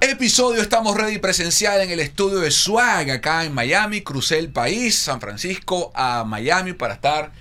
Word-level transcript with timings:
Episodio 0.00 0.62
Estamos 0.62 0.96
Ready 0.96 1.18
presencial 1.18 1.80
en 1.80 1.90
el 1.90 2.00
estudio 2.00 2.40
de 2.40 2.50
Swag 2.50 3.10
acá 3.10 3.44
en 3.44 3.52
Miami. 3.52 4.00
Crucé 4.00 4.38
el 4.38 4.50
país, 4.50 4.98
San 4.98 5.20
Francisco 5.20 5.92
a 5.94 6.24
Miami 6.24 6.72
para 6.72 6.94
estar 6.94 7.32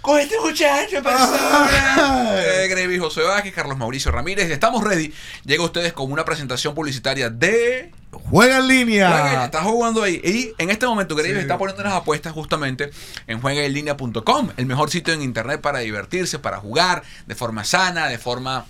con 0.00 0.18
este 0.18 0.38
muchacho 0.40 1.02
persona. 1.02 2.40
eh, 2.42 2.68
Grevi 2.68 2.98
José 2.98 3.22
Vázquez, 3.22 3.54
Carlos 3.54 3.76
Mauricio 3.76 4.10
Ramírez. 4.10 4.50
Estamos 4.50 4.82
ready. 4.82 5.12
Llega 5.44 5.62
a 5.62 5.66
ustedes 5.66 5.92
con 5.92 6.10
una 6.10 6.24
presentación 6.24 6.74
publicitaria 6.74 7.30
de 7.30 7.92
Juega 8.10 8.58
en 8.58 8.68
línea. 8.68 9.08
Juega, 9.10 9.44
está 9.44 9.62
jugando 9.62 10.02
ahí. 10.02 10.20
Y 10.24 10.52
en 10.58 10.70
este 10.70 10.86
momento, 10.86 11.14
Grevi 11.14 11.38
está 11.38 11.58
poniendo 11.58 11.82
unas 11.82 11.94
apuestas 11.94 12.32
justamente 12.32 12.90
en 13.26 13.40
juegaenlinea.com, 13.40 14.50
el 14.56 14.66
mejor 14.66 14.90
sitio 14.90 15.14
en 15.14 15.22
internet 15.22 15.60
para 15.60 15.78
divertirse, 15.80 16.38
para 16.38 16.58
jugar 16.58 17.02
de 17.26 17.34
forma 17.34 17.64
sana, 17.64 18.08
de 18.08 18.18
forma 18.18 18.66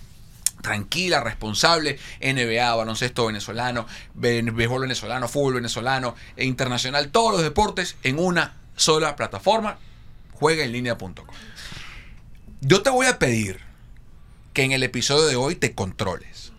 tranquila, 0.61 1.21
responsable, 1.21 1.99
NBA, 2.21 2.75
baloncesto 2.75 3.27
venezolano, 3.27 3.87
béisbol 4.15 4.83
venezolano, 4.83 5.27
fútbol 5.27 5.55
venezolano 5.55 6.15
e 6.37 6.45
internacional, 6.45 7.09
todos 7.09 7.33
los 7.33 7.43
deportes 7.43 7.97
en 8.03 8.19
una 8.19 8.57
sola 8.77 9.17
plataforma, 9.17 9.79
juegaenlinea.com. 10.41 11.27
Yo 12.63 12.83
te 12.83 12.91
voy 12.91 13.07
a 13.07 13.19
pedir 13.19 13.61
que 14.53 14.65
en 14.65 14.73
el 14.73 14.83
episodio 14.83 15.27
de 15.27 15.37
hoy 15.37 15.55
te 15.55 15.75
controles. 15.75 16.53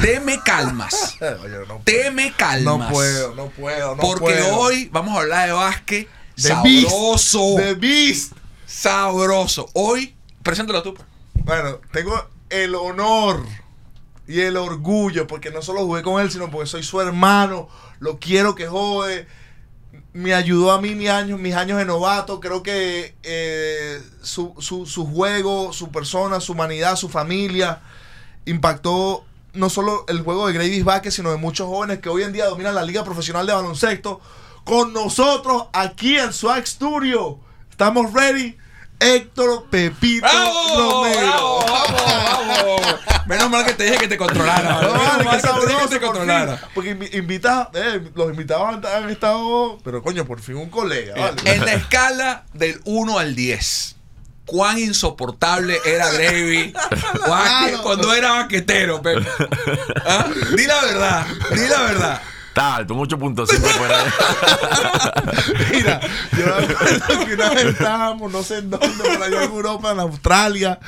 Te 0.00 0.20
me 0.20 0.40
calmas. 0.42 1.16
Oye, 1.42 1.56
no, 1.66 1.80
Te 1.84 2.10
me 2.10 2.32
calmas. 2.32 2.64
no 2.64 2.88
puedo, 2.90 3.34
no 3.34 3.46
puedo, 3.48 3.96
no 3.96 4.02
porque 4.02 4.24
puedo. 4.26 4.56
hoy 4.58 4.88
vamos 4.92 5.16
a 5.16 5.20
hablar 5.22 5.46
de 5.48 5.52
básquet 5.54 6.08
The 6.36 6.54
Beast. 6.62 6.88
sabroso. 6.88 7.54
The 7.56 7.74
Beast. 7.74 8.32
Sabroso. 8.66 9.70
Hoy, 9.72 10.14
preséntalo 10.42 10.82
tú. 10.82 10.94
pues. 10.94 11.06
Bueno, 11.34 11.80
tengo 11.92 12.28
el 12.50 12.74
honor 12.74 13.44
y 14.26 14.40
el 14.40 14.56
orgullo, 14.58 15.26
porque 15.26 15.50
no 15.50 15.62
solo 15.62 15.84
jugué 15.86 16.02
con 16.02 16.20
él, 16.20 16.30
sino 16.30 16.50
porque 16.50 16.66
soy 16.68 16.82
su 16.82 17.00
hermano, 17.00 17.68
lo 17.98 18.18
quiero 18.18 18.54
que 18.54 18.66
jode, 18.66 19.26
me 20.18 20.34
ayudó 20.34 20.72
a 20.72 20.80
mí 20.80 20.96
mis 20.96 21.10
años, 21.10 21.38
mis 21.38 21.54
años 21.54 21.78
de 21.78 21.84
novato, 21.84 22.40
creo 22.40 22.64
que 22.64 23.14
eh, 23.22 24.02
su, 24.20 24.52
su- 24.58 24.84
su 24.84 25.06
juego, 25.06 25.72
su 25.72 25.90
persona, 25.92 26.40
su 26.40 26.52
humanidad, 26.54 26.96
su 26.96 27.08
familia, 27.08 27.82
impactó 28.44 29.24
no 29.52 29.70
solo 29.70 30.04
el 30.08 30.22
juego 30.22 30.48
de 30.48 30.54
Gravis 30.54 30.82
Vázquez, 30.84 31.14
sino 31.14 31.30
de 31.30 31.36
muchos 31.36 31.68
jóvenes 31.68 32.00
que 32.00 32.08
hoy 32.08 32.24
en 32.24 32.32
día 32.32 32.46
dominan 32.46 32.74
la 32.74 32.82
liga 32.82 33.04
profesional 33.04 33.46
de 33.46 33.52
baloncesto. 33.52 34.20
Con 34.64 34.92
nosotros 34.92 35.66
aquí 35.72 36.18
en 36.18 36.32
Swag 36.32 36.66
Studio, 36.66 37.38
estamos 37.70 38.12
ready. 38.12 38.56
Héctor 39.00 39.66
Pepito 39.70 40.26
Romero. 40.26 41.20
¡Bravo! 41.20 41.64
¡Vamos! 41.68 42.02
¡Vamos! 42.04 42.80
Menos 43.26 43.50
mal 43.50 43.64
que 43.64 43.74
te 43.74 43.84
dije 43.84 43.98
que 43.98 44.08
te 44.08 44.16
controlara. 44.16 44.80
No, 44.82 44.92
Menos 44.94 45.24
mal 45.24 45.40
que 45.40 45.48
te 45.48 45.66
dije 45.66 45.80
que 45.82 45.88
te 45.98 46.00
controlara. 46.00 46.56
fin. 46.56 46.68
Porque 46.74 46.96
invi- 46.98 47.14
invita, 47.14 47.70
eh, 47.74 48.10
los 48.14 48.30
invitados 48.30 48.68
han, 48.68 48.86
han 48.86 49.10
estado, 49.10 49.78
pero 49.84 50.02
coño, 50.02 50.24
por 50.24 50.40
fin 50.40 50.56
un 50.56 50.70
colega. 50.70 51.14
Vale. 51.16 51.36
En 51.44 51.64
la 51.64 51.74
escala 51.74 52.44
del 52.54 52.80
1 52.86 53.18
al 53.18 53.34
10, 53.34 53.96
¿cuán 54.46 54.78
insoportable 54.78 55.78
era 55.84 56.10
Gravy 56.10 56.72
Vázquez 57.28 57.78
cuando 57.80 58.14
era 58.14 58.32
baquetero, 58.32 59.02
Pepe? 59.02 59.26
¿Ah? 60.06 60.26
Di 60.56 60.66
la 60.66 60.80
verdad, 60.82 61.26
di 61.54 61.68
la 61.68 61.82
verdad. 61.82 62.22
Está 62.58 62.76
alto, 62.76 62.94
por 62.96 63.92
ahí. 63.92 64.06
Mira, 65.72 66.00
yo 66.36 66.44
me 66.46 66.52
acuerdo 66.74 67.26
que 67.26 67.34
una 67.34 67.50
vez 67.50 67.64
estábamos, 67.66 68.32
no 68.32 68.42
sé 68.42 68.58
en 68.58 68.70
dónde, 68.70 68.88
por 69.04 69.22
allá 69.22 69.44
en 69.44 69.50
Europa, 69.52 69.92
en 69.92 70.00
Australia, 70.00 70.78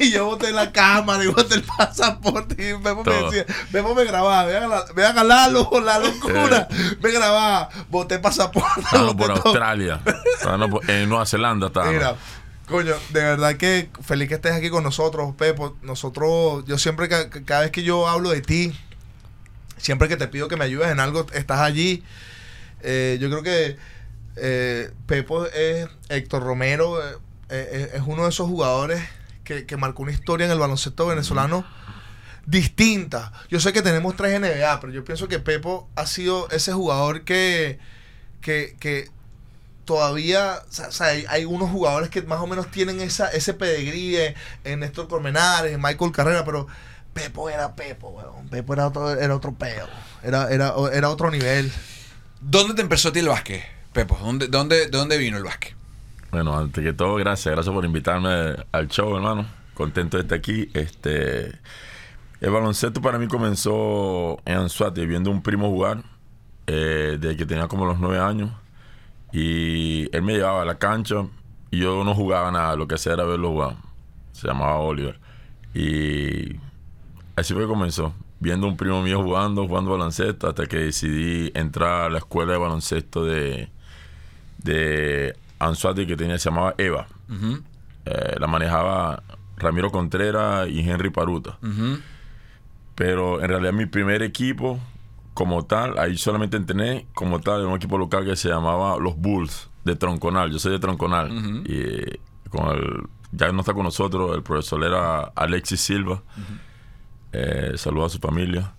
y 0.00 0.10
yo 0.10 0.26
boté 0.26 0.52
la 0.52 0.72
cámara 0.72 1.24
y 1.24 1.28
boté 1.28 1.54
el 1.54 1.62
pasaporte 1.62 2.54
y 2.54 2.74
Pepo 2.82 3.02
me 3.04 3.12
decía, 3.12 3.46
Pepo 3.72 3.94
me 3.94 4.04
grababa, 4.04 4.44
vean 4.94 5.18
a, 5.18 5.24
Lalo, 5.24 5.70
la 5.82 5.98
locura, 5.98 6.68
me 7.00 7.10
grababa, 7.10 7.68
boté 7.88 8.18
pasaporte. 8.18 8.80
Estábamos 8.80 9.14
boté 9.16 9.32
por 9.32 9.42
todo. 9.42 9.48
Australia. 9.52 10.00
Por- 10.70 10.90
en 10.90 11.08
Nueva 11.08 11.24
Zelanda 11.26 11.68
estábamos. 11.68 11.94
Mira, 11.94 12.14
coño, 12.68 12.94
de 13.10 13.22
verdad 13.22 13.56
que 13.56 13.88
feliz 14.02 14.28
que 14.28 14.34
estés 14.34 14.52
aquí 14.52 14.68
con 14.70 14.84
nosotros, 14.84 15.34
Pepo. 15.36 15.76
Nosotros, 15.82 16.64
yo 16.66 16.76
siempre, 16.78 17.08
ca- 17.08 17.30
ca- 17.30 17.42
cada 17.44 17.60
vez 17.62 17.70
que 17.70 17.82
yo 17.82 18.06
hablo 18.08 18.30
de 18.30 18.42
ti, 18.42 18.78
siempre 19.76 20.08
que 20.08 20.16
te 20.16 20.28
pido 20.28 20.48
que 20.48 20.56
me 20.56 20.64
ayudes 20.64 20.88
en 20.88 21.00
algo, 21.00 21.26
estás 21.32 21.60
allí. 21.60 22.02
Eh, 22.82 23.18
yo 23.20 23.28
creo 23.28 23.42
que 23.42 23.76
eh, 24.36 24.90
Pepo 25.06 25.46
es 25.46 25.88
Héctor 26.08 26.42
Romero, 26.42 27.02
eh, 27.02 27.16
eh, 27.48 27.90
es 27.94 28.02
uno 28.06 28.24
de 28.24 28.28
esos 28.28 28.48
jugadores 28.48 29.02
que, 29.44 29.66
que 29.66 29.76
marcó 29.76 30.02
una 30.02 30.12
historia 30.12 30.46
en 30.46 30.52
el 30.52 30.58
baloncesto 30.58 31.06
venezolano 31.06 31.64
distinta. 32.46 33.32
Yo 33.50 33.60
sé 33.60 33.72
que 33.72 33.82
tenemos 33.82 34.16
tres 34.16 34.38
NBA, 34.40 34.80
pero 34.80 34.92
yo 34.92 35.04
pienso 35.04 35.28
que 35.28 35.38
Pepo 35.38 35.88
ha 35.96 36.06
sido 36.06 36.48
ese 36.50 36.72
jugador 36.72 37.22
que, 37.24 37.78
que, 38.40 38.76
que 38.78 39.10
todavía, 39.84 40.62
o 40.68 40.92
sea, 40.92 41.08
hay, 41.08 41.24
hay 41.28 41.44
unos 41.44 41.70
jugadores 41.70 42.10
que 42.10 42.22
más 42.22 42.40
o 42.40 42.46
menos 42.46 42.70
tienen 42.70 43.00
esa, 43.00 43.28
ese 43.28 43.54
pedigrí 43.54 44.16
en, 44.16 44.34
en 44.64 44.80
Néstor 44.80 45.08
Colmenares, 45.08 45.72
en 45.72 45.80
Michael 45.80 46.12
Carrera, 46.12 46.44
pero 46.44 46.66
Pepo 47.16 47.48
era 47.48 47.74
Pepo, 47.74 48.10
weón. 48.10 48.46
Pepo 48.48 48.74
era 48.74 48.88
otro, 48.88 49.10
era 49.10 49.34
otro 49.34 49.54
peo. 49.54 49.86
Era, 50.22 50.50
era, 50.50 50.74
era 50.92 51.08
otro 51.08 51.30
nivel. 51.30 51.72
¿Dónde 52.42 52.74
te 52.74 52.82
empezó 52.82 53.08
a 53.08 53.12
ti 53.12 53.20
el 53.20 53.28
básquet, 53.28 53.64
Pepo? 53.94 54.18
¿Dónde, 54.22 54.48
dónde, 54.48 54.90
¿De 54.90 54.98
dónde 54.98 55.16
vino 55.16 55.38
el 55.38 55.44
básquet? 55.44 55.74
Bueno, 56.30 56.58
antes 56.58 56.84
que 56.84 56.92
todo, 56.92 57.14
gracias. 57.14 57.54
Gracias 57.54 57.74
por 57.74 57.86
invitarme 57.86 58.56
al 58.70 58.88
show, 58.88 59.16
hermano. 59.16 59.46
Contento 59.72 60.18
de 60.18 60.24
estar 60.24 60.36
aquí. 60.36 60.68
Este, 60.74 61.58
el 62.42 62.50
baloncesto 62.50 63.00
para 63.00 63.18
mí 63.18 63.28
comenzó 63.28 64.38
en 64.44 64.58
Anzuate, 64.58 65.06
viendo 65.06 65.30
a 65.30 65.32
un 65.32 65.42
primo 65.42 65.70
jugar, 65.70 66.02
eh, 66.66 67.16
desde 67.18 67.38
que 67.38 67.46
tenía 67.46 67.66
como 67.66 67.86
los 67.86 67.98
nueve 67.98 68.18
años. 68.18 68.50
Y 69.32 70.14
él 70.14 70.20
me 70.20 70.34
llevaba 70.34 70.60
a 70.60 70.66
la 70.66 70.76
cancha 70.76 71.26
y 71.70 71.78
yo 71.78 72.04
no 72.04 72.14
jugaba 72.14 72.52
nada, 72.52 72.76
lo 72.76 72.86
que 72.86 72.96
hacía 72.96 73.14
era 73.14 73.24
verlo 73.24 73.52
jugar. 73.52 73.76
Se 74.32 74.46
llamaba 74.46 74.76
Oliver. 74.80 75.18
Y 75.72 76.60
así 77.36 77.52
fue 77.54 77.62
que 77.62 77.68
comenzó, 77.68 78.14
viendo 78.40 78.66
un 78.66 78.76
primo 78.76 79.02
mío 79.02 79.22
jugando, 79.22 79.66
jugando 79.66 79.92
baloncesto, 79.92 80.48
hasta 80.48 80.66
que 80.66 80.78
decidí 80.78 81.52
entrar 81.54 82.06
a 82.06 82.10
la 82.10 82.18
escuela 82.18 82.52
de 82.52 82.58
baloncesto 82.58 83.24
de, 83.24 83.68
de 84.58 85.36
Anzuate 85.58 86.06
que 86.06 86.16
tenía, 86.16 86.38
se 86.38 86.50
llamaba 86.50 86.74
Eva. 86.78 87.06
Eh, 88.06 88.36
la 88.38 88.46
manejaba 88.46 89.22
Ramiro 89.56 89.90
Contreras 89.90 90.68
y 90.68 90.80
Henry 90.80 91.10
Paruta. 91.10 91.58
Pero 92.94 93.42
en 93.42 93.48
realidad 93.48 93.72
mi 93.72 93.86
primer 93.86 94.22
equipo, 94.22 94.80
como 95.34 95.66
tal, 95.66 95.98
ahí 95.98 96.16
solamente 96.16 96.56
entrené 96.56 97.06
como 97.14 97.40
tal 97.40 97.60
en 97.60 97.66
un 97.66 97.76
equipo 97.76 97.98
local 97.98 98.24
que 98.24 98.36
se 98.36 98.48
llamaba 98.48 98.96
Los 98.98 99.16
Bulls 99.16 99.68
de 99.84 99.94
Tronconal. 99.94 100.50
Yo 100.50 100.58
soy 100.58 100.72
de 100.72 100.78
Tronconal. 100.78 101.30
Y 101.66 102.48
con 102.48 102.68
el, 102.68 103.02
ya 103.32 103.52
no 103.52 103.60
está 103.60 103.74
con 103.74 103.84
nosotros, 103.84 104.34
el 104.34 104.42
profesor 104.42 104.82
era 104.82 105.20
Alexis 105.34 105.80
Silva. 105.80 106.22
Eh, 107.32 107.72
saludo 107.76 108.06
a 108.06 108.08
su 108.08 108.18
familia. 108.18 108.72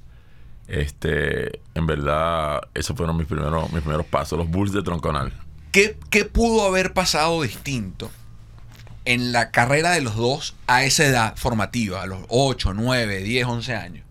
Este, 0.67 1.61
en 1.75 1.87
verdad, 1.87 2.61
esos 2.73 2.95
fueron 2.95 3.17
mis 3.17 3.27
primeros, 3.27 3.71
mis 3.71 3.81
primeros 3.81 4.05
pasos, 4.05 4.37
los 4.37 4.49
Bulls 4.49 4.73
de 4.73 4.83
Tronconal. 4.83 5.31
¿Qué, 5.71 5.97
¿Qué 6.09 6.25
pudo 6.25 6.65
haber 6.65 6.93
pasado 6.93 7.41
distinto 7.41 8.11
en 9.05 9.31
la 9.31 9.51
carrera 9.51 9.91
de 9.91 10.01
los 10.01 10.15
dos 10.15 10.55
a 10.67 10.83
esa 10.83 11.05
edad 11.05 11.35
formativa, 11.37 12.01
a 12.01 12.07
los 12.07 12.19
8, 12.29 12.73
9, 12.73 13.19
10, 13.23 13.45
11 13.45 13.75
años? 13.75 14.05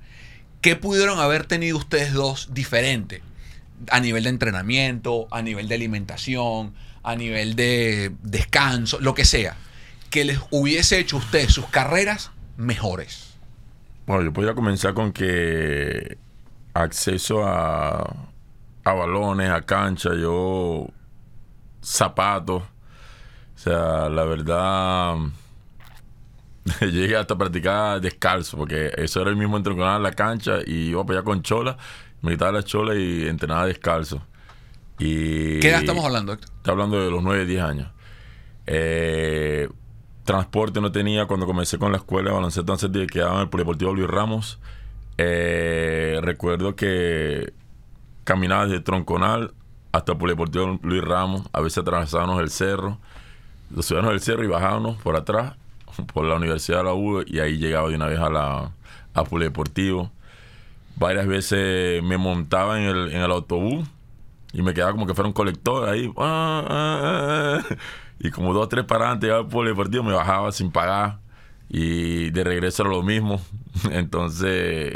¿Qué 0.66 0.74
pudieron 0.74 1.20
haber 1.20 1.46
tenido 1.46 1.76
ustedes 1.76 2.12
dos 2.12 2.48
diferente? 2.52 3.22
A 3.90 4.00
nivel 4.00 4.24
de 4.24 4.30
entrenamiento, 4.30 5.28
a 5.30 5.42
nivel 5.42 5.68
de 5.68 5.74
alimentación, 5.74 6.74
a 7.02 7.14
nivel 7.14 7.54
de 7.54 8.12
descanso, 8.22 8.98
lo 8.98 9.14
que 9.14 9.24
sea. 9.24 9.56
Que 10.10 10.24
les 10.24 10.40
hubiese 10.50 10.98
hecho 10.98 11.18
ustedes 11.18 11.52
sus 11.52 11.66
carreras 11.66 12.32
mejores. 12.56 13.25
Bueno, 14.06 14.22
yo 14.22 14.32
podría 14.32 14.54
comenzar 14.54 14.94
con 14.94 15.12
que 15.12 16.18
acceso 16.74 17.44
a, 17.44 18.28
a 18.84 18.92
balones, 18.92 19.50
a 19.50 19.62
cancha, 19.62 20.14
yo 20.14 20.86
zapatos. 21.80 22.62
O 22.62 23.58
sea, 23.58 24.08
la 24.08 24.24
verdad, 24.24 25.16
llegué 26.80 27.16
hasta 27.16 27.36
practicar 27.36 28.00
descalzo, 28.00 28.56
porque 28.56 28.92
eso 28.96 29.20
era 29.20 29.30
el 29.30 29.36
mismo 29.36 29.56
entrenar 29.56 29.96
en 29.96 30.02
la 30.02 30.12
cancha 30.12 30.58
y 30.64 30.90
iba 30.90 31.04
para 31.04 31.20
allá 31.20 31.24
con 31.24 31.42
chola, 31.42 31.76
me 32.22 32.32
quitaba 32.32 32.52
la 32.52 32.62
chola 32.62 32.94
y 32.94 33.26
entrenaba 33.26 33.66
descalzo. 33.66 34.22
Y 34.98 35.60
¿Qué 35.60 35.68
edad 35.68 35.80
estamos 35.80 36.04
hablando, 36.04 36.32
Héctor? 36.32 36.50
Estoy 36.56 36.72
hablando 36.72 37.02
de 37.02 37.10
los 37.10 37.22
9, 37.22 37.44
10 37.44 37.62
años. 37.62 37.88
Eh, 38.66 39.68
transporte 40.26 40.82
no 40.82 40.92
tenía 40.92 41.24
cuando 41.24 41.46
comencé 41.46 41.78
con 41.78 41.92
la 41.92 41.98
escuela 41.98 42.28
de 42.28 42.34
baloncesto 42.34 42.76
que 42.76 43.06
quedaba 43.06 43.36
en 43.36 43.40
el 43.42 43.48
Polideportivo 43.48 43.94
Luis 43.94 44.08
Ramos. 44.08 44.58
Eh, 45.16 46.18
recuerdo 46.20 46.76
que 46.76 47.54
caminaba 48.24 48.66
desde 48.66 48.80
Tronconal 48.80 49.54
hasta 49.92 50.12
el 50.12 50.18
Polideportivo 50.18 50.78
Luis 50.82 51.02
Ramos. 51.02 51.48
A 51.54 51.62
veces 51.62 51.78
atravesábamos 51.78 52.42
el 52.42 52.50
cerro. 52.50 52.98
Los 53.74 53.86
subíamos 53.86 54.12
el 54.12 54.20
cerro 54.20 54.44
y 54.44 54.48
bajábamos 54.48 55.00
por 55.00 55.16
atrás 55.16 55.54
por 56.12 56.26
la 56.26 56.34
Universidad 56.34 56.78
de 56.78 56.84
la 56.84 56.92
U 56.92 57.22
y 57.26 57.38
ahí 57.38 57.56
llegaba 57.56 57.88
de 57.88 57.94
una 57.94 58.06
vez 58.06 58.18
a 58.18 58.28
la 58.28 58.72
a 59.14 59.24
Polideportivo. 59.24 60.10
Varias 60.96 61.26
veces 61.26 62.02
me 62.02 62.18
montaba 62.18 62.78
en 62.78 62.88
el, 62.88 63.12
en 63.12 63.22
el 63.22 63.30
autobús 63.30 63.86
y 64.52 64.62
me 64.62 64.74
quedaba 64.74 64.92
como 64.92 65.06
que 65.06 65.14
fuera 65.14 65.28
un 65.28 65.34
colector 65.34 65.88
ahí. 65.88 66.12
ah, 66.18 66.64
ah, 66.68 67.00
ah, 67.02 67.64
ah. 67.70 67.76
Y 68.26 68.30
como 68.30 68.52
dos 68.52 68.64
o 68.64 68.68
tres 68.68 68.84
para 68.84 69.10
antes 69.10 69.28
llegaba 69.28 69.42
al 69.44 69.48
Polideportivo, 69.48 70.02
me 70.02 70.12
bajaba 70.12 70.50
sin 70.52 70.70
pagar. 70.70 71.18
Y 71.68 72.30
de 72.30 72.44
regreso 72.44 72.82
era 72.82 72.92
lo 72.92 73.02
mismo. 73.02 73.40
Entonces, 73.90 74.94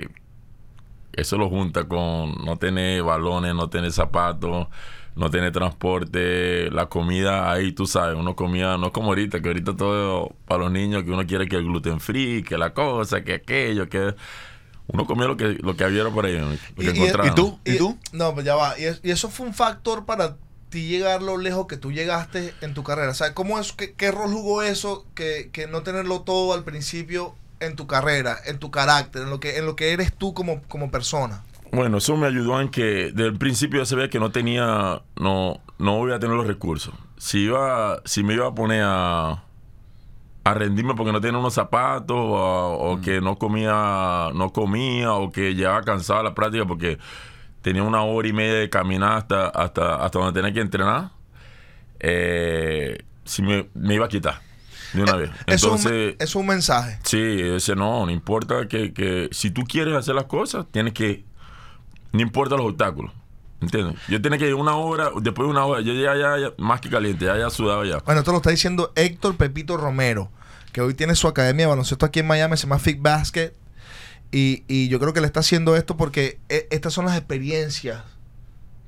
eso 1.12 1.37
lo 1.38 1.49
junta 1.49 1.85
con 1.85 2.35
no 2.44 2.56
tener 2.56 3.03
balones, 3.03 3.55
no 3.55 3.69
tener 3.69 3.93
zapatos, 3.93 4.69
no 5.17 5.31
tener 5.31 5.53
transporte, 5.53 6.71
la 6.71 6.87
comida 6.87 7.50
ahí, 7.53 7.73
tú 7.73 7.87
sabes, 7.87 8.17
uno 8.17 8.37
comía, 8.37 8.79
no 8.79 8.93
como 8.93 9.09
ahorita, 9.09 9.41
que 9.43 9.49
ahorita 9.49 9.77
todo 9.77 10.31
para 10.47 10.62
los 10.65 10.73
niños, 10.73 11.03
que 11.05 11.11
uno 11.11 11.27
quiere 11.27 11.49
que 11.49 11.56
el 11.56 11.65
gluten 11.65 12.00
free, 12.00 12.43
que 12.43 12.56
la 12.56 12.73
cosa, 12.73 13.23
que 13.23 13.35
aquello, 13.35 13.88
que 13.88 14.15
uno 14.87 15.06
comía 15.06 15.27
lo 15.27 15.37
que, 15.37 15.59
lo 15.61 15.77
que 15.77 15.85
había 15.85 16.09
por 16.11 16.27
ahí, 16.27 16.38
lo 16.38 16.49
que 16.77 16.85
Y- 16.85 16.87
y- 16.87 16.88
encontraba. 16.91 17.29
¿Y 17.29 17.35
tú? 17.35 17.59
¿Y 17.65 17.77
tú? 17.77 17.99
No, 18.12 18.32
pues 18.32 18.47
ya 18.47 18.55
va. 18.55 18.79
Y, 18.79 18.85
es- 18.85 19.00
y 19.03 19.11
eso 19.11 19.29
fue 19.29 19.47
un 19.47 19.53
factor 19.55 20.05
para 20.06 20.37
ti 20.70 20.88
llegar 20.88 21.22
lo 21.22 21.37
lejos 21.37 21.67
que 21.67 21.76
tú 21.76 21.93
llegaste 21.93 22.55
en 22.61 22.75
tu 22.75 22.82
carrera. 22.82 23.11
O 23.11 23.14
sea, 23.14 23.34
¿cómo 23.34 23.58
es, 23.58 23.72
qué, 23.72 23.93
qué 23.93 24.11
rol 24.11 24.32
jugó 24.32 24.62
eso 24.62 25.05
que, 25.14 25.50
que 25.52 25.67
no 25.67 25.82
tenerlo 25.82 26.22
todo 26.22 26.55
al 26.55 26.64
principio 26.64 27.34
en 27.61 27.76
tu 27.76 27.87
carrera, 27.87 28.38
en 28.46 28.58
tu 28.58 28.70
carácter, 28.70 29.22
en 29.22 29.31
lo 29.31 29.40
que, 29.40 29.58
en 29.58 29.67
lo 29.67 29.76
que 29.76 29.93
eres 29.93 30.14
tú 30.14 30.32
como, 30.32 30.62
como 30.62 30.90
persona? 30.90 31.43
Bueno, 31.72 31.99
eso 31.99 32.17
me 32.17 32.26
ayudó 32.26 32.61
en 32.61 32.69
que 32.69 33.12
desde 33.12 33.26
el 33.26 33.38
principio 33.38 33.81
ya 33.81 33.87
sabía 33.87 34.08
que 34.08 34.19
no 34.19 34.31
tenía, 34.31 35.02
no, 35.17 35.61
no 35.78 35.99
voy 35.99 36.12
a 36.12 36.19
tener 36.19 36.34
los 36.34 36.46
recursos. 36.46 36.94
Si 37.17 37.44
iba, 37.44 38.00
si 38.05 38.25
me 38.25 38.34
iba 38.34 38.49
a 38.49 38.55
poner 38.55 38.82
a, 38.84 39.44
a 40.44 40.55
rendirme 40.55 40.94
porque 40.94 41.12
no 41.12 41.20
tenía 41.20 41.38
unos 41.38 41.55
zapatos 41.55 42.17
o, 42.17 42.93
o 42.93 43.00
que 43.00 43.20
no 43.20 43.38
comía, 43.38 44.31
no 44.34 44.52
comía 44.52 45.12
o 45.12 45.31
que 45.31 45.55
llegaba 45.55 45.82
cansado 45.82 46.22
la 46.22 46.34
práctica 46.34 46.64
porque 46.64 46.99
tenía 47.62 47.83
una 47.83 48.03
hora 48.03 48.27
y 48.29 48.33
media 48.33 48.55
de 48.55 48.71
caminar 48.71 49.19
hasta, 49.19 49.49
hasta, 49.49 49.97
hasta 50.05 50.19
donde 50.19 50.41
tenía 50.41 50.53
que 50.55 50.61
entrenar, 50.61 51.11
eh, 52.01 52.99
si 53.25 53.43
me, 53.43 53.69
me 53.75 53.95
iba 53.95 54.07
a 54.07 54.09
quitar 54.09 54.41
de 54.93 55.03
una 55.03 55.15
vez. 55.17 55.31
Eso, 55.47 55.47
es 55.47 55.62
un- 55.62 55.69
Entonces, 55.93 56.15
eso 56.19 56.25
es 56.25 56.35
un 56.37 56.47
mensaje. 56.47 56.99
Sí, 57.05 57.19
ese 57.19 57.77
no, 57.77 58.05
no 58.07 58.11
importa 58.12 58.67
que, 58.69 58.93
que 58.93 59.29
si 59.33 59.51
tú 59.51 59.62
quieres 59.65 59.95
hacer 59.95 60.15
las 60.15 60.25
cosas, 60.25 60.67
tienes 60.71 60.95
que, 60.95 61.25
no 62.12 62.21
importa 62.23 62.57
los 62.57 62.67
obstáculos, 62.67 63.12
¿entiendes? 63.61 63.97
Yo 64.09 64.21
tenía 64.21 64.39
que 64.39 64.49
ir 64.49 64.55
una 64.55 64.75
hora, 64.77 65.11
después 65.21 65.47
de 65.47 65.51
una 65.51 65.65
hora, 65.65 65.81
yo 65.83 65.93
ya, 65.93 66.17
ya, 66.17 66.39
ya 66.39 66.53
más 66.59 66.81
que 66.81 66.89
caliente, 66.91 67.27
ya, 67.27 67.37
ya 67.39 67.51
sudaba 67.51 67.85
ya. 67.87 67.99
Bueno, 67.99 68.21
esto 68.21 68.33
lo 68.33 68.39
está 68.39 68.51
diciendo 68.51 68.93
Héctor 68.97 69.37
Pepito 69.37 69.77
Romero, 69.77 70.31
que 70.73 70.81
hoy 70.81 70.95
tiene 70.95 71.15
su 71.15 71.29
academia 71.29 71.67
de 71.67 71.71
baloncesto 71.71 72.06
aquí 72.06 72.21
en 72.21 72.27
Miami, 72.27 72.56
se 72.56 72.63
llama 72.65 72.79
Fit 72.79 73.01
Basket. 73.01 73.53
Y, 74.32 74.65
y 74.69 74.88
yo 74.88 75.00
creo 75.00 75.12
que 75.12 75.21
le 75.21 75.27
está 75.27 75.41
haciendo 75.41 75.75
esto 75.77 75.97
porque 75.97 76.38
e- 76.49 76.69
estas 76.71 76.93
son 76.93 77.05
las 77.06 77.17
experiencias 77.17 78.03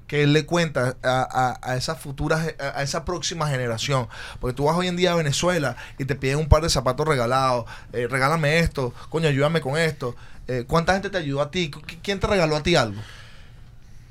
que 0.06 0.22
él 0.22 0.32
le 0.34 0.44
cuenta 0.46 0.96
a, 1.02 1.22
a- 1.22 1.58
a 1.72 1.76
esa 1.76 1.94
futura, 1.96 2.38
ge- 2.40 2.56
a, 2.60 2.82
esa 2.82 3.04
próxima 3.04 3.48
generación. 3.48 4.08
Porque 4.40 4.54
tú 4.54 4.64
vas 4.64 4.76
hoy 4.76 4.86
en 4.86 4.96
día 4.96 5.12
a 5.12 5.16
Venezuela 5.16 5.76
y 5.98 6.04
te 6.04 6.14
piden 6.14 6.38
un 6.38 6.48
par 6.48 6.62
de 6.62 6.68
zapatos 6.68 7.08
regalados, 7.08 7.64
eh, 7.92 8.06
regálame 8.08 8.58
esto, 8.60 8.92
coño, 9.08 9.26
ayúdame 9.28 9.60
con 9.60 9.76
esto. 9.78 10.14
Eh, 10.48 10.64
¿Cuánta 10.66 10.92
gente 10.92 11.08
te 11.10 11.18
ayudó 11.18 11.40
a 11.40 11.50
ti? 11.50 11.70
¿Qui- 11.70 11.98
¿Quién 12.02 12.20
te 12.20 12.26
regaló 12.26 12.56
a 12.56 12.62
ti 12.62 12.76
algo? 12.76 13.00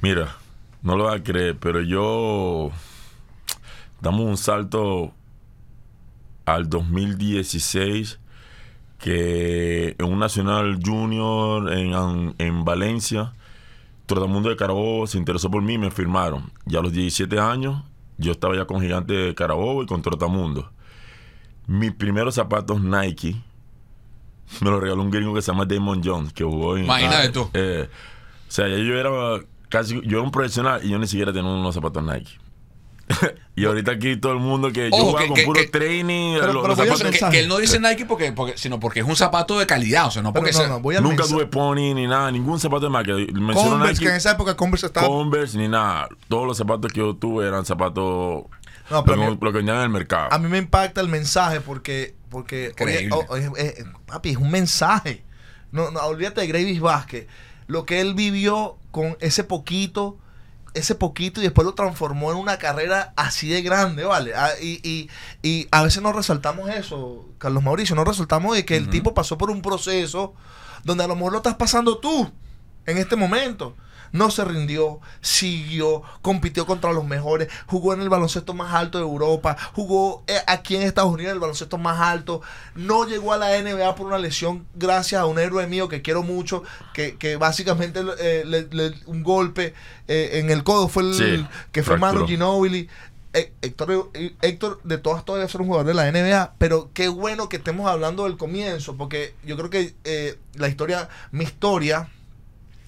Mira, 0.01 0.35
no 0.81 0.97
lo 0.97 1.03
vas 1.05 1.19
a 1.19 1.23
creer, 1.23 1.55
pero 1.59 1.81
yo 1.81 2.71
damos 4.01 4.21
un 4.25 4.37
salto 4.37 5.13
al 6.45 6.67
2016 6.67 8.17
que 9.01 9.95
en 9.97 10.05
un 10.05 10.19
Nacional 10.19 10.79
Junior 10.83 11.73
en, 11.73 12.35
en 12.37 12.63
Valencia, 12.63 13.33
Trotamundo 14.05 14.49
de 14.49 14.55
Carabobo 14.55 15.07
se 15.07 15.17
interesó 15.17 15.49
por 15.49 15.61
mí 15.61 15.73
y 15.73 15.77
me 15.77 15.91
firmaron. 15.91 16.51
Ya 16.65 16.79
a 16.79 16.81
los 16.83 16.91
17 16.91 17.39
años 17.39 17.83
yo 18.17 18.31
estaba 18.31 18.55
ya 18.55 18.65
con 18.65 18.81
Gigante 18.81 19.13
de 19.13 19.35
Carabobo 19.35 19.83
y 19.83 19.87
con 19.87 20.01
Trotamundo. 20.01 20.71
Mis 21.65 21.91
primeros 21.93 22.35
zapatos 22.35 22.81
Nike 22.81 23.41
me 24.59 24.69
los 24.69 24.81
regaló 24.81 25.01
un 25.01 25.09
gringo 25.09 25.33
que 25.33 25.41
se 25.41 25.51
llama 25.51 25.65
Damon 25.65 26.01
Jones, 26.03 26.33
que 26.33 26.43
jugó 26.43 26.77
en... 26.77 26.83
Imagínate 26.83 27.27
ah, 27.27 27.31
tú. 27.31 27.49
eh, 27.53 27.87
o 28.47 28.51
sea, 28.51 28.67
yo 28.67 28.99
era 28.99 29.09
casi... 29.69 29.95
Yo 30.01 30.17
era 30.17 30.21
un 30.21 30.31
profesional 30.31 30.81
y 30.83 30.89
yo 30.89 30.99
ni 30.99 31.07
siquiera 31.07 31.31
tenía 31.33 31.49
unos 31.49 31.73
zapatos 31.73 32.03
Nike. 32.03 32.37
y 33.55 33.65
ahorita 33.65 33.91
aquí 33.93 34.17
todo 34.17 34.33
el 34.33 34.39
mundo 34.39 34.71
que 34.71 34.89
yo 34.89 34.95
Ojo, 34.95 35.05
jugaba 35.07 35.21
que- 35.21 35.27
con 35.27 35.35
que- 35.35 35.43
puro 35.43 35.59
que- 35.61 35.67
training, 35.67 36.37
Pero- 36.39 36.53
los- 36.53 36.63
pero 36.77 36.85
los 36.85 37.29
Que, 37.31 37.39
él 37.39 37.47
no 37.47 37.57
dice 37.57 37.79
Nike 37.79 38.05
porque, 38.05 38.31
porque, 38.31 38.57
sino 38.57 38.79
porque 38.79 38.99
es 39.01 39.05
un 39.05 39.15
zapato 39.15 39.57
de 39.59 39.65
calidad, 39.67 40.07
o 40.07 40.11
sea, 40.11 40.21
no 40.21 40.33
porque 40.33 40.51
no, 40.51 40.57
sea- 40.57 40.67
no, 40.67 40.79
voy 40.79 40.95
al 40.95 41.03
Nunca 41.03 41.23
tuve 41.25 41.45
pony 41.45 41.93
ni 41.93 42.07
nada, 42.07 42.31
ningún 42.31 42.59
zapato 42.59 42.85
de 42.85 42.89
marca. 42.89 43.13
Menciono 43.13 43.53
Converse, 43.71 43.93
Nike, 43.93 44.03
que 44.05 44.09
en 44.09 44.15
esa 44.15 44.31
época 44.31 44.55
Converse 44.55 44.85
estaba... 44.87 45.07
Converse 45.07 45.57
ni 45.57 45.67
nada. 45.67 46.09
Todos 46.27 46.47
los 46.47 46.57
zapatos 46.57 46.91
que 46.91 46.99
yo 46.99 47.15
tuve 47.15 47.47
eran 47.47 47.65
zapatos 47.65 48.43
No, 48.89 49.03
pero 49.03 49.17
lo, 49.17 49.31
mí- 49.31 49.37
lo 49.41 49.51
que 49.51 49.57
vendían 49.57 49.77
en 49.77 49.83
el 49.83 49.89
mercado. 49.89 50.29
A 50.31 50.37
mí 50.39 50.47
me 50.47 50.57
impacta 50.57 51.01
el 51.01 51.07
mensaje 51.07 51.61
porque, 51.61 52.15
porque 52.29 52.73
oye, 52.79 53.09
oh, 53.11 53.25
oye, 53.29 53.49
eh, 53.57 53.83
papi, 54.05 54.31
es 54.31 54.37
un 54.37 54.51
mensaje. 54.51 55.23
No, 55.71 55.91
no, 55.91 55.99
olvídate 56.01 56.41
de 56.41 56.47
Gravis 56.47 56.79
Vázquez. 56.81 57.27
Lo 57.67 57.85
que 57.85 58.01
él 58.01 58.13
vivió 58.15 58.77
con 58.91 59.15
ese 59.21 59.45
poquito, 59.45 60.17
ese 60.73 60.95
poquito 60.95 61.39
y 61.39 61.43
después 61.43 61.65
lo 61.65 61.73
transformó 61.73 62.31
en 62.31 62.37
una 62.37 62.57
carrera 62.57 63.13
así 63.15 63.49
de 63.49 63.61
grande, 63.61 64.03
¿vale? 64.03 64.33
Ah, 64.35 64.51
y, 64.61 64.79
y, 64.87 65.09
y 65.41 65.67
a 65.71 65.83
veces 65.83 66.01
no 66.01 66.13
resaltamos 66.13 66.69
eso, 66.69 67.29
Carlos 67.37 67.63
Mauricio, 67.63 67.95
no 67.95 68.03
resaltamos 68.03 68.55
de 68.55 68.65
que 68.65 68.77
el 68.77 68.89
tipo 68.89 69.13
pasó 69.13 69.37
por 69.37 69.49
un 69.49 69.61
proceso 69.61 70.33
donde 70.83 71.03
a 71.03 71.07
lo 71.07 71.15
mejor 71.15 71.33
lo 71.33 71.37
estás 71.39 71.55
pasando 71.55 71.97
tú 71.97 72.31
en 72.85 72.97
este 72.97 73.15
momento. 73.15 73.75
No 74.11 74.29
se 74.31 74.43
rindió, 74.45 74.99
siguió, 75.21 76.01
compitió 76.21 76.65
contra 76.65 76.91
los 76.93 77.05
mejores, 77.05 77.47
jugó 77.65 77.93
en 77.93 78.01
el 78.01 78.09
baloncesto 78.09 78.53
más 78.53 78.73
alto 78.73 78.97
de 78.97 79.03
Europa, 79.05 79.57
jugó 79.73 80.23
eh, 80.27 80.37
aquí 80.47 80.75
en 80.75 80.81
Estados 80.83 81.11
Unidos 81.13 81.31
en 81.31 81.35
el 81.35 81.39
baloncesto 81.39 81.77
más 81.77 81.99
alto, 81.99 82.41
no 82.75 83.05
llegó 83.05 83.33
a 83.33 83.37
la 83.37 83.57
NBA 83.61 83.95
por 83.95 84.07
una 84.07 84.17
lesión 84.17 84.65
gracias 84.75 85.21
a 85.21 85.25
un 85.25 85.39
héroe 85.39 85.65
mío 85.67 85.87
que 85.87 86.01
quiero 86.01 86.23
mucho, 86.23 86.63
que, 86.93 87.15
que 87.17 87.37
básicamente 87.37 88.01
eh, 88.19 88.43
le- 88.45 88.67
le- 88.71 88.93
un 89.05 89.23
golpe 89.23 89.73
eh, 90.07 90.31
en 90.33 90.49
el 90.49 90.63
codo 90.63 90.87
fue 90.87 91.03
el 91.03 91.13
Sí, 91.15 91.45
que 91.71 91.81
fue 91.83 91.97
Manu. 91.97 92.27
Ginobili. 92.27 92.89
Héctor, 93.33 94.11
Héctor, 94.41 94.81
de 94.83 94.97
todas, 94.97 95.23
todavía 95.23 95.47
ser 95.47 95.61
un 95.61 95.67
jugador 95.67 95.87
de 95.87 95.93
la 95.93 96.11
NBA, 96.11 96.55
pero 96.57 96.89
qué 96.93 97.07
bueno 97.07 97.47
que 97.47 97.55
estemos 97.57 97.89
hablando 97.89 98.25
del 98.25 98.35
comienzo, 98.35 98.97
porque 98.97 99.33
yo 99.45 99.55
creo 99.55 99.69
que 99.69 99.95
eh, 100.03 100.37
la 100.55 100.67
historia, 100.67 101.07
mi 101.31 101.45
historia, 101.45 102.09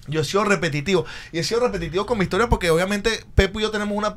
yo 0.06 0.20
he 0.20 0.24
sido 0.24 0.44
repetitivo. 0.44 1.04
Y 1.32 1.38
he 1.38 1.44
sido 1.44 1.60
repetitivo 1.60 2.06
con 2.06 2.18
mi 2.18 2.24
historia 2.24 2.48
porque 2.48 2.70
obviamente 2.70 3.24
Pepo 3.34 3.58
y 3.60 3.62
yo 3.62 3.70
tenemos 3.70 3.96
una, 3.96 4.16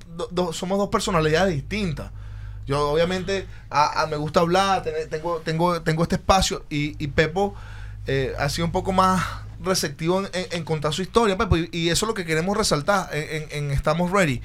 somos 0.54 0.78
dos 0.78 0.90
personalidades 0.90 1.54
distintas. 1.56 2.12
Yo 2.66 2.90
obviamente 2.90 3.48
a- 3.70 4.06
me 4.10 4.18
gusta 4.18 4.42
hablar, 4.42 4.84
tengo, 5.10 5.38
tengo, 5.40 5.82
tengo 5.82 6.04
este 6.04 6.16
espacio 6.16 6.66
y, 6.70 7.02
y 7.04 7.08
Pepo 7.08 7.56
eh, 8.08 8.34
ha 8.38 8.50
sido 8.50 8.66
un 8.66 8.72
poco 8.74 8.92
más 8.92 9.26
receptivo 9.64 10.22
en, 10.22 10.30
en- 10.52 10.64
contar 10.66 10.94
su 10.94 11.02
historia, 11.02 11.38
Pepo, 11.38 11.56
y, 11.58 11.90
eso 11.90 12.06
es 12.06 12.08
lo 12.08 12.14
que 12.14 12.26
queremos 12.26 12.58
resaltar 12.58 13.10
en, 13.14 13.72
Estamos 13.72 14.12
Ready. 14.12 14.42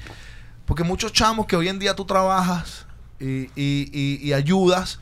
Porque 0.65 0.83
muchos 0.83 1.11
chamos 1.11 1.45
que 1.47 1.57
hoy 1.57 1.67
en 1.67 1.79
día 1.79 1.95
tú 1.95 2.05
trabajas 2.05 2.85
y- 3.19 3.49
y 3.55 4.31
ayudas, 4.33 4.99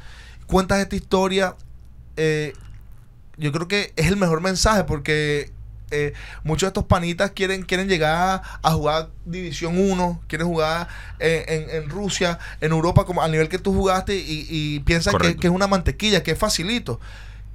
cuentas 0.47 0.79
esta 0.79 0.95
historia, 0.95 1.55
eh, 2.17 2.53
yo 3.37 3.51
creo 3.51 3.67
que 3.67 3.93
es 3.95 4.07
el 4.07 4.17
mejor 4.17 4.41
mensaje 4.41 4.83
porque 4.83 5.51
eh, 5.91 6.13
muchos 6.43 6.61
de 6.61 6.67
estos 6.69 6.85
panitas 6.85 7.31
quieren, 7.31 7.63
quieren 7.63 7.87
llegar 7.87 8.41
a 8.61 8.71
jugar 8.71 9.09
División 9.25 9.77
1, 9.77 10.21
quieren 10.27 10.47
jugar 10.47 10.87
en, 11.19 11.43
en- 11.47 11.69
en 11.83 11.89
Rusia, 11.89 12.39
en 12.61 12.71
Europa, 12.71 13.05
como 13.05 13.21
al 13.21 13.31
nivel 13.31 13.49
que 13.49 13.59
tú 13.59 13.73
jugaste 13.73 14.15
y, 14.15 14.47
y 14.49 14.79
piensan 14.81 15.13
que, 15.17 15.35
que 15.37 15.47
es 15.47 15.53
una 15.53 15.67
mantequilla, 15.67 16.23
que 16.23 16.31
es 16.31 16.37
facilito. 16.37 16.99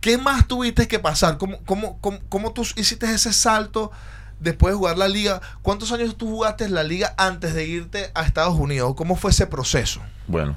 ¿Qué 0.01 0.19
más 0.19 0.47
tuviste 0.47 0.87
que 0.87 0.99
pasar? 0.99 1.39
¿Cómo, 1.39 1.59
cómo, 1.65 1.99
cómo, 2.01 2.19
cómo 2.29 2.53
tú 2.53 2.63
hiciste 2.77 3.13
ese 3.13 3.33
salto 3.33 3.91
después 4.39 4.73
de 4.73 4.77
jugar 4.79 4.99
la 4.99 5.09
liga? 5.09 5.41
¿Cuántos 5.63 5.91
años 5.91 6.17
tú 6.17 6.29
jugaste 6.29 6.65
en 6.65 6.75
la 6.75 6.85
liga 6.85 7.15
antes 7.17 7.55
de 7.55 7.67
irte 7.67 8.11
a 8.15 8.23
Estados 8.23 8.55
Unidos? 8.55 8.95
¿Cómo 8.95 9.17
fue 9.17 9.31
ese 9.33 9.47
proceso? 9.47 10.01
Bueno, 10.29 10.57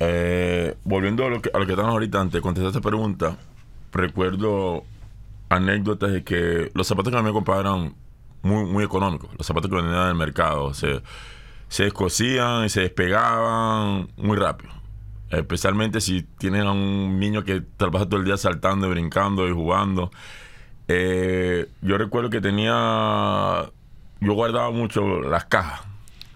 eh, 0.00 0.76
volviendo 0.82 1.24
a 1.26 1.28
lo, 1.28 1.42
que, 1.42 1.50
a 1.54 1.58
lo 1.58 1.66
que 1.66 1.72
estamos 1.72 1.92
ahorita, 1.92 2.20
antes 2.20 2.40
contestar 2.40 2.68
esta 2.70 2.80
pregunta, 2.80 3.36
recuerdo 3.92 4.84
anécdotas 5.50 6.12
de 6.12 6.24
que 6.24 6.70
los 6.74 6.86
zapatos 6.86 7.12
que 7.12 7.18
a 7.18 7.22
mí 7.22 7.26
me 7.28 7.32
compraban 7.34 7.66
eran 7.66 7.94
muy, 8.42 8.64
muy 8.64 8.84
económicos. 8.84 9.28
Los 9.36 9.46
zapatos 9.46 9.68
que 9.68 9.76
vendían 9.76 10.02
en 10.04 10.08
el 10.08 10.14
mercado 10.14 10.72
se, 10.72 11.02
se 11.68 11.84
descosían 11.84 12.64
y 12.64 12.68
se 12.70 12.80
despegaban 12.80 14.08
muy 14.16 14.38
rápido. 14.38 14.72
Especialmente 15.28 16.00
si 16.00 16.22
tienes 16.22 16.64
a 16.64 16.70
un 16.72 17.20
niño 17.20 17.44
que 17.44 17.60
pasa 17.60 18.08
todo 18.08 18.16
el 18.18 18.24
día 18.24 18.36
saltando 18.36 18.86
y 18.86 18.90
brincando 18.90 19.46
y 19.46 19.52
jugando. 19.52 20.10
Eh, 20.88 21.68
yo 21.82 21.98
recuerdo 21.98 22.30
que 22.30 22.40
tenía. 22.40 23.70
Yo 24.20 24.32
guardaba 24.32 24.70
mucho 24.70 25.20
las 25.20 25.44
cajas. 25.44 25.82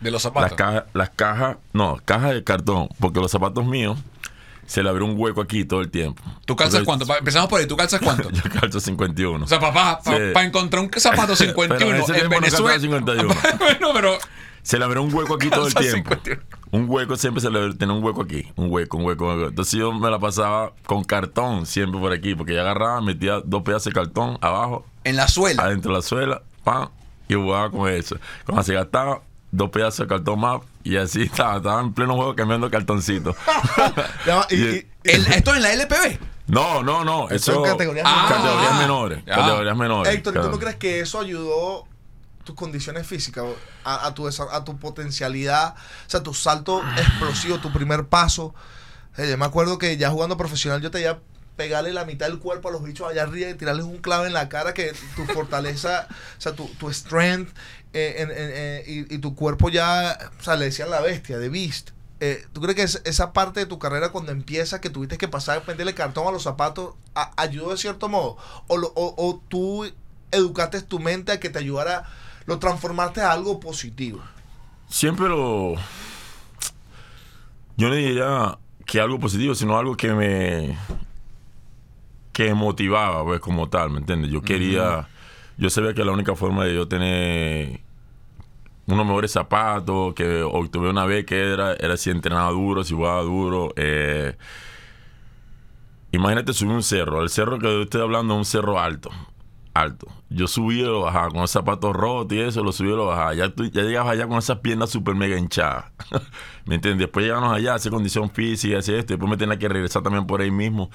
de 0.01 0.11
los 0.11 0.23
Las 0.23 0.23
zapatos. 0.23 0.53
cajas, 0.57 0.85
las 0.93 1.11
cajas, 1.11 1.57
no, 1.73 1.99
cajas 2.05 2.35
de 2.35 2.45
cartón, 2.45 2.89
porque 3.01 3.21
los 3.21 3.31
zapatos 3.31 3.65
míos 3.65 3.99
se 4.67 4.83
le 4.83 4.89
abrió 4.89 5.05
un 5.07 5.15
hueco 5.17 5.41
aquí 5.41 5.65
todo 5.65 5.81
el 5.81 5.91
tiempo. 5.91 6.23
¿Tú 6.47 6.57
calzas 6.57 6.83
cuánto? 6.83 7.07
Empezamos 7.17 7.49
por 7.49 7.61
ahí. 7.61 7.67
¿Tú 7.67 7.77
calzas 7.77 8.01
cuánto? 8.01 8.31
Yo 8.33 8.43
calzo 8.61 8.81
51. 8.81 9.45
O 9.45 9.49
sea, 9.49 9.61
papá, 9.61 10.01
para 10.03 10.45
encontrar 10.45 10.83
un 10.83 10.91
zapato 10.97 11.37
51 11.37 11.79
Pero 11.79 12.05
ese 12.05 12.25
en 12.25 12.25
no 12.25 12.31
Venezuela. 12.31 12.73
calzaba 12.73 12.79
51. 12.81 13.35
bueno, 13.59 13.89
pero. 13.95 14.19
Se 14.63 14.79
le 14.79 14.85
abrió 14.87 15.03
un 15.03 15.13
hueco 15.13 15.35
aquí 15.35 15.51
todo 15.51 15.67
el 15.67 15.75
tiempo. 15.75 16.11
51. 16.15 16.43
Un 16.71 16.87
hueco 16.89 17.17
siempre 17.17 17.41
se 17.43 17.51
le 17.51 17.75
tenía 17.75 17.95
un 17.95 18.03
hueco 18.03 18.23
aquí. 18.23 18.51
Un 18.57 18.71
hueco, 18.73 18.97
un 18.97 19.05
hueco, 19.05 19.25
un 19.27 19.31
hueco. 19.37 19.49
Entonces 19.51 19.75
yo 19.75 19.93
me 19.93 20.11
la 20.11 20.19
pasaba 20.19 20.73
con 20.87 21.05
cartón 21.05 21.67
siempre 21.67 22.01
por 22.01 22.13
aquí. 22.13 22.35
Porque 22.35 22.55
yo 22.55 22.63
agarraba, 22.63 23.01
metía 23.03 23.41
dos 23.45 23.63
pedazos 23.63 23.93
de 23.93 23.93
cartón 23.93 24.39
abajo, 24.41 24.87
En 25.05 25.17
la 25.17 25.29
suela. 25.29 25.65
adentro 25.65 25.93
de 25.93 25.99
la 25.99 26.03
suela, 26.03 26.43
pam, 26.65 26.89
y 27.29 27.35
jugaba 27.35 27.71
con 27.71 27.89
eso. 27.91 28.17
Cuando 28.47 28.63
se 28.63 28.73
gastaba, 28.75 29.21
dos 29.57 29.71
pedazos 29.71 30.07
de 30.07 30.15
cartón 30.15 30.41
más. 30.41 30.61
Y 30.83 30.97
así 30.97 31.23
estaba, 31.31 31.57
estaba 31.57 31.81
en 31.81 31.93
pleno 31.93 32.15
juego 32.17 32.35
cambiando 32.37 32.71
va, 34.33 34.47
y- 34.51 34.55
Y- 34.55 34.87
El- 35.05 35.27
esto 35.27 35.55
en 35.55 35.63
la 35.63 35.73
LPB. 35.73 36.19
No, 36.47 36.83
no, 36.83 37.05
no. 37.05 37.29
Eso 37.31 37.53
Eso. 37.53 37.65
en 37.65 37.71
categorías 37.73 38.07
Ah, 38.07 38.27
menores. 38.29 38.37
categorías 38.43 38.79
menores. 38.79 39.25
Categorías 39.25 39.77
menores. 39.77 40.15
Héctor, 40.15 40.33
¿y 40.33 40.37
tú 40.37 40.41
claro. 40.43 40.51
no 40.57 40.59
crees 40.59 40.77
que 40.77 41.01
eso 41.01 41.21
ayudó 41.21 41.87
tus 42.45 42.55
condiciones 42.55 43.07
físicas, 43.07 43.45
a, 43.85 44.07
a 44.07 44.13
tu, 44.15 44.29
a 44.29 44.65
tu 44.65 44.77
potencialidad, 44.79 45.75
o 46.07 46.11
sea, 46.11 46.23
tu 46.23 46.35
salto 46.35 46.83
explosivo, 46.99 47.59
tu 47.59 47.73
primer 47.73 48.07
paso? 48.09 48.55
Eh, 49.17 49.29
yo 49.31 49.39
me 49.39 49.47
acuerdo 49.47 49.79
que 49.79 49.97
ya 49.97 50.11
jugando 50.11 50.37
profesional 50.37 50.83
yo 50.83 50.91
te 50.91 50.99
pegarle 51.57 51.93
la 51.93 52.05
mitad 52.05 52.27
del 52.27 52.39
cuerpo 52.39 52.69
a 52.69 52.73
los 52.73 52.83
bichos 52.83 53.09
allá 53.11 53.23
arriba 53.23 53.49
y 53.51 53.55
tirarles 53.55 53.85
un 53.85 53.99
clave 53.99 54.27
en 54.27 54.33
la 54.33 54.49
cara 54.49 54.75
que 54.75 54.93
tu 55.17 55.25
fortaleza, 55.33 56.09
o 56.37 56.41
sea, 56.41 56.53
tu, 56.55 56.67
tu 56.79 56.93
strength 56.93 57.55
eh, 57.93 58.17
en- 58.19 58.31
en- 58.31 58.37
eh, 58.39 58.85
y, 58.87 59.15
y 59.15 59.19
tu 59.19 59.35
cuerpo 59.35 59.69
ya, 59.69 60.19
o 60.39 60.43
sea, 60.43 60.57
le 60.57 60.65
decían 60.67 60.91
la 60.91 61.01
bestia, 61.01 61.39
de 61.39 61.49
beast. 61.49 61.91
Eh, 62.21 62.45
¿Tú 62.53 62.61
crees 62.61 62.77
que 62.77 62.83
es- 62.83 63.03
esa 63.05 63.33
parte 63.33 63.61
de 63.61 63.67
tu 63.67 63.79
carrera 63.79 64.11
cuando 64.11 64.33
empieza, 64.33 64.81
que 64.81 64.91
tuviste 64.91 65.19
que 65.19 65.29
pasar 65.29 65.59
a 65.59 65.61
venderle 65.61 65.95
cartón 65.95 66.27
a 66.27 66.31
los 66.33 66.43
zapatos, 66.43 66.95
a- 67.15 67.31
ayudó 67.37 67.71
de 67.71 67.77
cierto 67.77 68.09
modo? 68.09 68.37
¿O, 68.67 68.77
lo- 68.77 68.93
o, 68.97 69.15
o 69.17 69.41
tú 69.49 69.85
educaste 70.33 70.81
tu 70.83 70.99
mente 70.99 71.31
a 71.33 71.39
que 71.41 71.51
te 71.51 71.59
ayudara, 71.61 72.05
lo 72.47 72.59
transformaste 72.59 73.21
a 73.21 73.31
algo 73.33 73.61
positivo? 73.61 74.21
Siempre 74.89 75.29
lo. 75.29 75.75
Yo 77.77 77.89
no 77.89 77.95
diría 77.95 78.59
que 78.87 79.01
algo 79.01 79.19
positivo, 79.19 79.55
sino 79.55 79.79
algo 79.79 79.97
que 79.97 80.13
me. 80.13 80.79
Que 82.35 82.53
motivaba, 82.53 83.25
pues, 83.25 83.41
como 83.41 83.71
tal, 83.71 83.89
¿me 83.91 83.99
entiendes? 84.01 84.31
Yo 84.31 84.43
quería. 84.43 85.09
Yo 85.57 85.71
sabía 85.71 85.95
que 85.95 86.05
la 86.05 86.13
única 86.13 86.35
forma 86.35 86.65
de 86.65 86.75
yo 86.75 86.87
tener 86.89 87.81
unos 88.87 89.07
mejores 89.07 89.31
zapatos, 89.31 90.13
que 90.15 90.43
obtuve 90.43 90.91
una 90.91 91.07
beca 91.07 91.35
era, 91.37 91.73
era 91.75 91.97
si 91.97 92.11
entrenaba 92.11 92.51
duro, 92.51 92.85
si 92.85 92.93
jugaba 92.95 93.23
duro. 93.23 93.73
eh, 93.77 94.37
imagínate 96.13 96.53
subir 96.53 96.73
un 96.75 96.83
cerro. 96.83 97.23
El 97.23 97.29
cerro 97.29 97.59
que 97.59 97.67
yo 97.67 97.83
estoy 97.83 98.01
hablando 98.03 98.35
es 98.35 98.39
un 98.39 98.45
cerro 98.45 98.79
alto. 98.79 99.11
Alto. 99.75 100.07
Yo 100.29 100.47
subí 100.47 100.81
y 100.81 100.85
lo 100.85 101.01
bajaba 101.03 101.31
con 101.31 101.41
los 101.41 101.51
zapatos 101.51 101.95
rotos 101.97 102.37
y 102.37 102.41
eso, 102.41 102.63
lo 102.63 102.71
subí 102.73 102.89
y 102.91 102.93
lo 102.97 103.07
bajaba. 103.07 103.35
Ya, 103.35 103.49
tú- 103.53 103.65
ya 103.71 103.83
llegabas 103.83 104.13
allá 104.13 104.29
con 104.29 104.39
esas 104.39 104.59
piernas 104.59 104.91
súper 104.91 105.15
mega 105.17 105.37
hinchadas. 105.37 105.87
¿Me 106.67 106.77
entiendes? 106.77 107.01
Después 107.07 107.27
llegamos 107.27 107.53
allá, 107.53 107.75
hacer 107.75 107.91
condición 107.91 108.31
física, 108.31 108.79
hacer 108.79 108.97
esto. 108.97 109.13
y 109.13 109.17
Después 109.17 109.31
me 109.31 109.37
tenía 109.37 109.59
que 109.59 109.69
regresar 109.69 110.03
también 110.03 110.27
por 110.27 110.41
ahí 110.41 110.51
mismo. 110.53 110.91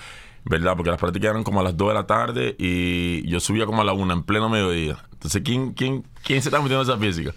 ¿Verdad? 0.49 0.75
Porque 0.75 0.89
las 0.89 0.99
prácticas 0.99 1.29
eran 1.29 1.43
como 1.43 1.61
a 1.61 1.63
las 1.63 1.77
2 1.77 1.89
de 1.89 1.93
la 1.93 2.07
tarde 2.07 2.55
y 2.57 3.25
yo 3.29 3.39
subía 3.39 3.65
como 3.65 3.81
a 3.81 3.85
la 3.85 3.93
1 3.93 4.11
en 4.11 4.23
pleno 4.23 4.49
mediodía. 4.49 4.97
Entonces, 5.13 5.43
¿quién, 5.45 5.73
quién, 5.73 6.03
quién 6.23 6.41
se 6.41 6.49
está 6.49 6.59
metiendo 6.59 6.81
en 6.83 6.89
esa 6.89 6.97
física? 6.97 7.33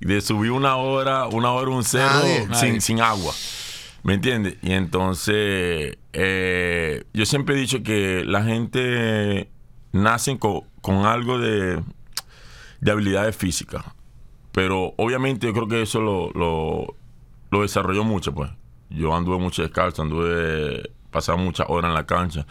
De 0.00 0.20
subir 0.20 0.50
una 0.50 0.76
hora, 0.76 1.26
una 1.28 1.52
hora 1.52 1.70
un 1.70 1.84
cerro 1.84 2.12
Nadie. 2.12 2.46
Nadie. 2.48 2.72
sin, 2.72 2.80
sin 2.80 3.00
agua. 3.00 3.32
¿Me 4.02 4.14
entiendes? 4.14 4.56
Y 4.62 4.72
entonces, 4.72 5.96
eh, 6.12 7.04
yo 7.14 7.24
siempre 7.24 7.54
he 7.54 7.58
dicho 7.58 7.82
que 7.82 8.24
la 8.24 8.42
gente 8.42 9.48
nace 9.92 10.38
con, 10.38 10.62
con 10.80 11.06
algo 11.06 11.38
de, 11.38 11.80
de 12.80 12.90
habilidades 12.90 13.36
físicas. 13.36 13.84
Pero 14.52 14.94
obviamente 14.96 15.46
yo 15.46 15.52
creo 15.52 15.68
que 15.68 15.82
eso 15.82 16.00
lo, 16.00 16.30
lo, 16.32 16.96
lo 17.50 17.62
desarrolló 17.62 18.04
mucho, 18.04 18.34
pues. 18.34 18.50
Yo 18.88 19.14
anduve 19.14 19.38
mucho 19.38 19.62
descalzo, 19.62 20.02
anduve, 20.02 20.90
pasaba 21.16 21.38
muchas 21.38 21.66
horas 21.68 21.88
en 21.88 21.94
la 21.94 22.06
cancha 22.06 22.46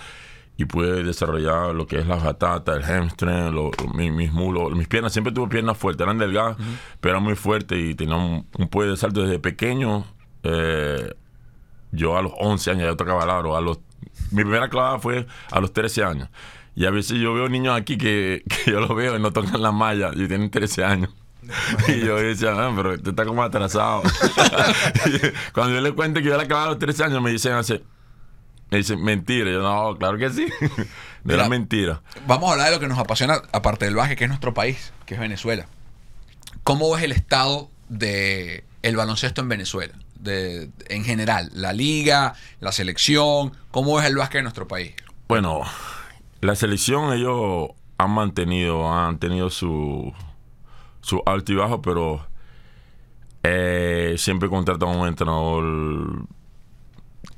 y 0.57 0.65
pude 0.65 1.03
desarrollar 1.03 1.73
lo 1.75 1.85
que 1.85 1.99
es 1.99 2.07
la 2.07 2.15
batata, 2.15 2.73
el 2.73 2.83
hamstring, 2.83 3.53
lo- 3.53 3.71
lo- 3.71 3.93
mi- 3.93 4.11
mis 4.11 4.31
mulos, 4.31 4.71
mis 4.73 4.87
piernas. 4.87 5.11
Siempre 5.13 5.33
tuve 5.33 5.47
piernas 5.49 5.77
fuertes, 5.77 6.03
eran 6.05 6.17
delgadas, 6.17 6.55
pero 7.01 7.13
eran 7.15 7.23
muy 7.23 7.35
fuertes 7.35 7.77
y 7.77 7.93
tenía 7.95 8.15
un, 8.15 8.47
un 8.57 8.67
poder 8.69 8.91
de 8.91 8.97
salto 8.97 9.21
desde 9.21 9.39
pequeño. 9.39 10.05
eh, 10.43 11.13
yo 11.91 12.17
a 12.17 12.21
los 12.21 12.31
11 12.39 12.71
años 12.71 12.83
ya 12.89 12.95
tocaba 12.97 13.23
el 13.23 13.29
aro. 13.29 13.55
A 13.55 13.61
los, 13.61 13.79
mi 14.31 14.43
primera 14.43 14.67
clavada 14.69 14.99
fue 14.99 15.25
a 15.51 15.59
los 15.61 15.71
13 15.73 16.03
años. 16.03 16.29
Y 16.75 16.85
a 16.85 16.89
veces 16.91 17.19
yo 17.19 17.33
veo 17.33 17.47
niños 17.47 17.73
aquí 17.77 17.97
que, 17.97 18.43
que 18.65 18.71
yo 18.71 18.79
los 18.81 18.93
veo 18.95 19.15
y 19.15 19.19
no 19.21 19.31
tocan 19.31 19.61
la 19.61 19.71
malla 19.71 20.11
y 20.13 20.27
tienen 20.27 20.49
13 20.51 20.83
años. 20.83 21.09
Y 21.87 21.99
yo 21.99 22.15
decía, 22.17 22.53
"Ah, 22.57 22.73
pero 22.75 22.93
este 22.93 23.11
está 23.11 23.23
como 23.25 23.43
atrasado. 23.43 24.01
Cuando 25.53 25.75
yo 25.75 25.81
le 25.81 25.91
cuento 25.93 26.19
que 26.21 26.27
yo 26.27 26.37
la 26.37 26.45
clavaba 26.45 26.67
a 26.67 26.69
los 26.71 26.79
13 26.79 27.03
años, 27.05 27.21
me 27.21 27.31
dicen 27.31 27.53
así, 27.53 27.81
me 28.69 28.77
dicen, 28.77 29.03
mentira. 29.03 29.51
Yo, 29.51 29.61
no, 29.61 29.95
claro 29.97 30.17
que 30.17 30.29
sí. 30.29 30.47
Mira. 31.23 31.43
la 31.43 31.49
mentira. 31.49 32.01
Vamos 32.27 32.49
a 32.49 32.53
hablar 32.53 32.67
de 32.67 32.75
lo 32.75 32.79
que 32.79 32.87
nos 32.87 32.99
apasiona, 32.99 33.41
aparte 33.51 33.85
del 33.85 33.95
básquet, 33.95 34.17
que 34.17 34.23
es 34.25 34.29
nuestro 34.29 34.53
país, 34.53 34.93
que 35.05 35.15
es 35.15 35.19
Venezuela. 35.19 35.67
¿Cómo 36.63 36.91
ves 36.93 37.03
el 37.03 37.11
estado 37.11 37.69
de 37.89 38.63
el 38.83 38.95
baloncesto 38.95 39.41
en 39.41 39.49
Venezuela? 39.49 39.93
De, 40.19 40.69
en 40.87 41.03
general, 41.03 41.51
la 41.53 41.73
liga, 41.73 42.33
la 42.59 42.71
selección, 42.71 43.53
¿cómo 43.71 43.95
ves 43.95 44.05
el 44.05 44.15
básquet 44.15 44.39
en 44.39 44.43
nuestro 44.45 44.67
país? 44.67 44.93
Bueno, 45.27 45.61
la 46.41 46.55
selección 46.55 47.13
ellos 47.13 47.69
han 47.97 48.11
mantenido, 48.11 48.91
han 48.91 49.19
tenido 49.19 49.49
su, 49.49 50.13
su 51.01 51.21
alto 51.25 51.51
y 51.51 51.55
bajo, 51.55 51.81
pero 51.81 52.25
eh, 53.43 54.15
siempre 54.17 54.49
contratan 54.49 54.89
a 54.89 54.91
un 54.91 55.07
entrenador 55.07 56.27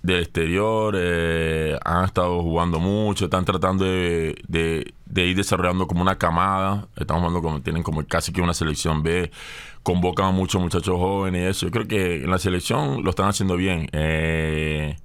del 0.07 0.21
exterior, 0.23 0.95
eh, 0.97 1.77
han 1.85 2.05
estado 2.05 2.41
jugando 2.41 2.79
mucho, 2.79 3.25
están 3.25 3.45
tratando 3.45 3.85
de, 3.85 4.35
de- 4.47 4.93
de 5.05 5.25
ir 5.25 5.35
desarrollando 5.37 5.87
como 5.87 6.01
una 6.01 6.17
camada, 6.17 6.87
están 6.97 7.19
jugando 7.19 7.41
como, 7.41 7.61
tienen 7.61 7.83
como 7.83 8.05
casi 8.07 8.31
que 8.31 8.41
una 8.41 8.53
selección 8.53 9.03
B, 9.03 9.31
convocan 9.83 10.27
a 10.27 10.31
muchos 10.31 10.61
muchachos 10.61 10.95
jóvenes 10.97 11.41
y 11.43 11.45
eso. 11.45 11.65
Yo 11.67 11.71
creo 11.71 11.87
que 11.87 12.23
en 12.23 12.29
la 12.31 12.39
selección 12.39 13.03
lo 13.03 13.09
están 13.11 13.27
haciendo 13.29 13.55
bien. 13.57 13.89
Eh, 13.93 14.97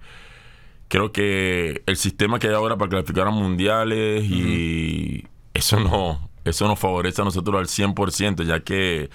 creo 0.89 1.13
que 1.13 1.83
el 1.87 1.97
sistema 1.97 2.39
que 2.39 2.49
hay 2.49 2.55
ahora 2.55 2.77
para 2.77 2.91
clasificar 2.91 3.27
a 3.29 3.31
mundiales 3.31 4.25
y 4.25 5.27
eso 5.55 5.81
no 5.81 6.31
eso 6.45 6.67
nos 6.67 6.79
favorece 6.79 7.23
a 7.23 7.25
nosotros 7.25 7.57
al 7.61 7.69
100%, 7.69 8.43
ya 8.45 8.61
que 8.61 9.11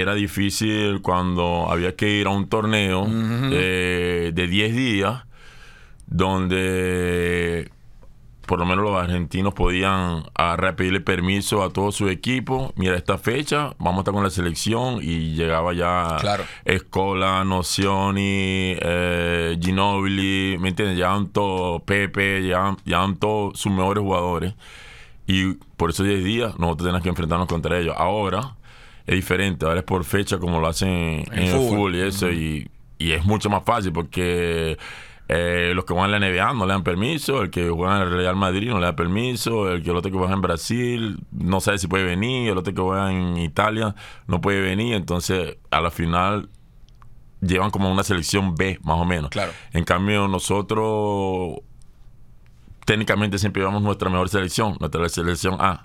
era 0.00 0.14
difícil 0.14 1.00
cuando 1.02 1.66
había 1.70 1.94
que 1.96 2.10
ir 2.10 2.26
a 2.26 2.30
un 2.30 2.48
torneo 2.48 3.06
eh, 3.08 4.32
de 4.34 4.46
10 4.46 4.74
días 4.74 5.24
donde 6.06 7.70
por 8.46 8.58
lo 8.58 8.66
menos 8.66 8.84
los 8.84 8.96
argentinos 8.96 9.54
podían 9.54 10.24
agarrar, 10.34 10.76
pedirle 10.76 11.00
permiso 11.00 11.62
a 11.62 11.70
todo 11.70 11.92
su 11.92 12.08
equipo. 12.08 12.72
Mira, 12.76 12.96
esta 12.96 13.16
fecha 13.16 13.74
vamos 13.78 13.98
a 13.98 14.00
estar 14.00 14.14
con 14.14 14.22
la 14.22 14.30
selección 14.30 14.98
y 15.02 15.34
llegaba 15.34 15.72
ya 15.72 16.18
Claro. 16.20 16.44
Escola, 16.64 17.42
Nocioni, 17.44 18.76
eh, 18.80 19.56
Ginobili, 19.60 20.58
¿me 20.58 20.68
entiendes? 20.68 20.96
Llegaban 20.96 21.28
todos, 21.28 21.82
Pepe, 21.82 22.42
llegaban, 22.42 22.76
llegaban 22.84 23.16
todos 23.16 23.58
sus 23.58 23.72
mejores 23.72 24.02
jugadores. 24.02 24.54
Y 25.26 25.54
por 25.78 25.90
esos 25.90 26.06
10 26.06 26.22
días 26.22 26.58
nosotros 26.58 26.86
teníamos 26.86 27.02
que 27.02 27.08
enfrentarnos 27.08 27.48
contra 27.48 27.78
ellos. 27.78 27.94
Ahora 27.96 28.56
es 29.06 29.14
diferente, 29.14 29.66
ahora 29.66 29.80
es 29.80 29.84
por 29.84 30.04
fecha 30.04 30.38
como 30.38 30.60
lo 30.60 30.66
hacen 30.66 31.24
en, 31.30 31.32
el 31.32 31.48
fútbol. 31.48 31.68
fútbol 31.68 31.96
y 31.96 32.00
eso. 32.00 32.30
y, 32.30 32.68
y 32.98 33.12
es 33.12 33.24
mucho 33.24 33.50
más 33.50 33.64
fácil 33.64 33.92
porque 33.92 34.78
eh, 35.28 35.72
los 35.74 35.86
que 35.86 35.94
juegan 35.94 36.12
en 36.14 36.20
la 36.20 36.28
NBA 36.28 36.52
no 36.52 36.66
le 36.66 36.72
dan 36.72 36.84
permiso, 36.84 37.42
el 37.42 37.50
que 37.50 37.70
juega 37.70 37.96
en 37.96 38.02
el 38.02 38.10
Real 38.10 38.36
Madrid 38.36 38.68
no 38.68 38.78
le 38.78 38.86
da 38.86 38.94
permiso, 38.94 39.70
el 39.70 39.82
que 39.82 39.90
el 39.90 39.96
otro 39.96 40.10
que 40.10 40.18
juega 40.18 40.34
en 40.34 40.42
Brasil 40.42 41.18
no 41.32 41.60
sabe 41.60 41.78
si 41.78 41.86
puede 41.86 42.04
venir, 42.04 42.50
el 42.50 42.58
otro 42.58 42.74
que 42.74 42.80
juega 42.80 43.10
en 43.10 43.38
Italia 43.38 43.94
no 44.26 44.40
puede 44.42 44.60
venir. 44.60 44.94
Entonces, 44.94 45.56
a 45.70 45.80
la 45.80 45.90
final 45.90 46.50
llevan 47.40 47.70
como 47.70 47.90
una 47.90 48.02
selección 48.02 48.54
B, 48.54 48.78
más 48.82 48.98
o 48.98 49.04
menos. 49.06 49.30
Claro. 49.30 49.52
En 49.72 49.84
cambio, 49.84 50.28
nosotros 50.28 51.60
técnicamente 52.84 53.38
siempre 53.38 53.62
llevamos 53.62 53.82
nuestra 53.82 54.10
mejor 54.10 54.28
selección, 54.28 54.76
nuestra 54.78 55.08
selección 55.08 55.56
A. 55.58 55.84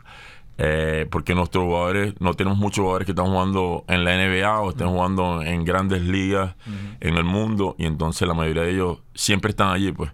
Eh, 0.61 1.07
porque 1.09 1.35
nuestros 1.35 1.63
jugadores, 1.63 2.13
no 2.19 2.33
tenemos 2.33 2.57
muchos 2.57 2.83
jugadores 2.83 3.05
que 3.05 3.13
están 3.13 3.27
jugando 3.27 3.85
en 3.87 4.03
la 4.03 4.17
NBA 4.17 4.59
o 4.59 4.71
están 4.71 4.89
jugando 4.89 5.41
en 5.41 5.63
grandes 5.63 6.01
ligas 6.01 6.55
en 6.99 7.15
el 7.15 7.23
mundo 7.23 7.75
y 7.79 7.85
entonces 7.85 8.27
la 8.27 8.33
mayoría 8.33 8.63
de 8.63 8.71
ellos 8.71 8.97
siempre 9.15 9.51
están 9.51 9.69
allí 9.69 9.93
pues 9.93 10.11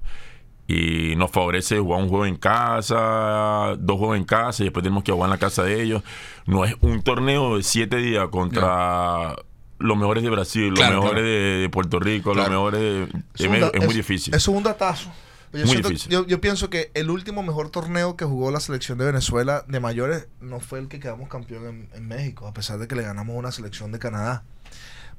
y 0.68 1.16
nos 1.16 1.32
favorece 1.32 1.80
jugar 1.80 2.02
un 2.02 2.10
juego 2.10 2.26
en 2.26 2.36
casa, 2.38 3.76
dos 3.78 3.98
juegos 3.98 4.18
en 4.18 4.24
casa 4.26 4.64
y 4.64 4.66
después 4.66 4.84
tenemos 4.84 5.04
que 5.04 5.12
jugar 5.12 5.28
en 5.28 5.32
la 5.32 5.38
casa 5.38 5.64
de 5.64 5.82
ellos. 5.82 6.04
No 6.46 6.64
es 6.66 6.76
un 6.82 7.02
torneo 7.02 7.58
de 7.58 7.64
siete 7.64 7.98
días 7.98 8.28
contra 8.30 9.36
los 9.80 9.98
mejores 9.98 10.24
de 10.24 10.30
Brasil, 10.30 10.70
los 10.70 10.80
mejores 10.80 11.12
claro. 11.12 11.22
de, 11.22 11.58
de 11.60 11.70
Puerto 11.70 12.00
Rico, 12.00 12.34
Claro. 12.34 12.50
los 12.54 12.74
mejores 12.74 12.82
de... 12.82 13.04
Es, 13.36 13.74
Es, 13.74 13.86
muy 13.86 13.94
difícil. 13.94 14.34
Es 14.34 14.48
un 14.48 14.64
datazo. 14.64 15.12
Yo, 15.56 15.62
Muy 15.66 15.70
siento- 15.72 15.90
difícil. 15.90 16.12
yo- 16.12 16.26
yo 16.28 16.42
pienso 16.42 16.70
que 16.70 16.92
el 16.94 17.10
último 17.10 17.42
mejor 17.44 17.70
torneo 17.70 18.16
que 18.18 18.26
jugó 18.26 18.52
la 18.52 18.60
selección 18.60 18.98
de 18.98 19.06
Venezuela 19.06 19.64
de 19.68 19.80
mayores 19.80 20.28
no 20.42 20.60
fue 20.60 20.80
el 20.80 20.88
que 20.88 21.00
quedamos 21.00 21.30
campeón 21.30 21.66
en, 21.66 21.90
en 21.94 22.08
México, 22.08 22.48
a 22.48 22.54
pesar 22.54 22.78
de 22.80 22.88
que 22.88 22.96
le 22.96 23.04
ganamos 23.04 23.36
una 23.38 23.52
selección 23.52 23.92
de 23.92 24.00
Canadá. 24.00 24.44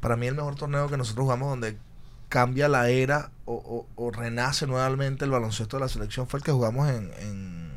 Para 0.00 0.16
mí 0.16 0.26
el 0.26 0.34
mejor 0.34 0.54
torneo 0.56 0.88
que 0.88 0.96
nosotros 0.96 1.24
jugamos 1.24 1.48
donde 1.50 1.76
cambia 2.28 2.68
la 2.68 2.88
era 2.90 3.30
o, 3.44 3.54
o- 3.54 3.86
o 4.04 4.10
renace 4.10 4.66
nuevamente 4.66 5.24
el 5.24 5.30
baloncesto 5.30 5.76
de 5.76 5.82
la 5.82 5.88
selección 5.88 6.26
fue 6.28 6.38
el 6.40 6.44
que 6.44 6.52
jugamos 6.52 6.88
en, 6.90 7.10
en, 7.20 7.70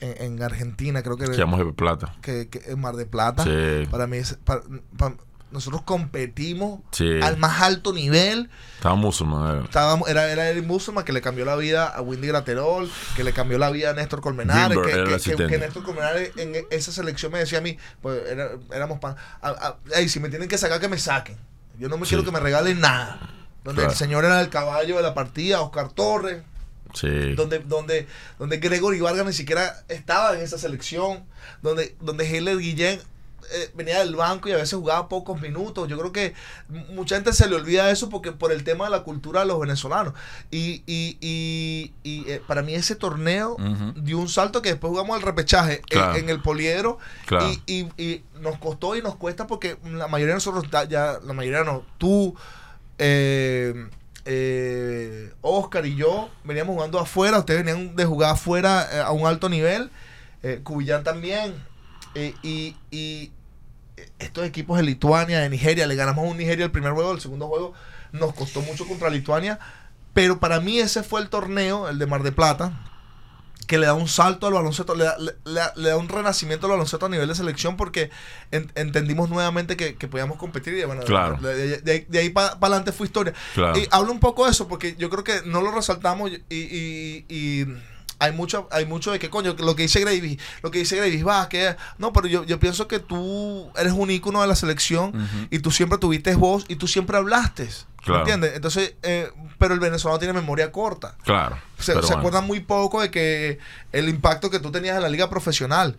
en- 0.00 0.22
en 0.22 0.42
Argentina, 0.42 1.02
creo 1.02 1.16
que, 1.16 1.24
Quedamos 1.26 1.58
de 1.58 1.72
plata. 1.72 2.14
que, 2.22 2.48
que 2.48 2.62
en 2.70 2.78
Mar 2.80 2.96
de 2.96 3.06
Plata. 3.06 3.44
Sí. 3.44 3.88
Para 3.90 4.06
mí, 4.06 4.18
es- 4.18 4.34
para- 4.44 4.60
pa- 4.98 5.16
nosotros 5.56 5.82
competimos 5.82 6.80
Sí. 6.92 7.18
al 7.22 7.36
más 7.36 7.60
alto 7.62 7.92
nivel. 7.92 8.48
Estaba 8.76 8.94
eh. 9.00 9.60
Estábamos, 9.64 10.08
era, 10.08 10.30
era 10.30 10.48
Eric 10.48 10.64
Musulman 10.64 11.04
que 11.04 11.12
le 11.12 11.20
cambió 11.20 11.44
la 11.44 11.56
vida 11.56 11.86
a 11.88 12.00
Windy 12.02 12.28
Graterol, 12.28 12.90
que 13.16 13.24
le 13.24 13.32
cambió 13.32 13.58
la 13.58 13.70
vida 13.70 13.90
a 13.90 13.92
Néstor 13.94 14.20
Colmenares, 14.20 14.78
que, 14.78 14.90
era 14.90 14.98
el 14.98 15.04
que- 15.04 15.08
que- 15.10 15.14
asistente. 15.16 15.46
que 15.48 15.58
Néstor 15.58 15.82
Colmenares 15.82 16.32
en 16.36 16.54
esa 16.70 16.92
selección 16.92 17.32
me 17.32 17.38
decía 17.40 17.58
a 17.58 17.62
mí, 17.62 17.76
pues 18.00 18.22
era- 18.30 18.50
éramos 18.72 18.98
pan, 19.00 19.16
a- 19.42 19.48
a- 19.48 19.76
"Ey, 19.98 20.08
si 20.08 20.20
me 20.20 20.28
tienen 20.28 20.48
que 20.48 20.58
sacar, 20.58 20.80
que 20.80 20.88
me 20.88 20.98
saquen. 20.98 21.36
Yo 21.78 21.88
no 21.88 21.98
me 21.98 22.04
Sí. 22.06 22.10
quiero 22.10 22.24
que 22.24 22.30
me 22.30 22.40
regalen 22.40 22.80
nada. 22.80 23.18
Donde 23.64 23.80
Claro. 23.80 23.90
el 23.92 23.98
señor 23.98 24.24
era 24.24 24.40
el 24.40 24.48
caballo 24.48 24.96
de 24.96 25.02
la 25.02 25.12
partida, 25.14 25.60
Oscar 25.60 25.88
Torres, 25.90 26.42
Sí. 26.94 27.34
donde, 27.34 27.58
donde, 27.58 28.06
donde 28.38 28.58
Gregory 28.58 29.00
Vargas 29.00 29.26
ni 29.26 29.32
siquiera 29.32 29.82
estaba 29.88 30.34
en 30.36 30.40
esa 30.42 30.56
selección, 30.56 31.24
donde, 31.62 31.96
donde 32.00 32.24
Heller 32.36 32.58
Guillén 32.58 33.00
eh, 33.52 33.70
venía 33.74 33.98
del 34.00 34.14
banco 34.16 34.48
y 34.48 34.52
a 34.52 34.56
veces 34.56 34.74
jugaba 34.78 35.08
pocos 35.08 35.40
minutos. 35.40 35.88
Yo 35.88 35.98
creo 35.98 36.12
que 36.12 36.34
mucha 36.90 37.16
gente 37.16 37.32
se 37.32 37.48
le 37.48 37.56
olvida 37.56 37.90
eso 37.90 38.08
porque 38.08 38.32
por 38.32 38.52
el 38.52 38.64
tema 38.64 38.84
de 38.86 38.90
la 38.90 39.00
cultura 39.02 39.40
de 39.40 39.46
los 39.46 39.60
venezolanos. 39.60 40.14
Y, 40.50 40.82
y, 40.86 41.18
y, 41.20 41.92
y, 42.02 42.30
eh, 42.30 42.42
para 42.46 42.62
mí 42.62 42.74
ese 42.74 42.96
torneo 42.96 43.52
Ujú. 43.54 43.92
dio 43.96 44.18
un 44.18 44.28
salto 44.28 44.62
que 44.62 44.70
después 44.70 44.90
jugamos 44.90 45.16
al 45.16 45.22
repechaje 45.22 45.76
en- 45.76 45.82
Claro. 45.82 46.16
en, 46.16 46.28
el 46.30 46.42
poliedro 46.42 46.98
Claro. 47.26 47.50
y, 47.50 47.62
y, 47.66 48.02
y 48.02 48.24
nos 48.40 48.58
costó 48.58 48.96
y 48.96 49.02
nos 49.02 49.16
cuesta 49.16 49.46
porque 49.46 49.76
la 49.84 50.08
mayoría 50.08 50.34
de 50.34 50.44
nosotros, 50.44 50.64
ya 50.88 51.18
la 51.24 51.32
mayoría 51.32 51.64
no, 51.64 51.84
tú, 51.98 52.34
eh, 52.98 53.88
eh, 54.24 55.32
Oscar 55.40 55.86
y 55.86 55.94
yo 55.94 56.28
veníamos 56.44 56.74
jugando 56.74 56.98
afuera, 56.98 57.38
ustedes 57.38 57.64
venían 57.64 57.94
de 57.96 58.04
jugar 58.04 58.32
afuera 58.32 58.88
eh, 58.92 59.00
a 59.00 59.12
un 59.12 59.26
alto 59.26 59.48
nivel, 59.48 59.90
eh, 60.42 60.60
Cubillán 60.62 61.04
también, 61.04 61.54
y, 62.42 62.74
y 62.90 63.30
estos 64.18 64.44
equipos 64.44 64.76
de 64.76 64.82
Lituania, 64.84 65.40
de 65.40 65.48
Nigeria, 65.48 65.86
le 65.86 65.94
ganamos 65.96 66.24
a 66.24 66.28
un 66.28 66.36
Nigeria 66.36 66.64
el 66.64 66.70
primer 66.72 66.92
juego, 66.92 67.12
el 67.12 67.20
segundo 67.20 67.48
juego 67.48 67.72
nos 68.12 68.34
costó 68.34 68.60
mucho 68.62 68.86
contra 68.86 69.10
Lituania, 69.10 69.58
pero 70.14 70.38
para 70.40 70.60
mí 70.60 70.78
ese 70.78 71.02
fue 71.02 71.20
el 71.20 71.28
torneo, 71.28 71.88
el 71.88 71.98
de 71.98 72.06
Mar 72.06 72.22
de 72.22 72.32
Plata, 72.32 72.72
que 73.66 73.78
le 73.78 73.86
da 73.86 73.94
un 73.94 74.06
salto 74.06 74.46
al 74.46 74.52
baloncesto, 74.52 74.94
le 74.94 75.04
da, 75.04 75.18
le- 75.18 75.34
le 75.44 75.54
da- 75.60 75.72
le 75.74 75.88
da 75.88 75.96
un 75.96 76.08
renacimiento 76.08 76.66
al 76.66 76.72
baloncesto 76.72 77.06
a 77.06 77.08
nivel 77.08 77.26
de 77.26 77.34
selección 77.34 77.76
porque 77.76 78.10
en- 78.52 78.70
entendimos 78.76 79.28
nuevamente 79.28 79.76
que, 79.76 79.96
que 79.96 80.06
podíamos 80.06 80.38
competir 80.38 80.74
y 80.74 80.84
bueno, 80.84 81.02
Claro. 81.02 81.36
de, 81.38 81.78
de- 81.80 82.06
de 82.08 82.18
ahí- 82.18 82.30
para 82.30 82.50
adelante 82.52 82.92
fue 82.92 83.06
historia. 83.06 83.34
Claro. 83.54 83.76
Y 83.76 83.88
hablo 83.90 84.12
un 84.12 84.20
poco 84.20 84.44
de 84.44 84.52
eso 84.52 84.68
porque 84.68 84.94
yo 84.96 85.10
creo 85.10 85.24
que 85.24 85.40
no 85.46 85.62
lo 85.62 85.72
resaltamos 85.72 86.30
y, 86.30 86.36
y- 86.48 87.24
y 87.28 87.66
hay 88.18 88.32
mucho 88.32 88.68
hay 88.70 88.86
mucho 88.86 89.12
de 89.12 89.18
que 89.18 89.28
coño 89.30 89.54
lo 89.58 89.76
que 89.76 89.82
dice 89.82 90.00
Gravis 90.00 90.38
lo 90.62 90.70
que 90.70 90.78
dice 90.78 90.96
Gravis 90.96 91.26
va 91.26 91.48
que 91.48 91.76
no 91.98 92.12
pero 92.12 92.26
yo, 92.26 92.44
yo 92.44 92.58
pienso 92.58 92.88
que 92.88 92.98
tú 92.98 93.70
eres 93.76 93.92
un 93.92 94.10
ícono 94.10 94.40
de 94.40 94.46
la 94.48 94.56
selección 94.56 95.12
y 95.50 95.58
tú 95.58 95.70
siempre 95.70 95.98
tuviste 95.98 96.34
voz 96.34 96.64
y 96.68 96.76
tú 96.76 96.88
siempre 96.88 97.16
hablaste 97.16 97.68
Claro. 98.02 98.20
¿entiendes? 98.20 98.52
entonces 98.54 98.94
eh, 99.02 99.30
pero 99.58 99.74
el 99.74 99.80
venezolano 99.80 100.18
tiene 100.18 100.32
memoria 100.32 100.70
corta 100.72 101.16
Claro. 101.24 101.58
se, 101.78 101.92
se 101.92 102.00
bueno, 102.00 102.16
acuerdan 102.18 102.46
muy 102.46 102.60
poco 102.60 103.00
de 103.02 103.10
que 103.10 103.58
el 103.92 104.08
impacto 104.08 104.48
que 104.50 104.60
tú 104.60 104.70
tenías 104.70 104.96
en 104.96 105.02
la 105.02 105.08
liga 105.08 105.28
profesional. 105.28 105.98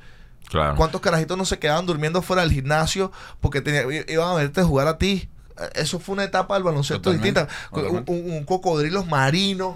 Claro. 0.49 0.75
¿Cuántos 0.77 1.01
carajitos 1.01 1.38
no 1.38 1.43
se 1.43 1.60
quedaban 1.60 1.86
durmiendo 1.86 2.21
fuera 2.21 2.41
del 2.43 2.53
gimnasio 2.53 3.12
porque 3.41 3.60
tenía- 3.60 3.84
iban 4.08 4.30
a 4.30 4.34
verte 4.36 4.63
jugar 4.63 4.88
a 4.88 4.97
ti? 4.97 5.27
Eh, 5.60 5.69
Eso 5.75 5.99
fue 5.99 6.13
una 6.13 6.23
etapa 6.23 6.53
del 6.53 6.63
baloncesto 6.63 7.01
Totalmente, 7.12 7.41
distinta. 7.41 7.67
Un, 7.71 7.82
totalmente. 7.82 8.12
un- 8.13 8.32
un 8.38 8.45
cocodrilos 8.45 9.06
marinos. 9.08 9.75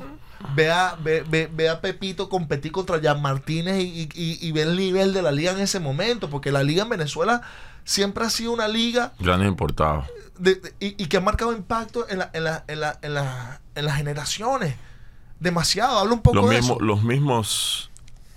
Ve 0.55 0.71
a, 0.71 0.95
ve, 1.01 1.23
ve- 1.29 1.49
ve 1.53 1.69
a 1.69 1.81
Pepito 1.81 2.29
competir 2.29 2.71
contra 2.71 2.99
Jan 3.01 3.21
Martínez 3.21 3.81
y, 3.83 4.09
y- 4.13 4.37
y 4.41 4.51
ve 4.51 4.63
el 4.63 4.75
nivel 4.75 5.13
de 5.13 5.21
la 5.21 5.31
liga 5.31 5.51
en 5.51 5.59
ese 5.59 5.79
momento. 5.79 6.29
Porque 6.29 6.51
la 6.51 6.63
liga 6.63 6.83
en 6.83 6.89
Venezuela 6.89 7.41
siempre 7.83 8.25
ha 8.25 8.29
sido 8.29 8.51
una 8.53 8.67
liga 8.67 9.13
Grandes 9.19 9.47
importados. 9.47 10.05
de- 10.37 10.55
de- 10.55 10.73
y, 10.79 11.03
y 11.03 11.07
que 11.07 11.17
ha 11.17 11.21
marcado 11.21 11.51
impacto 11.53 12.07
en, 12.09 12.19
la- 12.19 12.29
en, 12.33 12.43
la- 12.43 12.63
en, 12.67 12.79
la- 12.79 12.99
en, 13.01 13.13
la- 13.13 13.61
en 13.75 13.85
las 13.85 13.95
generaciones. 13.97 14.75
Demasiado. 15.39 15.97
Habla 15.99 16.13
un 16.13 16.21
poco 16.21 16.35
Los 16.37 16.49
de 16.49 16.55
mismos, 16.57 16.77
eso. 16.77 16.85
los 16.85 17.03
mismos, 17.03 17.89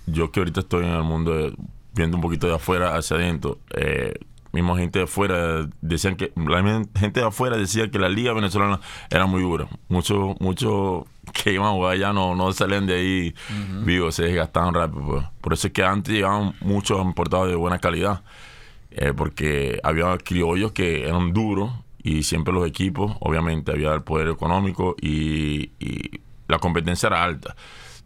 yo 0.07 0.31
que 0.31 0.39
ahorita 0.39 0.61
estoy 0.61 0.85
en 0.85 0.91
el 0.91 1.03
mundo 1.03 1.33
de- 1.35 1.53
viendo 1.93 2.17
un 2.17 2.21
poquito 2.21 2.47
de 2.47 2.55
afuera 2.55 2.95
hacia 2.97 3.17
adentro, 3.17 3.59
eh, 3.75 4.13
misma 4.51 4.77
gente 4.77 4.99
de 4.99 5.05
afuera 5.05 5.69
decían 5.81 6.15
que, 6.15 6.31
la 6.35 6.61
gente 6.97 7.19
de 7.19 7.25
afuera 7.27 7.57
decía 7.57 7.91
que 7.91 7.99
la 7.99 8.09
liga 8.09 8.33
venezolana 8.33 8.79
era 9.09 9.25
muy 9.27 9.41
dura. 9.41 9.67
Muchos, 9.89 10.35
muchos 10.39 11.03
que 11.43 11.53
iban 11.53 11.67
a 11.67 11.71
jugar 11.71 11.97
ya 11.97 12.13
no, 12.13 12.35
no 12.35 12.51
salían 12.53 12.85
de 12.87 12.95
ahí 12.95 13.35
vivos, 13.85 14.15
se 14.15 14.23
desgastaban 14.23 14.73
rápido. 14.73 15.05
pues. 15.05 15.25
Por 15.41 15.53
eso 15.53 15.67
es 15.67 15.73
que 15.73 15.83
antes 15.83 16.13
llegaban 16.13 16.53
muchos 16.61 16.99
importados 17.03 17.49
de 17.49 17.55
buena 17.55 17.79
calidad, 17.79 18.23
eh, 18.91 19.13
porque 19.15 19.79
había 19.83 20.17
criollos 20.17 20.71
que 20.71 21.07
eran 21.07 21.33
duros 21.33 21.71
y 22.01 22.23
siempre 22.23 22.53
los 22.53 22.67
equipos, 22.67 23.15
obviamente, 23.19 23.71
había 23.71 23.93
el 23.93 24.01
poder 24.03 24.29
económico 24.29 24.95
y, 25.01 25.71
y 25.79 26.19
la 26.47 26.59
competencia 26.59 27.07
era 27.07 27.23
alta. 27.23 27.55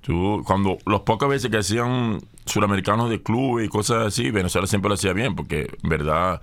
Tú, 0.02 0.42
cuando 0.46 0.78
los 0.86 1.02
pocas 1.02 1.28
veces 1.30 1.52
que 1.52 1.58
hacían 1.58 2.20
suramericanos 2.46 3.10
de 3.10 3.22
clubes 3.22 3.66
y 3.66 3.70
cosas 3.70 4.08
así, 4.08 4.32
Venezuela 4.32 4.66
siempre 4.66 4.88
lo 4.90 4.96
hacía 4.96 5.12
bien, 5.14 5.36
porque 5.36 5.70
en 5.84 5.90
verdad 5.90 6.42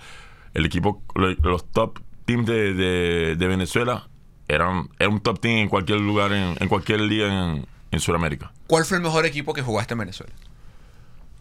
el 0.54 0.66
equipo, 0.66 1.02
lo- 1.14 1.32
los 1.32 1.64
top 1.72 1.98
teams 2.26 2.46
de, 2.46 2.74
de- 2.74 3.36
de 3.36 3.46
Venezuela 3.48 4.06
eran, 4.48 4.88
era 4.98 5.08
un 5.08 5.20
top 5.20 5.40
team 5.40 5.58
en 5.58 5.68
cualquier 5.68 6.00
lugar, 6.00 6.32
en, 6.32 6.56
en 6.60 6.68
cualquier 6.68 7.00
liga 7.00 7.26
en, 7.26 7.66
en 7.90 8.00
Sudamérica. 8.00 8.52
¿Cuál 8.66 8.84
fue 8.84 8.96
el 8.98 9.02
mejor 9.02 9.26
equipo 9.26 9.52
que 9.54 9.62
jugaste 9.62 9.94
en 9.94 9.98
Venezuela? 9.98 10.32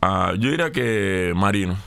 Ah, 0.01 0.33
yo 0.37 0.49
diría 0.51 0.71
que 0.71 1.33
Marino. 1.35 1.77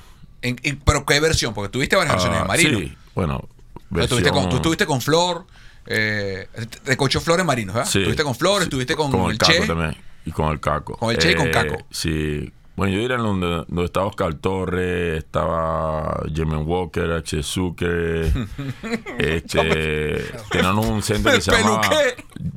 En- 0.42 0.58
en- 0.62 0.78
¿Pero 0.84 1.04
qué 1.04 1.20
versión? 1.20 1.54
Porque 1.54 1.68
tuviste 1.70 1.96
varias 1.96 2.14
versiones 2.14 2.38
Ah, 2.38 2.42
de 2.42 2.48
Marino. 2.48 2.78
Sí, 2.78 2.96
bueno. 3.14 3.48
Tú 3.92 4.00
estuviste 4.00 4.30
con, 4.30 4.40
versión- 4.44 4.50
tú 4.50 4.56
estuviste 4.56 4.86
con 4.86 5.00
Flor, 5.00 5.46
eh, 5.86 6.46
de 6.84 6.96
Cocho 6.96 7.20
Flores 7.20 7.44
Marinos, 7.46 7.74
¿verdad? 7.74 7.90
Sí. 7.90 7.98
Estuviste 7.98 8.22
con 8.24 8.34
Flor, 8.34 8.58
Sí, 8.58 8.64
estuviste 8.64 8.96
con, 8.96 9.14
el, 9.14 9.30
el 9.32 9.38
Caco 9.38 9.52
Che. 9.52 9.66
también. 9.66 9.96
Y 10.26 10.30
con 10.30 10.50
el 10.52 10.60
Caco. 10.60 10.96
Con 10.98 11.10
el 11.10 11.18
Che 11.18 11.32
y 11.32 11.34
con 11.34 11.50
Caco. 11.50 11.76
Sí. 11.90 12.52
Bueno, 12.78 12.94
yo 12.94 13.00
diría 13.00 13.16
donde, 13.16 13.64
donde 13.66 13.84
estaba 13.86 14.06
Oscar 14.06 14.34
Torres, 14.34 15.18
estaba 15.18 16.22
Jermaine 16.32 16.62
Walker, 16.62 17.10
H. 17.10 17.42
Zucker, 17.42 18.32
este, 19.18 20.24
tenían 20.48 20.78
un 20.78 21.02
centro 21.02 21.32
que 21.32 21.40
se 21.40 21.50
El 21.50 21.64
llamaba. 21.64 21.90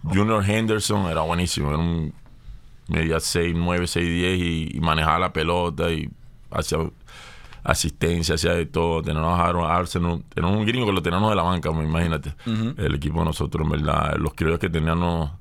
Junior 0.04 0.48
Henderson, 0.48 1.08
era 1.08 1.22
buenísimo, 1.22 1.70
era 1.70 1.80
un 1.80 2.14
media 2.88 3.20
6, 3.20 3.56
9, 3.58 3.88
6, 3.88 4.08
10 4.08 4.40
y, 4.40 4.78
y 4.78 4.80
manejaba 4.80 5.18
la 5.18 5.34
pelota 5.34 5.90
y 5.90 6.08
hacía 6.52 6.78
asistencia, 7.64 8.36
hacía 8.36 8.54
de 8.54 8.68
todo. 8.68 9.02
Teníamos 9.02 9.40
a 9.40 9.44
Aaron 9.44 9.72
Arsenal, 9.72 10.24
teníamos 10.32 10.60
un 10.60 10.68
gringo 10.68 10.86
que 10.86 10.94
lo 10.94 11.02
teníamos 11.02 11.32
de 11.32 11.36
la 11.36 11.42
banca, 11.42 11.72
pues, 11.72 11.88
imagínate. 11.88 12.36
El 12.78 12.94
equipo 12.94 13.22
de 13.22 13.26
nosotros, 13.26 13.66
en 13.66 13.72
verdad, 13.72 14.18
los 14.18 14.36
criollos 14.36 14.60
que 14.60 14.70
teníamos, 14.70 15.32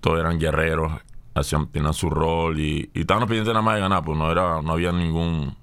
todos 0.00 0.20
eran 0.20 0.38
guerreros, 0.38 0.92
hacían, 1.34 1.68
tenían 1.68 1.94
su 1.94 2.10
rol 2.10 2.58
y, 2.58 2.90
y 2.94 3.00
estábamos 3.00 3.28
pendientes 3.28 3.52
nada 3.52 3.62
más 3.62 3.76
de 3.76 3.80
ganar, 3.80 4.04
pues 4.04 4.18
no 4.18 4.30
era, 4.30 4.62
no 4.62 4.72
había 4.72 4.92
ningún 4.92 5.56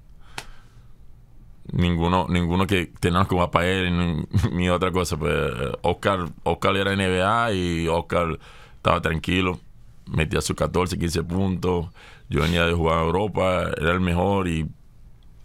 ninguno 1.72 2.26
ninguno 2.28 2.66
que 2.66 2.86
teníamos 2.98 3.28
jugar 3.28 3.50
para 3.50 3.66
él 3.66 4.26
ni, 4.52 4.68
otra 4.70 4.90
cosa 4.90 5.16
pues 5.16 5.34
Oscar 5.82 6.30
Oscar 6.42 6.76
era 6.76 6.96
NBA 6.96 7.52
y 7.52 7.88
Oscar 7.88 8.38
estaba 8.76 9.02
tranquilo 9.02 9.60
metía 10.06 10.40
sus 10.40 10.56
14 10.56 10.98
15 10.98 11.22
puntos 11.24 11.88
yo 12.30 12.40
venía 12.40 12.64
de 12.64 12.72
jugar 12.72 12.98
a 12.98 13.02
Europa 13.02 13.70
era 13.76 13.92
el 13.92 14.00
mejor 14.00 14.48
y 14.48 14.66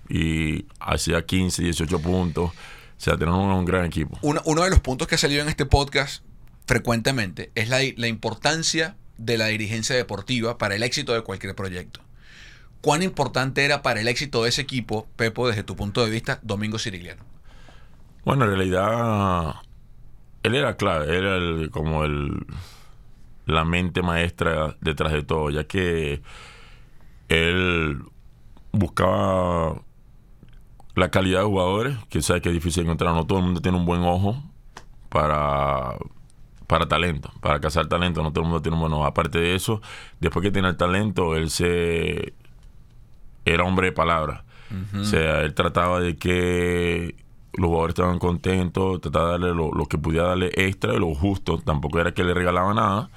y 0.09 0.65
hacía 0.79 1.25
15 1.25 1.63
18 1.63 1.99
puntos 1.99 2.51
o 2.51 2.53
sea 2.97 3.17
teníamos 3.17 3.43
un, 3.43 3.51
un 3.51 3.65
gran 3.65 3.85
equipo. 3.85 4.17
Uno, 4.21 4.41
uno 4.45 4.63
de 4.63 4.69
los 4.69 4.79
puntos 4.79 5.07
que 5.07 5.15
ha 5.15 5.17
salido 5.17 5.41
en 5.41 5.49
este 5.49 5.65
podcast 5.65 6.23
frecuentemente 6.65 7.51
es 7.55 7.67
la, 7.67 7.79
la 7.97 8.07
importancia 8.07 8.95
de 9.17 9.37
la 9.37 9.47
dirigencia 9.47 9.95
deportiva 9.95 10.57
para 10.57 10.75
el 10.75 10.83
éxito 10.83 11.13
de 11.13 11.21
cualquier 11.21 11.55
proyecto. 11.55 11.99
¿Cuán 12.81 13.01
importante 13.03 13.63
era 13.63 13.81
para 13.81 14.01
el 14.01 14.07
éxito 14.07 14.43
de 14.43 14.49
ese 14.49 14.61
equipo, 14.61 15.07
Pepo, 15.15 15.47
desde 15.47 15.63
tu 15.63 15.75
punto 15.75 16.03
de 16.03 16.11
vista, 16.11 16.39
Domingo 16.41 16.77
Sirigliano? 16.79 17.23
Bueno, 18.25 18.45
en 18.45 18.51
realidad 18.51 19.55
él 20.43 20.55
era 20.55 20.75
clave, 20.75 21.17
era 21.17 21.69
como 21.71 22.03
el 22.03 22.45
la 23.45 23.65
mente 23.65 24.01
maestra 24.01 24.75
detrás 24.81 25.11
de 25.11 25.23
todo, 25.23 25.49
ya 25.49 25.65
que 25.65 26.21
él 27.29 28.01
buscaba 28.71 29.81
la 30.95 31.09
calidad 31.09 31.39
de 31.39 31.45
jugadores, 31.45 31.97
que 32.09 32.21
sabes 32.21 32.41
que 32.41 32.49
es 32.49 32.55
difícil 32.55 32.83
encontrar, 32.83 33.13
no 33.13 33.25
todo 33.25 33.39
el 33.39 33.45
mundo 33.45 33.61
tiene 33.61 33.77
un 33.77 33.85
buen 33.85 34.01
ojo 34.01 34.41
para, 35.09 35.97
para 36.73 36.87
talento, 36.87 37.31
para 37.39 37.59
cazar 37.59 37.85
talento, 37.85 38.23
no 38.23 38.31
todo 38.31 38.45
el 38.45 38.49
mundo 38.49 38.63
tiene 38.63 38.73
un 38.73 38.81
buen 38.81 38.93
ojo. 38.93 39.05
Aparte 39.05 39.37
de 39.37 39.53
eso, 39.53 39.79
después 40.19 40.41
que 40.41 40.49
tiene 40.49 40.69
el 40.69 40.75
talento, 40.75 41.35
él 41.35 41.51
se 41.51 42.33
era 43.45 43.63
hombre 43.63 43.89
de 43.89 43.91
palabra. 43.91 44.43
O 44.99 45.03
sea, 45.03 45.41
él 45.41 45.53
trataba 45.53 45.99
de 45.99 46.15
que 46.17 47.15
los 47.53 47.67
jugadores 47.67 47.93
estaban 47.93 48.17
contentos, 48.17 49.01
trataba 49.01 49.25
de 49.25 49.31
darle 49.33 49.53
lo, 49.53 49.71
lo 49.71 49.85
que 49.85 49.99
pudiera 49.99 50.29
darle 50.29 50.49
extra, 50.55 50.93
lo 50.93 51.13
justo, 51.13 51.59
tampoco 51.59 51.99
era 51.99 52.15
que 52.15 52.23
le 52.23 52.33
regalaba 52.33 52.73
nada. 52.73 53.11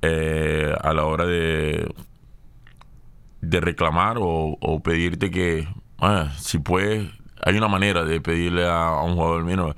Eh, 0.00 0.74
a 0.80 0.94
la 0.94 1.04
hora 1.04 1.26
de, 1.26 1.86
de 3.42 3.60
reclamar 3.60 4.16
o, 4.16 4.56
o 4.58 4.80
pedirte 4.82 5.30
que, 5.30 5.68
ah, 5.98 6.32
si 6.38 6.58
puedes, 6.58 7.10
hay 7.44 7.58
una 7.58 7.68
manera 7.68 8.04
de 8.04 8.22
pedirle 8.22 8.64
a, 8.66 8.86
a 8.86 9.02
un 9.02 9.16
jugador, 9.16 9.44
mira, 9.44 9.76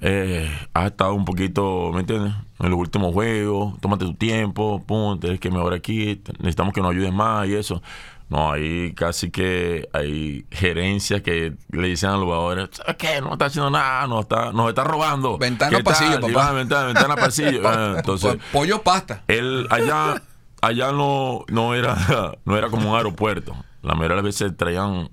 eh, 0.00 0.50
has 0.74 0.86
estado 0.86 1.14
un 1.14 1.24
poquito, 1.24 1.90
¿me 1.92 2.00
entiendes? 2.00 2.32
En 2.58 2.70
los 2.70 2.78
últimos 2.78 3.12
juegos, 3.12 3.78
tómate 3.80 4.04
tu 4.04 4.14
tiempo, 4.14 4.82
pum, 4.86 5.18
tienes 5.18 5.40
que 5.40 5.50
mejorar 5.50 5.78
aquí, 5.78 6.20
necesitamos 6.38 6.72
que 6.74 6.80
nos 6.80 6.90
ayudes 6.92 7.12
más 7.12 7.46
y 7.48 7.54
eso. 7.54 7.82
No, 8.28 8.52
ahí 8.52 8.92
casi 8.94 9.30
que 9.32 9.88
hay 9.92 10.44
gerencias 10.52 11.20
que 11.20 11.54
le 11.72 11.88
dicen 11.88 12.10
a 12.10 12.12
los 12.12 12.24
jugadores, 12.24 12.68
¿sabes 12.72 12.94
qué? 12.96 13.20
No 13.20 13.32
está 13.32 13.46
haciendo 13.46 13.70
nada, 13.70 14.06
no 14.06 14.20
está, 14.20 14.52
nos 14.52 14.68
está 14.68 14.84
robando. 14.84 15.36
Ventana 15.36 15.76
¿Qué 15.76 15.82
pasillo, 15.82 16.20
papá. 16.20 16.32
van, 16.32 16.54
Ventana, 16.54 16.86
ventana 16.86 17.16
pasillo. 17.16 17.60
Ah, 17.68 17.94
Entonces, 17.96 18.36
Pollo 18.52 18.82
pasta. 18.82 19.24
él 19.26 19.66
allá 19.70 20.22
allá 20.62 20.92
no, 20.92 21.44
no 21.48 21.74
era 21.74 21.96
no 22.44 22.56
era 22.56 22.68
como 22.68 22.90
un 22.90 22.96
aeropuerto 22.96 23.56
la 23.82 23.94
mayoría 23.94 24.10
de 24.16 24.22
las 24.22 24.24
veces 24.24 24.56
traían 24.56 25.08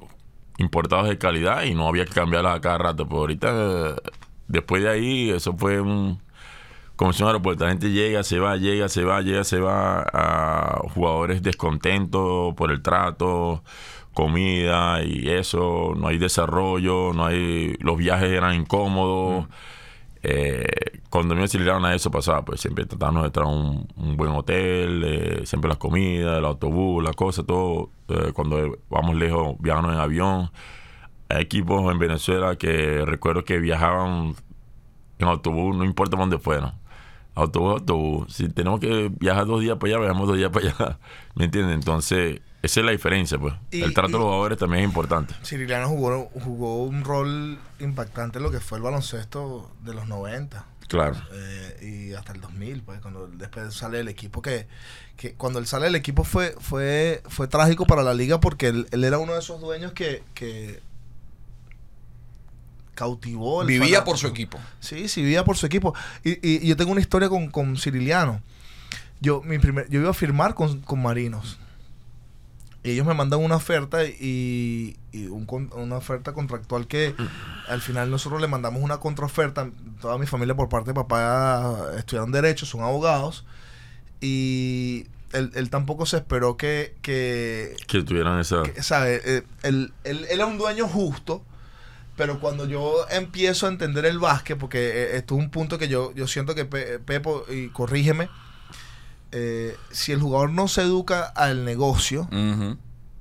importados 0.57 1.07
de 1.07 1.17
calidad 1.17 1.63
y 1.63 1.73
no 1.73 1.87
había 1.87 2.05
que 2.05 2.11
cambiarlas 2.13 2.57
a 2.57 2.61
cada 2.61 2.77
rato 2.77 3.07
pero 3.07 3.21
ahorita 3.21 3.95
después 4.47 4.83
de 4.83 4.89
ahí 4.89 5.29
eso 5.29 5.53
fue 5.57 5.81
un 5.81 6.19
como 6.95 7.13
si 7.13 7.21
un 7.21 7.27
aeropuerto 7.27 7.65
la 7.65 7.71
gente 7.71 7.91
llega 7.91 8.23
se 8.23 8.39
va 8.39 8.57
llega 8.57 8.89
se 8.89 9.03
va 9.03 9.21
llega 9.21 9.43
se 9.43 9.59
va 9.59 10.01
a 10.11 10.81
jugadores 10.93 11.43
descontentos 11.43 12.53
por 12.55 12.71
el 12.71 12.81
trato 12.81 13.63
comida 14.13 15.03
y 15.03 15.29
eso 15.29 15.93
no 15.95 16.07
hay 16.07 16.17
desarrollo 16.17 17.13
no 17.13 17.25
hay 17.25 17.75
los 17.79 17.97
viajes 17.97 18.29
eran 18.31 18.55
incómodos 18.55 19.47
eh, 20.23 20.67
cuando 21.09 21.35
me 21.35 21.41
auxiliaron 21.41 21.85
a 21.85 21.95
eso 21.95 22.11
pasaba, 22.11 22.43
pues 22.43 22.59
siempre 22.59 22.85
tratábamos 22.85 23.31
de 23.31 23.39
en 23.39 23.47
un, 23.47 23.87
un 23.95 24.17
buen 24.17 24.31
hotel, 24.31 25.03
eh, 25.05 25.45
siempre 25.45 25.69
las 25.69 25.77
comidas, 25.77 26.37
el 26.37 26.45
autobús, 26.45 27.03
las 27.03 27.15
cosas, 27.15 27.45
todo. 27.45 27.91
Eh, 28.09 28.31
cuando 28.33 28.77
vamos 28.89 29.15
lejos, 29.15 29.55
viajamos 29.59 29.93
en 29.93 29.99
avión. 29.99 30.51
Hay 31.29 31.41
equipos 31.43 31.91
en 31.91 31.99
Venezuela 31.99 32.55
que 32.55 33.03
recuerdo 33.05 33.43
que 33.43 33.57
viajaban 33.59 34.35
en 35.19 35.27
autobús, 35.27 35.75
no 35.75 35.83
importa 35.83 36.15
dónde 36.17 36.37
fueran. 36.39 36.73
Autobús, 37.35 37.73
autobús. 37.73 38.33
Si 38.33 38.47
tenemos 38.49 38.79
que 38.79 39.11
viajar 39.19 39.45
dos 39.45 39.61
días 39.61 39.77
para 39.77 39.93
allá, 39.93 39.99
viajamos 39.99 40.27
dos 40.27 40.37
días 40.37 40.49
para 40.51 40.69
allá. 40.69 40.99
¿Me 41.35 41.45
entiendes? 41.45 41.75
Entonces, 41.75 42.39
esa 42.63 42.79
es 42.79 42.85
la 42.85 42.91
diferencia, 42.91 43.37
pues. 43.37 43.53
Y- 43.71 43.81
el 43.83 43.93
trato 43.93 44.09
y- 44.09 44.11
de 44.13 44.17
los 44.17 44.25
jugadores 44.27 44.57
también 44.57 44.83
es 44.83 44.87
importante. 44.87 45.35
Ciriliano 45.43 45.87
jugó, 45.89 46.29
jugó 46.43 46.83
un 46.83 47.03
rol 47.03 47.59
impactante 47.79 48.39
en 48.39 48.43
lo 48.43 48.51
que 48.51 48.59
fue 48.59 48.77
el 48.79 48.83
baloncesto 48.83 49.69
de 49.83 49.93
los 49.93 50.07
90 50.07 50.65
Claro. 50.87 51.15
eh, 51.33 52.07
y 52.09 52.13
hasta 52.13 52.31
el 52.31 52.39
2000, 52.41 52.81
pues, 52.81 53.01
cuando 53.01 53.27
después 53.27 53.73
sale 53.73 53.99
el 53.99 54.07
equipo 54.07 54.41
que, 54.41 54.67
que 55.17 55.33
cuando 55.33 55.59
él 55.59 55.67
sale 55.67 55.85
del 55.85 55.95
equipo 55.95 56.23
fue 56.23 56.55
fue 56.59 57.21
fue 57.27 57.47
trágico 57.49 57.85
para 57.85 58.03
la 58.03 58.13
liga 58.13 58.39
porque 58.39 58.67
él, 58.69 58.87
él 58.91 59.03
era 59.03 59.17
uno 59.19 59.33
de 59.33 59.39
esos 59.39 59.59
dueños 59.59 59.91
que, 59.91 60.23
que 60.33 60.81
cautivó 62.97 63.61
el 63.61 63.67
Vivía 63.67 63.79
fanatismo. 63.99 64.05
por 64.05 64.17
su 64.17 64.27
equipo. 64.27 64.59
Sí, 64.79 65.07
sí, 65.07 65.21
vivía 65.21 65.43
por 65.45 65.55
su 65.55 65.65
equipo. 65.67 65.93
Y, 66.23 66.31
y- 66.31 66.63
y 66.65 66.67
yo 66.67 66.75
tengo 66.75 66.91
una 66.91 66.99
historia 67.01 67.29
con, 67.29 67.49
con 67.49 67.77
Ciriliano. 67.77 68.41
Yo, 69.21 69.41
mi 69.43 69.59
primer, 69.59 69.87
yo 69.89 69.99
iba 70.01 70.09
a 70.09 70.13
firmar 70.13 70.55
con, 70.55 70.81
con 70.81 71.01
Marinos. 71.01 71.59
Y 72.83 72.91
ellos 72.91 73.05
me 73.05 73.13
mandan 73.13 73.39
una 73.43 73.55
oferta 73.57 74.03
y, 74.05 74.95
y 75.11 75.27
un 75.27 75.45
una 75.75 75.97
oferta 75.97 76.31
contractual 76.33 76.87
que 76.87 77.13
al 77.67 77.81
final 77.81 78.09
nosotros 78.09 78.39
le 78.41 78.47
mandamos 78.47 78.81
una 78.81 78.97
contraoferta. 78.97 79.69
Toda 80.01 80.17
mi 80.17 80.25
familia 80.25 80.55
por 80.55 80.69
parte 80.69 80.91
de 80.91 80.93
papá 80.93 81.91
estudiaron 81.97 82.31
Derecho, 82.31 82.65
son 82.65 82.81
abogados. 82.81 83.45
Y 84.21 85.05
él, 85.33 85.51
él 85.55 85.69
tampoco 85.69 86.05
se 86.05 86.17
esperó 86.17 86.55
que, 86.57 86.95
que, 87.01 87.75
Que 87.87 88.01
tuvieran 88.03 88.39
esa... 88.39 88.63
que, 88.63 88.81
¿sabe? 88.81 89.21
Eh, 89.25 89.43
él, 89.63 89.91
él- 90.03 90.25
él 90.25 90.27
era 90.31 90.45
un 90.45 90.57
dueño 90.57 90.87
justo, 90.87 91.43
pero 92.17 92.39
cuando 92.41 92.65
yo 92.65 93.05
empiezo 93.09 93.67
a 93.67 93.69
entender 93.69 94.05
el 94.05 94.19
básquet, 94.19 94.57
porque 94.57 94.79
eh, 94.89 95.17
esto 95.17 95.35
es 95.35 95.39
un 95.43 95.49
punto 95.49 95.77
que 95.77 95.87
yo, 95.87 96.13
yo 96.15 96.27
siento 96.27 96.53
que 96.55 96.65
Pe- 96.65 96.99
Pepo, 96.99 97.45
y 97.49 97.69
corrígeme, 97.69 98.27
eh, 99.31 99.75
si 99.91 100.11
el 100.13 100.19
jugador 100.19 100.49
no 100.51 100.67
se 100.67 100.81
educa 100.81 101.23
al 101.25 101.63
negocio, 101.65 102.27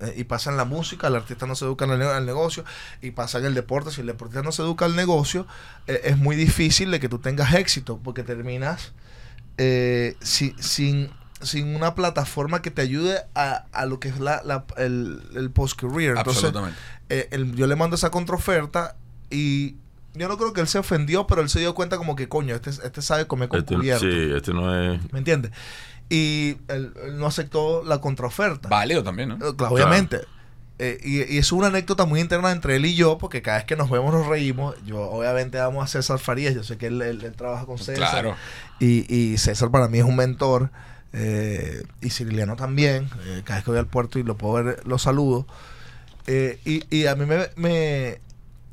eh, 0.01 0.15
y 0.17 0.25
pasa 0.25 0.51
en 0.51 0.57
la 0.57 0.65
música, 0.65 1.09
el 1.09 1.17
artista 1.17 1.47
no 1.47 1.55
se 1.55 1.65
educa 1.65 1.85
en 1.85 1.93
el, 1.93 2.03
al 2.03 2.27
negocio, 2.27 2.65
y 3.03 3.11
pasa 3.11 3.39
en 3.39 3.47
el 3.47 3.55
deporte, 3.55 3.91
si 3.91 4.01
el 4.03 4.07
deportista 4.07 4.43
no 4.43 4.53
se 4.53 4.63
educa 4.63 4.85
al 4.85 4.95
negocio, 4.97 5.47
eh, 5.87 6.01
es 6.05 6.17
muy 6.17 6.37
difícil 6.37 6.91
de 6.91 7.01
que 7.01 7.09
tú 7.09 7.19
tengas 7.19 7.55
éxito, 7.55 7.99
porque 8.03 8.23
terminas 8.23 8.93
eh, 9.59 10.17
si- 10.21 10.55
sin, 10.59 11.11
sin 11.43 11.75
una 11.77 11.95
plataforma 11.95 12.63
que 12.63 12.71
te 12.71 12.83
ayude 12.83 13.19
a, 13.35 13.65
a 13.73 13.87
lo 13.87 14.01
que 14.01 14.09
es 14.09 14.19
la, 14.19 14.43
la- 14.45 14.65
el, 14.79 15.21
el 15.35 15.51
post-career. 15.51 16.17
Absolutamente. 16.19 16.79
eh, 17.09 17.29
él- 17.31 17.55
yo 17.55 17.67
le 17.67 17.77
mando 17.77 17.97
esa 17.97 18.11
contraoferta 18.11 18.97
y 19.31 19.77
yo 20.15 20.29
no 20.29 20.39
creo 20.39 20.53
que 20.55 20.63
él 20.63 20.69
se 20.69 20.79
ofendió, 20.79 21.27
pero 21.27 21.43
él 21.43 21.49
se 21.51 21.59
dio 21.61 21.75
cuenta 21.75 21.99
como 21.99 22.17
que, 22.17 22.29
coño, 22.29 22.55
este, 22.55 22.71
este 22.71 23.03
sabe 23.03 23.27
comer 23.27 23.49
con 23.51 23.59
Este- 23.61 23.75
cubierto. 23.75 24.05
sí, 24.07 24.31
este 24.35 24.53
no 24.55 24.75
es... 24.75 25.01
¿Me 25.13 25.19
entiendes? 25.19 25.53
Y 26.09 26.57
él, 26.69 26.93
él 27.05 27.19
no 27.19 27.27
aceptó 27.27 27.83
la 27.85 28.01
contraoferta. 28.01 28.69
Válido 28.69 29.03
también, 29.03 29.31
¿no? 29.31 29.35
Eh, 29.37 29.55
claro, 29.57 29.75
obviamente. 29.75 30.21
Eh, 30.79 30.99
y, 31.03 31.35
y 31.35 31.39
es 31.39 31.53
una 31.53 31.67
anécdota 31.69 32.05
muy 32.05 32.21
interna 32.21 32.51
entre 32.53 32.77
él 32.77 32.85
y 32.87 32.95
yo, 32.95 33.19
porque 33.19 33.43
cada 33.43 33.57
vez 33.59 33.67
que 33.67 33.77
nos 33.77 33.91
vemos 33.91 34.13
nos 34.15 34.27
reímos. 34.27 34.75
Yo 34.85 35.01
obviamente 35.01 35.59
amo 35.59 35.83
a 35.83 35.87
César 35.87 36.19
Farías, 36.19 36.55
yo 36.55 36.63
sé 36.63 36.77
que 36.79 36.87
él, 36.89 37.01
él- 37.03 37.25
él 37.25 37.33
trabaja 37.35 37.67
con 37.67 37.79
César. 37.79 37.97
Claro. 37.97 38.37
Y, 38.79 39.13
y 39.15 39.37
César 39.39 39.71
para 39.71 39.89
mí 39.89 39.99
es 39.99 40.05
un 40.05 40.17
mentor. 40.17 40.71
Eh, 41.13 41.83
y 42.01 42.11
Ciriliano 42.11 42.57
también. 42.57 43.09
eh, 43.27 43.43
cada 43.45 43.59
vez 43.59 43.65
que 43.65 43.71
voy 43.71 43.81
al 43.81 43.87
puerto 43.87 44.19
y 44.19 44.23
lo 44.23 44.37
puedo 44.37 44.65
ver, 44.65 44.87
lo 44.87 44.99
saludo. 44.99 45.47
Eh, 46.27 46.59
y, 46.65 46.83
y 46.95 47.07
a 47.07 47.15
mí 47.15 47.25
me, 47.27 47.49
me, 47.57 48.21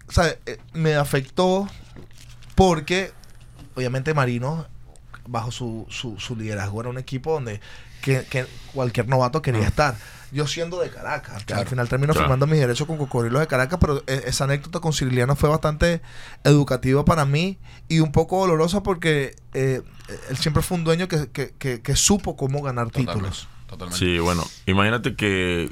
¿sabe? 0.09 0.39
Eh, 0.45 0.57
me 0.73 0.95
afectó 0.95 1.67
porque, 2.55 3.11
obviamente, 3.75 4.13
Marino, 4.13 4.67
bajo 5.27 5.51
su, 5.51 5.85
su, 5.89 6.19
su 6.19 6.35
liderazgo, 6.35 6.81
era 6.81 6.89
un 6.89 6.97
equipo 6.97 7.33
donde 7.33 7.61
que, 8.01 8.25
que 8.25 8.45
cualquier 8.73 9.07
novato 9.07 9.41
quería 9.41 9.67
estar. 9.67 9.95
Yo 10.33 10.47
siendo 10.47 10.79
de 10.79 10.89
Caracas, 10.89 11.43
Claro. 11.45 11.61
al 11.61 11.67
final 11.67 11.87
termino 11.87 12.13
Claro. 12.13 12.25
firmando 12.25 12.47
mis 12.47 12.59
derechos 12.59 12.87
con 12.87 12.97
Cocodrilos 12.97 13.39
de 13.39 13.47
Caracas, 13.47 13.77
pero 13.79 14.03
eh, 14.07 14.23
esa 14.25 14.45
anécdota 14.45 14.79
con 14.79 14.91
Ciriliano 14.93 15.35
fue 15.35 15.47
bastante 15.49 16.01
educativa 16.43 17.05
para 17.05 17.25
mí 17.25 17.57
y 17.87 17.99
un 17.99 18.11
poco 18.11 18.39
dolorosa 18.39 18.81
porque 18.83 19.35
eh, 19.53 19.81
él 20.29 20.37
siempre 20.37 20.63
fue 20.63 20.77
un 20.77 20.83
dueño 20.83 21.07
que, 21.07 21.29
que, 21.31 21.53
que, 21.57 21.81
que 21.81 21.95
supo 21.95 22.35
cómo 22.35 22.61
ganar 22.61 22.87
Totalmente. 22.87 23.13
títulos. 23.13 23.47
Totalmente. 23.67 23.99
Sí, 24.05 24.19
bueno, 24.19 24.43
imagínate 24.65 25.15
que 25.15 25.71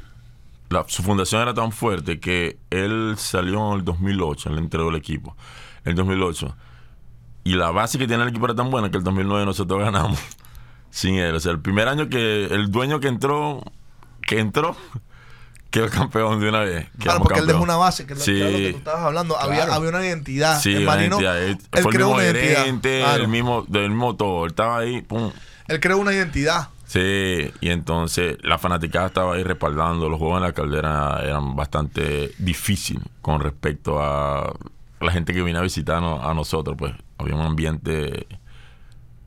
la- 0.69 0.86
su 0.88 1.04
fundación 1.04 1.41
era 1.41 1.54
tan 1.54 1.71
fuerte 1.71 2.19
que 2.19 2.58
él 2.69 3.15
salió 3.17 3.71
en 3.74 3.80
el 3.80 3.84
2008, 3.86 4.50
él 4.50 4.58
entregó 4.60 4.89
el 4.89 4.95
equipo, 4.95 5.36
en 5.84 5.89
el 5.91 5.95
2008. 5.95 6.56
Y 7.43 7.56
la 7.56 7.71
base 7.71 7.97
que 7.97 8.08
tiene 8.08 8.24
el 8.24 8.30
equipo 8.30 8.45
era 8.45 8.54
tan 8.56 8.69
buena 8.69 8.91
que 8.91 8.97
el 8.97 9.04
2009 9.04 9.45
nosotros 9.45 9.80
ganamos 9.84 10.19
sin 10.91 11.15
él. 11.15 11.34
O 11.36 11.39
sea, 11.39 11.52
el 11.52 11.60
primer 11.60 11.88
año 11.88 12.08
que 12.10 12.45
el 12.45 12.69
dueño 12.71 13.00
que 13.00 13.08
entró, 13.08 13.63
que 14.36 14.39
entró, 14.39 14.76
quedó 15.70 15.89
campeón 15.89 16.39
de 16.39 16.50
una 16.50 16.62
vez. 16.62 16.88
Claro, 17.00 17.20
porque 17.22 17.39
él 17.39 17.48
dejó 17.48 17.62
una 17.63 17.76
base, 17.76 18.06
que, 18.06 18.15
lo- 18.15 18.24
que 18.24 18.38
era 18.39 18.50
lo 18.50 18.58
que 18.58 18.65
Sí. 18.67 18.72
tú 18.72 18.78
estabas 18.80 19.02
hablando. 19.04 19.38
Había, 19.38 19.58
Claro. 19.58 19.74
había 19.74 19.89
una 19.89 20.06
identidad. 20.06 20.60
Sí, 20.62 20.76
una 20.76 20.86
Marino, 20.86 21.15
identidad. 21.22 21.44
Él 21.44 21.50
él 21.52 21.58
fue 21.70 21.80
el 21.91 21.96
creó 21.98 22.08
mismo 22.08 22.13
una 22.15 22.24
identidad. 22.24 22.82
Claro. 22.82 23.24
el 23.24 23.28
mismo, 23.30 23.65
del 23.67 23.89
mismo 23.89 24.15
todo. 24.15 24.46
Él 24.46 24.52
estaba 24.52 24.78
ahí, 24.80 25.02
pum. 25.02 25.32
Él 25.67 25.80
creó 25.80 25.98
una 25.98 26.13
identidad. 26.13 26.70
Sí, 26.86 27.52
y 27.62 27.70
entonces 27.70 28.38
la 28.41 28.58
fanaticada 28.58 29.08
estaba 29.08 29.36
ahí 29.36 29.44
respaldando. 29.44 30.10
Los 30.10 30.17
juegos 30.20 30.38
en 30.38 30.44
la 30.44 30.54
caldera 30.54 31.22
eran 31.24 31.56
bastante 31.56 32.32
difíciles 32.38 33.04
con 33.22 33.39
respecto 33.41 34.02
a 34.02 34.54
la 35.00 35.12
gente 35.12 35.34
que 35.34 35.41
vino 35.41 35.60
a 35.60 35.62
visitarnos 35.62 36.24
a 36.26 36.34
nosotros. 36.34 36.76
Pues 36.78 36.94
había 37.17 37.36
un 37.36 37.41
ambiente 37.46 38.28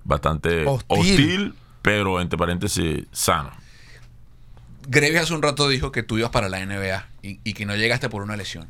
bastante 0.05 0.67
Hostil. 0.67 0.87
hostil, 0.99 1.55
pero 1.83 2.21
entre 2.21 2.38
paréntesis 2.38 3.05
sano. 3.12 3.51
Greves 4.87 5.23
hace 5.23 5.35
un 5.35 5.42
rato 5.42 5.68
dijo 5.68 5.92
que 5.92 6.03
tú 6.03 6.18
ibas 6.18 6.31
para 6.31 6.49
la 6.49 6.64
NBA 6.64 7.07
y, 7.23 7.40
y 7.44 7.53
que 7.55 7.66
no 7.66 7.77
llegaste 7.77 8.09
por 8.09 8.23
una 8.23 8.37
lesión. 8.37 8.68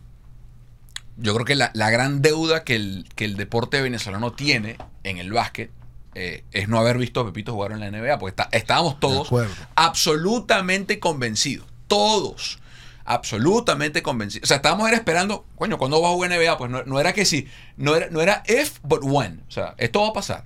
Yo 1.16 1.32
creo 1.34 1.44
que 1.46 1.54
la, 1.54 1.70
la 1.74 1.90
gran 1.90 2.22
deuda 2.22 2.64
que 2.64 2.74
el, 2.76 3.06
que 3.14 3.24
el 3.24 3.36
deporte 3.36 3.80
venezolano 3.80 4.32
tiene 4.32 4.76
en 5.04 5.18
el 5.18 5.32
básquet 5.32 5.70
eh, 6.16 6.44
es 6.52 6.68
no 6.68 6.78
haber 6.78 6.98
visto 6.98 7.20
a 7.20 7.24
Pepito 7.26 7.52
jugar 7.52 7.72
en 7.72 7.80
la 7.80 7.90
NBA, 7.90 8.18
porque 8.18 8.30
está- 8.30 8.48
estábamos 8.56 8.98
todos 9.00 9.28
absolutamente 9.76 10.98
convencidos, 11.00 11.66
todos, 11.88 12.58
absolutamente 13.04 14.02
convencido. 14.02 14.42
O 14.44 14.46
sea, 14.46 14.56
estábamos 14.58 14.88
era 14.88 14.96
esperando, 14.96 15.44
coño, 15.56 15.78
¿cuándo 15.78 16.00
va 16.00 16.08
a 16.08 16.12
jugar 16.12 16.30
NBA? 16.30 16.56
Pues 16.58 16.70
no, 16.70 16.82
no 16.84 17.00
era 17.00 17.12
que 17.12 17.24
sí, 17.24 17.48
no 17.76 17.94
era, 17.96 18.08
no 18.10 18.20
era 18.20 18.42
if, 18.46 18.78
but 18.82 19.00
when. 19.02 19.42
O 19.48 19.50
sea, 19.50 19.74
esto 19.78 20.02
va 20.02 20.08
a 20.08 20.12
pasar. 20.12 20.44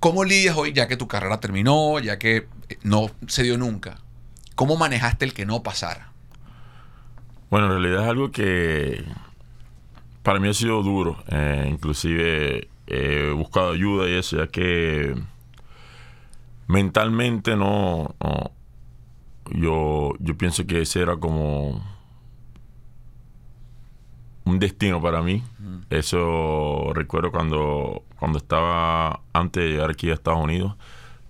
¿Cómo 0.00 0.24
lidias 0.24 0.56
hoy, 0.56 0.72
ya 0.74 0.86
que 0.86 0.96
tu 0.98 1.08
carrera 1.08 1.40
terminó, 1.40 1.98
ya 1.98 2.18
que 2.18 2.46
no 2.82 3.10
se 3.26 3.42
dio 3.42 3.56
nunca? 3.58 3.98
¿Cómo 4.54 4.76
manejaste 4.76 5.24
el 5.24 5.34
que 5.34 5.46
no 5.46 5.62
pasara? 5.62 6.10
Bueno, 7.50 7.66
en 7.66 7.72
realidad 7.82 8.04
es 8.04 8.08
algo 8.08 8.30
que 8.30 9.04
para 10.22 10.40
mí 10.40 10.48
ha 10.48 10.54
sido 10.54 10.82
duro. 10.82 11.16
Eh, 11.28 11.66
inclusive 11.70 12.68
he 12.86 13.30
buscado 13.32 13.72
ayuda 13.72 14.08
y 14.08 14.14
eso, 14.14 14.36
ya 14.38 14.46
que 14.48 15.14
mentalmente 16.66 17.56
no, 17.56 18.14
no- 18.20 18.50
yo, 19.52 20.12
yo 20.20 20.36
pienso 20.38 20.66
que 20.66 20.80
ese 20.82 21.02
era 21.02 21.16
como 21.16 21.82
un 24.44 24.58
destino 24.58 25.00
para 25.00 25.22
mí. 25.22 25.42
Eso 25.90 26.92
recuerdo 26.94 27.30
cuando, 27.30 28.02
cuando 28.18 28.38
estaba 28.38 29.20
antes 29.32 29.62
de 29.64 29.70
llegar 29.70 29.90
aquí 29.90 30.10
a 30.10 30.14
Estados 30.14 30.40
Unidos, 30.42 30.74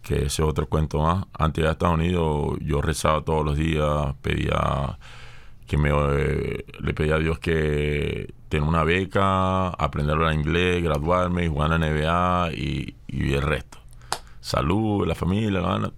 que 0.05 0.17
ese 0.17 0.27
es 0.27 0.41
otro 0.41 0.69
cuento 0.69 1.01
más. 1.03 1.27
Antes 1.39 1.63
de 1.65 1.69
a 1.69 1.73
Estados 1.73 1.97
Unidos 1.97 2.59
yo 2.63 2.83
rezaba 2.83 3.23
todos 3.25 3.45
los 3.45 3.57
días, 3.59 4.15
pedía 4.23 4.99
que 5.67 5.79
me 5.79 5.91
eh, 5.93 6.65
le 6.81 6.95
pedía 6.95 7.17
a 7.17 7.19
Dios 7.19 7.39
que 7.39 8.35
tener 8.49 8.69
una 8.69 8.85
beca, 8.85 9.69
aprender 9.71 10.15
a 10.15 10.19
hablar 10.19 10.35
inglés, 10.35 10.83
graduarme 10.83 11.45
y 11.47 11.49
jugar 11.49 11.73
en 11.73 11.81
la 11.81 11.89
NBA 11.91 12.53
y, 12.55 12.97
y 13.09 13.35
el 13.35 13.43
resto. 13.43 13.79
Salud, 14.41 15.07
la 15.07 15.15
familia, 15.15 15.61
la, 15.61 15.79
la- 15.79 15.93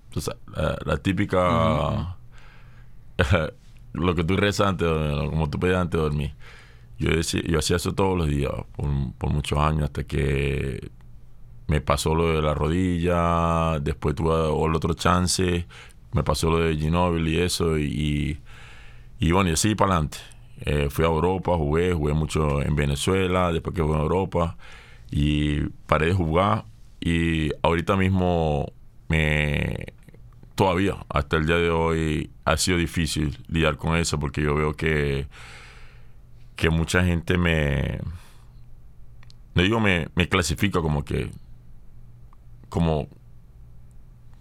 la 0.85 0.97
típica 0.99 2.16
lo 3.92 4.14
que 4.14 4.25
tú 4.25 4.37
rezas 4.37 4.69
antes, 4.69 4.88
como 5.31 5.49
tú 5.51 5.59
pedías 5.59 5.79
antes 5.81 5.99
de 5.99 6.05
dormir. 6.05 6.35
Yo, 6.99 7.11
decía- 7.11 7.42
yo 7.47 7.59
hacía 7.59 7.77
eso 7.77 7.95
todos 7.95 8.16
los 8.19 8.29
días, 8.29 8.53
por, 8.77 8.88
por 9.19 9.31
muchos 9.33 9.59
años, 9.59 9.85
hasta 9.85 10.05
que 10.05 10.90
me 11.66 11.81
pasó 11.81 12.14
lo 12.14 12.33
de 12.33 12.42
la 12.42 12.55
rodilla, 12.55 13.79
después 13.81 14.14
tuve 14.14 14.35
el 14.35 14.74
otro 14.74 14.94
chance, 14.94 15.66
me 16.12 16.22
pasó 16.22 16.50
lo 16.50 16.59
de 16.59 16.76
Ginóbili 16.76 17.37
y 17.37 17.40
eso, 17.40 17.79
y, 17.79 18.38
y 19.18 19.33
bueno, 19.33 19.50
y 19.50 19.55
así 19.55 19.74
para 19.74 19.92
adelante. 19.92 20.18
Eh, 20.62 20.88
fui 20.90 21.05
a 21.05 21.09
Europa, 21.09 21.55
jugué, 21.57 21.92
jugué 21.92 22.14
mucho 22.14 22.62
en 22.62 22.74
Venezuela, 22.76 23.52
después 23.52 23.74
que 23.76 23.83
fui 23.83 23.94
a 23.94 23.98
Europa, 23.98 24.57
y 25.11 25.61
paré 25.87 26.07
de 26.07 26.14
jugar, 26.14 26.64
y 27.00 27.50
ahorita 27.62 27.96
mismo 27.96 28.72
me 29.09 29.92
todavía, 30.55 30.96
hasta 31.09 31.37
el 31.37 31.46
día 31.46 31.57
de 31.57 31.70
hoy, 31.70 32.31
ha 32.44 32.57
sido 32.57 32.79
difícil 32.79 33.38
lidiar 33.48 33.76
con 33.76 33.96
eso, 33.96 34.18
porque 34.18 34.42
yo 34.42 34.55
veo 34.55 34.74
que 34.74 35.26
que 36.57 36.70
mucha 36.70 37.05
gente 37.05 37.37
me 37.38 38.00
no 39.55 39.62
digo 39.62 39.79
me, 39.79 40.09
me 40.14 40.29
clasifica 40.29 40.81
como 40.81 41.05
que 41.05 41.31
como 42.77 43.09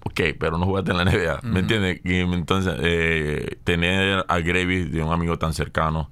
ok 0.04 0.22
pero 0.38 0.58
no 0.58 0.66
jugaste 0.66 0.92
en 0.92 0.98
la 0.98 1.06
NBA 1.06 1.40
¿me 1.44 1.62
entiendes? 1.62 2.02
Y 2.04 2.16
entonces 2.18 2.74
eh, 2.82 3.58
tener 3.64 4.26
a 4.28 4.40
Gravis 4.40 4.92
de 4.92 5.02
un 5.02 5.14
amigo 5.14 5.40
tan 5.40 5.54
cercano 5.54 6.12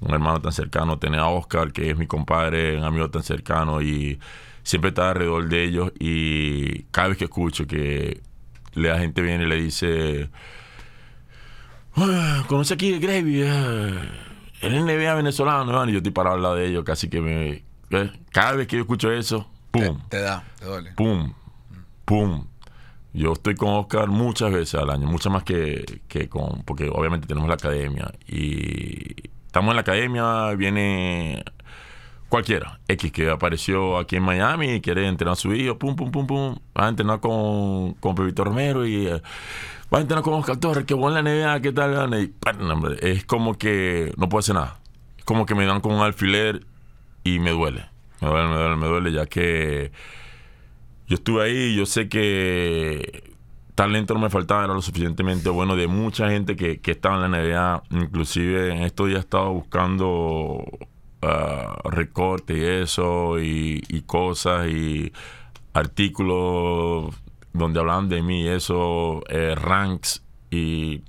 un 0.00 0.12
hermano 0.14 0.40
tan 0.40 0.52
cercano 0.52 0.98
tener 1.00 1.18
a 1.18 1.26
Oscar 1.26 1.72
que 1.72 1.90
es 1.90 1.96
mi 1.98 2.06
compadre 2.06 2.76
un 2.78 2.84
amigo 2.84 3.10
tan 3.10 3.22
cercano 3.24 3.82
y 3.82 4.20
siempre 4.62 4.90
estar 4.90 5.08
alrededor 5.08 5.48
de 5.48 5.64
ellos 5.64 5.92
y 5.98 6.84
cada 6.92 7.08
vez 7.08 7.16
que 7.18 7.24
escucho 7.24 7.66
que 7.66 8.20
la 8.74 8.98
gente 9.00 9.20
viene 9.20 9.44
y 9.44 9.48
le 9.48 9.56
dice 9.56 10.30
"Ah, 11.96 12.44
conoce 12.48 12.74
aquí 12.74 12.94
a 12.94 12.98
Gravy 12.98 13.42
ah, 13.42 14.02
el 14.60 14.74
NBA 14.86 15.14
venezolano 15.14 15.64
¿no? 15.72 15.88
y 15.88 15.92
yo 15.92 15.98
estoy 15.98 16.12
para 16.12 16.30
hablar 16.32 16.54
de 16.56 16.66
ellos 16.68 16.84
casi 16.84 17.08
que 17.08 17.20
me 17.20 17.64
¿eh? 17.90 18.10
cada 18.30 18.52
vez 18.52 18.66
que 18.68 18.76
yo 18.76 18.82
escucho 18.82 19.10
eso 19.12 19.50
Te, 19.70 19.86
pum 19.86 19.98
te 20.08 20.20
da, 20.20 20.44
te 20.58 20.64
duele. 20.66 20.92
pum 20.92 21.32
pum. 22.04 22.46
Yo 23.12 23.32
estoy 23.32 23.54
con 23.54 23.70
Oscar 23.70 24.08
muchas 24.08 24.52
veces 24.52 24.74
al 24.74 24.90
año 24.90 25.06
muchas 25.06 25.32
más 25.32 25.44
que, 25.44 26.00
que 26.08 26.28
con 26.28 26.62
porque 26.64 26.90
obviamente 26.92 27.28
tenemos 27.28 27.48
la 27.48 27.54
academia 27.54 28.12
y 28.26 29.30
estamos 29.46 29.70
en 29.70 29.76
la 29.76 29.82
academia 29.82 30.50
viene 30.56 31.44
cualquiera 32.28 32.80
X 32.88 33.12
que 33.12 33.30
apareció 33.30 33.98
aquí 33.98 34.16
en 34.16 34.24
Miami 34.24 34.72
y 34.72 34.80
quiere 34.80 35.06
entrenar 35.06 35.34
a 35.34 35.36
su 35.36 35.54
hijo 35.54 35.78
pum 35.78 35.94
pum 35.94 36.10
pum 36.10 36.26
pum 36.26 36.58
va 36.76 36.86
a 36.86 36.88
entrenar 36.88 37.20
con 37.20 37.92
con 37.94 38.16
Pepito 38.16 38.42
Romero 38.42 38.84
y 38.84 39.06
eh, 39.06 39.22
va 39.94 39.98
a 39.98 40.00
entrenar 40.00 40.24
con 40.24 40.34
Oscar 40.34 40.56
Torres 40.56 40.84
que 40.84 40.94
bueno 40.94 41.16
en 41.16 41.24
la 41.24 41.54
NBA 41.54 41.60
qué 41.60 41.70
tal 41.70 41.92
y, 42.20 42.34
hombre, 42.68 42.96
es 43.00 43.24
como 43.24 43.54
que 43.54 44.12
no 44.16 44.28
puedo 44.28 44.40
hacer 44.40 44.56
nada 44.56 44.80
es 45.16 45.24
como 45.24 45.46
que 45.46 45.54
me 45.54 45.66
dan 45.66 45.80
con 45.80 45.92
un 45.92 46.00
alfiler 46.00 46.66
y 47.22 47.38
me 47.38 47.52
duele 47.52 47.86
me 48.20 48.26
duele 48.28 48.48
me 48.48 48.56
duele 48.56 48.76
me 48.76 48.86
duele 48.88 49.12
ya 49.12 49.26
que 49.26 49.92
yo 51.06 51.16
estuve 51.16 51.44
ahí, 51.44 51.76
yo 51.76 51.86
sé 51.86 52.08
que 52.08 53.34
talento 53.74 54.14
no 54.14 54.20
me 54.20 54.30
faltaba, 54.30 54.64
era 54.64 54.74
lo 54.74 54.82
suficientemente 54.82 55.48
bueno 55.48 55.76
de 55.76 55.86
mucha 55.86 56.30
gente 56.30 56.56
que, 56.56 56.80
que 56.80 56.92
estaba 56.92 57.24
en 57.24 57.32
la 57.32 57.38
NBA. 57.38 57.82
Inclusive 57.90 58.72
en 58.72 58.82
estos 58.82 59.08
días 59.08 59.20
estaba 59.20 59.48
buscando 59.48 60.64
ah, 61.22 61.76
recortes 61.84 62.56
y 62.56 62.64
eso, 62.64 63.40
y, 63.40 64.02
cosas, 64.06 64.68
y 64.68 65.12
artículos 65.72 67.14
donde 67.52 67.80
hablaban 67.80 68.08
de 68.08 68.22
mí, 68.22 68.46
eso, 68.48 69.22
eh, 69.28 69.54
ranks, 69.54 70.22
y 70.50 71.02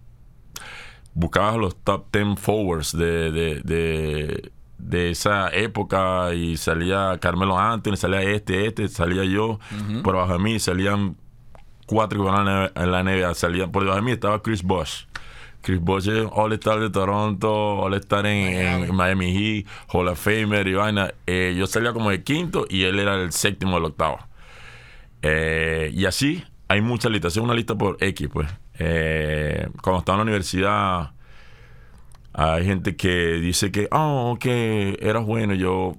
buscabas 1.14 1.58
los 1.58 1.76
top 1.78 2.06
10 2.12 2.40
forwards 2.40 2.96
de, 2.96 4.52
de 4.78 5.12
esa 5.12 5.50
época 5.50 6.34
y 6.34 6.58
salía 6.58 7.18
Carmelo 7.20 7.58
Anthony, 7.58 7.96
salía 7.96 8.22
este, 8.22 8.68
este, 8.68 8.88
salía 8.88 9.24
yo, 9.24 9.60
por 10.04 10.16
debajo 10.16 10.34
de 10.34 10.40
mí 10.40 10.60
salían 10.60 11.16
cuatro 11.86 12.24
que 12.24 12.30
van 12.30 12.72
en 12.76 12.92
la 12.92 13.04
NBA, 13.04 13.34
salían, 13.36 13.72
por 13.72 13.84
debajo 13.84 14.00
de 14.00 14.06
mí 14.06 14.12
estaba 14.12 14.42
Chris 14.42 14.64
Bosh. 14.64 15.06
Chris 15.62 15.80
Bosh 15.80 16.10
es 16.10 16.28
All-Star 16.32 16.80
de 16.80 16.92
Toronto, 16.92 17.50
All-Star 17.80 18.26
en, 18.28 18.84
en 18.86 18.96
Miami 18.96 19.34
Heat, 19.34 19.66
Hall 19.88 20.08
of 20.08 20.20
Famer 20.20 20.68
y 20.68 20.76
vaina. 20.76 21.12
Eh, 21.26 21.56
yo 21.58 21.66
salía 21.66 21.92
como 21.92 22.12
de 22.12 22.24
quinto 22.24 22.68
y 22.70 22.84
él 22.84 23.00
era 23.00 23.16
el 23.16 23.32
séptimo 23.32 23.76
del 23.76 23.86
octavo. 23.86 24.20
Eh, 25.24 25.90
y 25.92 26.06
así 26.06 26.44
hay 26.68 26.82
muchas 26.82 27.12
listas, 27.12 27.34
es 27.36 27.42
una 27.42 27.56
lista 27.56 27.76
por 27.76 27.98
X, 28.00 28.30
pues. 28.32 28.48
Eh, 28.78 29.68
cuando 29.82 30.00
estaba 30.00 30.18
en 30.18 30.20
la 30.20 30.24
universidad, 30.24 31.15
hay 32.38 32.66
gente 32.66 32.98
que 32.98 33.36
dice 33.36 33.72
que, 33.72 33.88
oh, 33.92 34.38
que 34.40 34.98
eras 35.02 35.26
bueno. 35.26 35.54
Yo, 35.54 35.94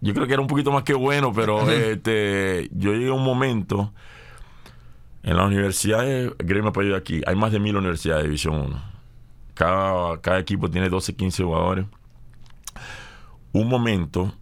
yo 0.00 0.14
creo 0.14 0.26
que 0.26 0.32
era 0.32 0.40
un 0.40 0.48
poquito 0.48 0.72
más 0.72 0.84
que 0.84 0.94
bueno, 0.94 1.32
pero 1.34 1.70
este, 1.70 2.70
yo 2.72 2.92
llegué 2.94 3.10
a 3.10 3.14
un 3.14 3.24
momento 3.24 3.92
en 5.22 5.36
las 5.36 5.46
universidades, 5.46 6.32
Greg 6.38 6.62
me 6.62 6.70
ayudar 6.70 7.00
aquí, 7.00 7.20
hay 7.26 7.36
más 7.36 7.52
de 7.52 7.60
mil 7.60 7.76
universidades 7.76 8.22
de 8.22 8.28
División 8.28 8.54
1. 8.54 8.82
Cada, 9.52 10.18
cada 10.22 10.38
equipo 10.38 10.70
tiene 10.70 10.88
12, 10.88 11.14
15 11.14 11.44
jugadores. 11.44 11.86
Un 13.52 13.68
momento 13.68 14.32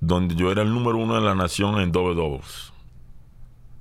donde 0.00 0.34
yo 0.34 0.50
era 0.50 0.62
el 0.62 0.70
número 0.70 0.98
uno 0.98 1.14
de 1.14 1.20
la 1.20 1.36
nación 1.36 1.80
en 1.80 1.92
doble 1.92 2.16
doubles. 2.16 2.72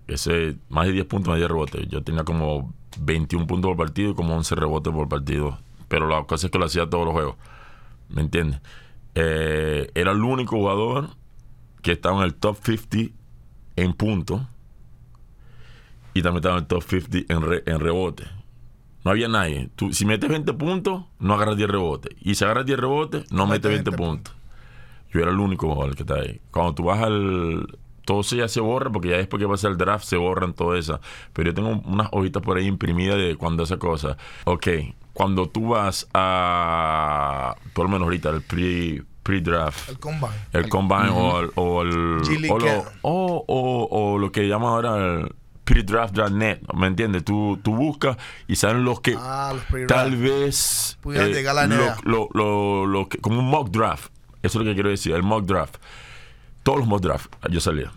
Ese, 0.06 0.58
más 0.70 0.86
de 0.86 0.92
10 0.92 1.06
puntos, 1.06 1.30
más 1.30 1.38
de 1.38 1.48
10 1.48 1.50
rebotes. 1.50 1.88
Yo 1.88 2.04
tenía 2.04 2.24
como 2.24 2.72
21 3.00 3.48
puntos 3.48 3.70
por 3.70 3.78
partido 3.78 4.12
y 4.12 4.14
como 4.14 4.36
11 4.36 4.54
rebotes 4.54 4.94
por 4.94 5.10
partido. 5.10 5.58
Pero 5.94 6.08
la 6.08 6.24
cosa 6.24 6.48
es 6.48 6.52
que 6.52 6.58
lo 6.58 6.66
hacía 6.66 6.90
todos 6.90 7.06
los 7.06 7.14
juegos. 7.14 7.36
¿Me 8.10 8.22
entiendes? 8.22 8.60
Eh, 9.14 9.92
era 9.94 10.10
el 10.12 10.24
único 10.24 10.56
jugador 10.56 11.10
que 11.84 11.92
estaba 11.92 12.18
en 12.18 12.24
el 12.24 12.34
top 12.34 12.58
50 12.64 13.14
en 13.76 13.94
puntos 13.94 14.42
y 16.16 16.24
también 16.24 16.38
estaba 16.38 16.56
en 16.56 16.62
el 16.64 16.68
top 16.68 16.82
50 16.82 17.32
en, 17.32 17.42
re- 17.44 17.62
en 17.68 17.80
rebote. 17.80 18.24
No 19.06 19.12
había 19.12 19.28
nadie. 19.28 19.70
Tú, 19.76 19.94
si 19.94 20.04
metes 20.06 20.28
20 20.32 20.52
puntos, 20.54 21.04
no 21.20 21.36
agarras 21.36 21.58
10 21.58 21.70
rebotes. 21.70 22.16
Y 22.22 22.34
si 22.34 22.44
agarras 22.44 22.66
10 22.66 22.80
rebotes, 22.80 23.32
no 23.32 23.46
metes 23.46 23.70
20, 23.70 23.92
puntos. 23.92 24.34
Yo 25.12 25.20
era 25.22 25.30
el 25.30 25.40
único 25.40 25.72
jugador 25.72 25.96
que 25.96 26.02
está 26.02 26.16
ahí. 26.16 26.42
Cuando 26.50 26.74
tú 26.74 26.86
vas 26.86 27.02
al. 27.04 27.78
Todo 28.06 28.22
eso 28.22 28.36
ya 28.36 28.48
se 28.48 28.60
borra 28.60 28.92
porque 28.92 29.10
ya 29.10 29.18
después 29.18 29.42
que 29.42 29.48
pasa 29.48 29.68
el 29.68 29.78
draft 29.78 30.06
se 30.06 30.18
borran 30.18 30.54
todo 30.54 30.76
eso. 30.76 31.00
Pero 31.34 31.50
yo 31.50 31.54
tengo 31.54 31.82
unas 31.86 32.08
hojitas 32.12 32.42
por 32.44 32.58
ahí 32.58 32.66
imprimidas 32.68 33.18
de 33.18 33.36
cuando 33.38 33.64
esa 33.64 33.78
cosa. 33.78 34.18
Ok, 34.46 34.68
cuando 35.14 35.48
tú 35.48 35.70
vas 35.70 36.08
a. 36.14 37.56
Por 37.74 37.86
lo 37.86 37.90
menos 37.92 38.06
ahorita, 38.06 38.30
el 38.30 38.42
pre- 38.42 39.04
pre-draft 39.24 39.88
El 39.90 40.00
combine. 40.00 40.34
el 40.52 40.68
combine 40.70 41.10
o 41.10 41.40
el 41.40 41.52
o 41.56 41.82
el 41.82 42.18
o 42.52 42.86
o, 43.04 43.46
o- 43.48 43.88
o 44.14 44.18
lo 44.18 44.32
que 44.34 44.48
llaman 44.50 44.68
ahora 44.70 44.98
el 44.98 45.36
pre-draft.net 45.64 46.60
¿me 46.76 46.88
entiendes? 46.88 47.24
Tú, 47.24 47.58
tú 47.64 47.74
buscas 47.74 48.18
y 48.50 48.58
salen 48.58 48.84
los 48.84 49.00
que 49.00 49.16
Ah, 49.18 49.54
los 49.56 49.88
tal 49.88 50.18
vez 50.18 50.98
Pudieran 51.02 51.32
llegar 51.32 51.58
a 51.58 51.68
la 51.68 51.74
lo, 51.74 51.96
lo- 52.04 52.30
lo- 52.34 52.86
lo 52.86 53.08
que- 53.08 53.20
como 53.20 53.40
un 53.40 53.50
mock 53.50 53.70
draft 53.70 54.12
eso 54.42 54.60
es 54.60 54.66
lo 54.66 54.70
que 54.70 54.74
quiero 54.74 54.90
decir 54.90 55.14
el 55.16 55.24
mock 55.24 55.46
draft 55.46 55.78
todos 56.64 56.80
los 56.80 56.88
mock 56.88 57.02
draft 57.02 57.34
yo 57.50 57.60
salía 57.60 57.92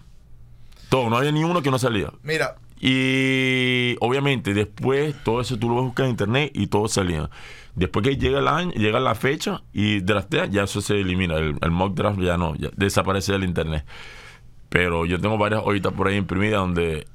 todo 0.89 1.09
no 1.11 1.17
había 1.17 1.33
ni 1.33 1.45
uno 1.45 1.63
que 1.63 1.71
no 1.71 1.79
salía 1.79 2.13
Mira, 2.23 2.57
Y 2.81 3.97
obviamente 4.01 4.55
después 4.55 5.15
todo 5.25 5.41
eso 5.41 5.59
tú 5.59 5.69
lo 5.69 5.77
vas 5.77 5.83
a 5.83 5.87
buscar 5.87 6.05
en 6.07 6.11
internet 6.13 6.51
y 6.55 6.67
todo 6.67 6.89
salía. 6.89 7.31
Después 7.75 8.07
que 8.07 8.17
llega 8.17 8.39
el 8.39 8.49
año, 8.49 8.73
llega 8.73 9.01
la 9.01 9.15
fecha 9.15 9.63
y 9.73 10.01
draftea, 10.01 10.47
ya 10.47 10.65
eso 10.65 10.81
se 10.81 11.01
elimina. 11.01 11.37
El, 11.37 11.57
el 11.61 11.71
mock 11.71 11.95
draft 11.95 12.21
ya 12.21 12.37
no, 12.37 12.55
ya 12.57 12.69
desaparece 12.77 13.33
del 13.33 13.45
internet. 13.45 13.85
Pero 14.69 15.07
yo 15.07 15.21
tengo 15.21 15.39
varias 15.39 15.63
horitas 15.65 15.93
por 15.93 16.09
ahí 16.09 16.17
imprimidas 16.17 16.61
donde 16.61 17.07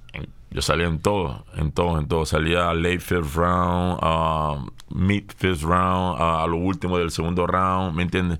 yo 0.51 0.61
salía 0.61 0.87
en 0.87 0.99
todo, 0.99 1.45
en 1.55 1.71
todo, 1.71 1.97
en 1.97 2.07
todo. 2.07 2.25
Salía 2.25 2.73
late 2.73 2.99
fifth 2.99 3.35
round, 3.35 3.99
uh, 4.03 4.69
mid 4.89 5.23
fifth 5.37 5.63
round, 5.63 6.19
uh, 6.19 6.43
a 6.43 6.47
lo 6.47 6.57
último 6.57 6.97
del 6.97 7.09
segundo 7.11 7.47
round, 7.47 7.95
¿me 7.95 8.03
entiendes? 8.03 8.39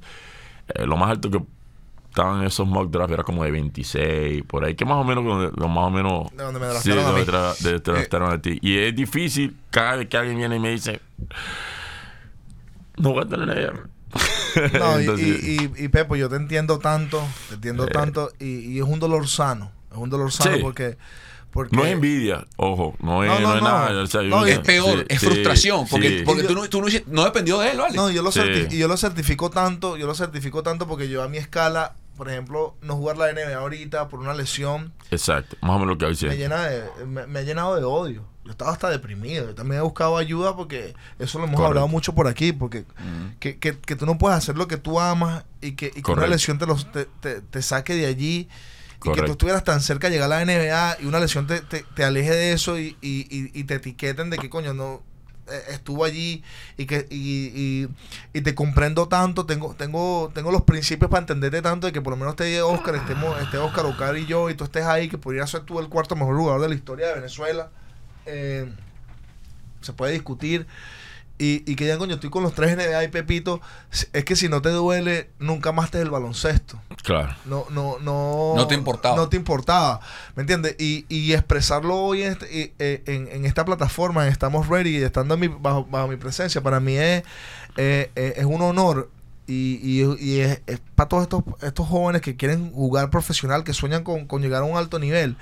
Eh, 0.75 0.85
lo 0.85 0.97
más 0.97 1.09
alto 1.09 1.31
que 1.31 1.41
estaban 2.11 2.43
esos 2.45 2.67
mock 2.67 2.91
drafts 2.91 3.13
era 3.13 3.23
como 3.23 3.43
de 3.43 3.51
26, 3.51 4.43
por 4.43 4.65
ahí, 4.65 4.75
que 4.75 4.85
más 4.85 4.97
o 4.97 5.03
menos, 5.03 5.23
lo 5.55 5.67
más 5.67 5.87
o 5.87 5.89
menos... 5.89 6.29
De 6.35 6.43
donde 6.43 6.59
me 6.59 6.67
sí, 6.67 6.89
draftearon 6.91 7.03
a 7.03 7.07
donde 7.07 7.21
mí. 7.21 7.27
tra- 7.31 7.57
de- 7.57 7.79
te 7.79 7.91
draftearon 7.91 8.31
a 8.33 8.41
ti. 8.41 8.59
Y 8.61 8.77
es 8.77 8.95
difícil 8.95 9.55
cada 9.71 9.95
vez 9.95 10.07
que 10.09 10.17
alguien 10.17 10.37
viene 10.37 10.57
y 10.57 10.59
me 10.59 10.69
dice, 10.71 10.99
no 12.97 13.13
voy 13.13 13.23
a 13.23 13.27
tener... 13.27 13.83
No, 14.77 14.99
y, 14.99 15.03
Entonces- 15.05 15.43
y, 15.45 15.51
y, 15.63 15.85
y, 15.85 15.87
Pepo, 15.87 16.17
yo 16.17 16.27
te 16.27 16.35
entiendo 16.35 16.77
tanto, 16.79 17.23
te 17.47 17.55
entiendo 17.55 17.85
Eh. 17.85 17.91
tanto, 17.91 18.31
y, 18.39 18.73
y 18.73 18.77
es 18.79 18.83
un 18.83 18.99
dolor 18.99 19.25
sano, 19.29 19.71
es 19.89 19.97
un 19.97 20.09
dolor 20.09 20.29
sano 20.33 20.55
Sí. 20.57 20.61
porque, 20.61 20.97
porque... 21.51 21.73
No 21.77 21.85
es 21.85 21.93
envidia, 21.93 22.45
ojo, 22.57 22.93
no 22.99 23.23
es, 23.23 23.29
No, 23.29 23.39
no, 23.39 23.47
no, 23.47 23.55
es 23.55 23.61
no. 23.61 23.67
nada. 23.69 24.03
o 24.03 24.07
sea, 24.07 24.21
No, 24.23 24.41
yo- 24.41 24.47
y 24.49 24.51
Es 24.51 24.59
peor, 24.59 24.99
sí, 24.99 25.05
es 25.07 25.19
sí, 25.21 25.25
frustración. 25.27 25.87
Porque, 25.89 26.09
sí. 26.19 26.23
porque 26.25 26.43
tú, 26.43 26.49
yo- 26.49 26.55
no, 26.55 26.69
tú 26.69 26.81
no, 26.81 26.87
no 27.07 27.23
dependió 27.23 27.59
de 27.59 27.71
él, 27.71 27.77
¿vale? 27.77 27.95
No, 27.95 28.09
yo 28.11 28.21
lo, 28.21 28.29
y 28.69 28.77
yo 28.77 28.89
lo 28.89 28.97
certifico 28.97 29.49
tanto, 29.49 29.95
yo 29.95 30.05
lo 30.05 30.13
certifico 30.15 30.61
tanto 30.63 30.85
porque 30.85 31.07
yo 31.07 31.23
a 31.23 31.29
mi 31.29 31.37
escala, 31.37 31.93
por 32.17 32.29
ejemplo, 32.29 32.75
no 32.81 32.95
jugar 32.95 33.17
la 33.17 33.31
NBA 33.31 33.55
ahorita 33.55 34.07
por 34.09 34.19
una 34.19 34.33
lesión, 34.33 34.93
Exacto, 35.09 35.57
más 35.61 35.71
o 35.71 35.79
menos 35.79 35.93
lo 35.93 35.97
que 35.97 36.07
dice. 36.07 36.27
me, 36.27 36.37
llena 36.37 36.63
de, 36.67 37.05
me, 37.05 37.27
me 37.27 37.39
ha 37.39 37.41
llenado 37.43 37.75
de 37.75 37.83
odio. 37.83 38.25
Yo 38.43 38.51
estaba 38.51 38.71
hasta 38.71 38.89
deprimido. 38.89 39.45
Yo 39.45 39.55
también 39.55 39.79
he 39.79 39.83
buscado 39.83 40.17
ayuda 40.17 40.55
porque 40.55 40.95
eso 41.19 41.37
lo 41.37 41.43
hemos 41.45 41.55
Correcto. 41.57 41.67
hablado 41.67 41.87
mucho 41.87 42.13
por 42.15 42.27
aquí. 42.27 42.51
Porque 42.53 42.85
que, 43.39 43.59
que, 43.59 43.77
que 43.77 43.95
tú 43.95 44.05
no 44.07 44.17
puedes 44.17 44.35
hacer 44.37 44.57
lo 44.57 44.67
que 44.67 44.77
tú 44.77 44.99
amas 44.99 45.45
y 45.61 45.73
que, 45.73 45.91
y 45.95 46.01
que 46.01 46.11
una 46.11 46.25
lesión 46.25 46.57
te, 46.57 46.65
los, 46.65 46.91
te, 46.91 47.05
te, 47.19 47.41
te 47.41 47.61
saque 47.61 47.93
de 47.95 48.07
allí. 48.07 48.49
Y 49.03 49.11
que 49.11 49.21
tú 49.23 49.31
estuvieras 49.33 49.63
tan 49.63 49.79
cerca 49.81 50.07
de 50.09 50.13
llegar 50.13 50.31
a 50.31 50.43
la 50.43 50.45
NBA 50.45 50.97
y 51.01 51.05
una 51.05 51.19
lesión 51.19 51.45
te, 51.47 51.61
te, 51.61 51.83
te 51.95 52.03
aleje 52.03 52.31
de 52.31 52.53
eso 52.53 52.79
y, 52.79 52.97
y, 53.01 53.27
y, 53.29 53.51
y 53.53 53.63
te 53.65 53.75
etiqueten 53.75 54.29
de 54.31 54.37
que 54.39 54.49
coño 54.49 54.73
no 54.73 55.01
estuvo 55.69 56.03
allí 56.03 56.43
y 56.77 56.85
que 56.85 57.07
y, 57.09 57.51
y, 57.53 57.89
y 58.33 58.41
te 58.41 58.55
comprendo 58.55 59.07
tanto 59.07 59.45
tengo 59.45 59.75
tengo 59.75 60.31
tengo 60.33 60.51
los 60.51 60.63
principios 60.63 61.09
para 61.09 61.21
entenderte 61.21 61.61
tanto 61.61 61.87
de 61.87 61.93
que 61.93 62.01
por 62.01 62.11
lo 62.11 62.17
menos 62.17 62.33
esté 62.33 62.61
Oscar 62.61 62.95
estemos 62.95 63.41
esté 63.41 63.57
Oscar 63.57 63.85
Ocar 63.85 64.17
y 64.17 64.25
yo 64.25 64.49
y 64.49 64.55
tú 64.55 64.63
estés 64.63 64.85
ahí 64.85 65.09
que 65.09 65.17
podría 65.17 65.45
ser 65.47 65.61
tú 65.61 65.79
el 65.79 65.89
cuarto 65.89 66.15
mejor 66.15 66.37
jugador 66.37 66.61
de 66.61 66.69
la 66.69 66.75
historia 66.75 67.07
de 67.07 67.15
Venezuela. 67.15 67.69
Eh, 68.25 68.71
se 69.81 69.93
puede 69.93 70.13
discutir 70.13 70.67
y, 71.43 71.63
y 71.65 71.75
que 71.75 71.85
ya 71.87 71.97
coño 71.97 72.15
estoy 72.15 72.29
con 72.29 72.43
los 72.43 72.53
tres 72.53 72.75
NBA 72.77 73.03
y 73.03 73.07
Pepito 73.07 73.59
es 74.13 74.23
que 74.25 74.35
si 74.35 74.47
no 74.49 74.61
te 74.61 74.69
duele 74.69 75.29
nunca 75.39 75.71
más 75.71 75.89
te 75.91 75.99
el 76.01 76.09
baloncesto 76.09 76.79
Claro. 77.03 77.33
no, 77.45 77.65
no, 77.71 77.97
no. 77.99 78.53
No 78.55 78.67
te 78.67 78.75
importaba. 78.75 79.15
No 79.15 79.27
te 79.27 79.37
importaba. 79.37 79.99
¿Me 80.35 80.41
entiendes? 80.41 80.75
Y, 80.79 81.05
y 81.09 81.33
expresarlo 81.33 81.95
hoy 81.95 82.21
en, 82.23 82.33
este- 82.33 82.55
y, 82.57 82.73
eh, 82.79 83.01
en, 83.07 83.27
en 83.27 83.45
esta 83.45 83.65
plataforma, 83.65 84.25
en 84.27 84.31
Estamos 84.31 84.67
Ready, 84.67 84.97
y 84.97 85.01
estando 85.03 85.33
en 85.33 85.39
mi- 85.39 85.47
bajo, 85.47 85.85
bajo 85.89 86.07
mi 86.07 86.17
presencia, 86.17 86.61
para 86.61 86.79
mí 86.79 86.95
es, 86.97 87.23
eh, 87.77 88.11
eh, 88.15 88.33
es 88.37 88.45
un 88.45 88.61
honor. 88.61 89.09
Y, 89.47 89.79
y, 89.81 90.03
y 90.23 90.39
es, 90.41 90.61
para 90.95 91.09
todos 91.09 91.23
estos, 91.23 91.43
estos 91.61 91.87
jóvenes 91.87 92.21
que 92.21 92.35
quieren 92.37 92.71
jugar 92.71 93.09
profesional, 93.09 93.63
que 93.63 93.73
sueñan 93.73 94.03
con, 94.03 94.27
con 94.27 94.41
llegar 94.41 94.61
a 94.61 94.65
un 94.65 94.77
alto 94.77 94.99
nivel, 94.99 95.35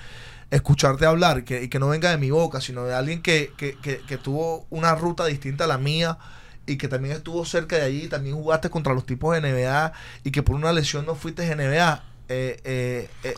escucharte 0.51 1.05
hablar 1.05 1.43
que, 1.43 1.63
y 1.63 1.67
que 1.69 1.79
no 1.79 1.89
venga 1.89 2.09
de 2.09 2.17
mi 2.17 2.31
boca, 2.31 2.59
sino 2.61 2.83
de 2.85 2.95
alguien 2.95 3.21
que, 3.21 3.53
que, 3.57 3.77
que, 3.77 3.99
que 3.99 4.17
tuvo 4.17 4.65
una 4.69 4.95
ruta 4.95 5.25
distinta 5.25 5.65
a 5.65 5.67
la 5.67 5.77
mía 5.77 6.17
y 6.65 6.77
que 6.77 6.87
también 6.87 7.15
estuvo 7.15 7.45
cerca 7.45 7.75
de 7.77 7.83
allí, 7.83 8.07
también 8.07 8.35
jugaste 8.35 8.69
contra 8.69 8.93
los 8.93 9.05
tipos 9.05 9.33
de 9.33 9.39
NBA 9.47 9.91
y 10.23 10.31
que 10.31 10.43
por 10.43 10.55
una 10.55 10.71
lesión 10.73 11.05
no 11.05 11.15
fuiste 11.15 11.43
NBA. 11.51 12.03
eh, 12.29 12.59
eh, 12.63 13.09
eh, 13.23 13.33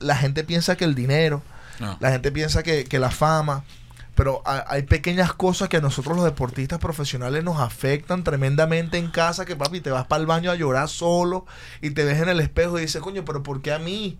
la 0.00 0.16
gente 0.16 0.44
piensa 0.44 0.76
que 0.76 0.84
el 0.84 0.94
dinero, 0.94 1.42
No. 1.80 1.96
la 2.00 2.10
gente 2.12 2.30
piensa 2.32 2.62
que, 2.62 2.84
que 2.84 2.98
la 3.00 3.10
fama, 3.10 3.64
pero 4.14 4.42
ha- 4.44 4.64
hay 4.68 4.82
pequeñas 4.82 5.32
cosas 5.32 5.68
que 5.68 5.76
a 5.78 5.80
nosotros 5.80 6.16
los 6.16 6.24
deportistas 6.24 6.78
profesionales 6.78 7.42
nos 7.44 7.60
afectan 7.60 8.22
tremendamente 8.24 8.98
en 8.98 9.10
casa, 9.10 9.44
que 9.44 9.56
papi, 9.56 9.80
te 9.80 9.90
vas 9.90 10.06
para 10.06 10.20
el 10.20 10.26
baño 10.26 10.50
a 10.50 10.54
llorar 10.56 10.88
solo 10.88 11.46
y 11.82 11.90
te 11.90 12.04
ves 12.04 12.20
en 12.20 12.28
el 12.28 12.38
espejo 12.40 12.78
y 12.78 12.82
dices, 12.82 13.00
coño, 13.02 13.24
pero 13.24 13.42
¿por 13.42 13.60
qué 13.62 13.72
a 13.72 13.78
mí? 13.80 14.18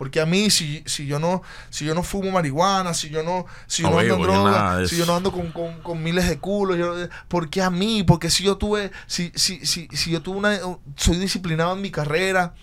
Porque 0.00 0.18
a 0.18 0.24
mí, 0.24 0.48
si, 0.48 0.82
si 0.86 1.04
yo 1.06 1.18
no, 1.18 1.42
si 1.68 1.84
yo 1.84 1.94
no 1.94 2.02
fumo 2.02 2.30
marihuana, 2.30 2.94
si 2.94 3.10
yo 3.10 3.22
no, 3.22 3.44
si 3.66 3.82
yo 3.82 3.90
No 3.90 3.96
no 3.96 4.00
ando 4.00 4.14
en 4.16 4.22
droga, 4.22 4.86
si 4.86 4.96
yo 4.96 5.04
no 5.04 5.14
ando 5.14 5.30
con, 5.30 5.52
con- 5.52 5.82
con 5.82 6.02
miles 6.02 6.26
de 6.26 6.38
culos, 6.38 6.78
yo, 6.78 6.94
¿por 7.28 7.50
qué 7.50 7.60
a 7.60 7.68
mí? 7.68 8.02
Porque 8.02 8.30
si 8.30 8.42
yo 8.42 8.56
tuve, 8.56 8.92
si, 9.06 9.30
si, 9.34 9.66
si, 9.66 9.88
si 9.92 10.10
yo 10.10 10.22
tuve 10.22 10.38
una, 10.38 10.58
soy 10.96 11.18
disciplinado 11.18 11.74
en 11.74 11.82
mi 11.82 11.90
carrera 11.90 12.54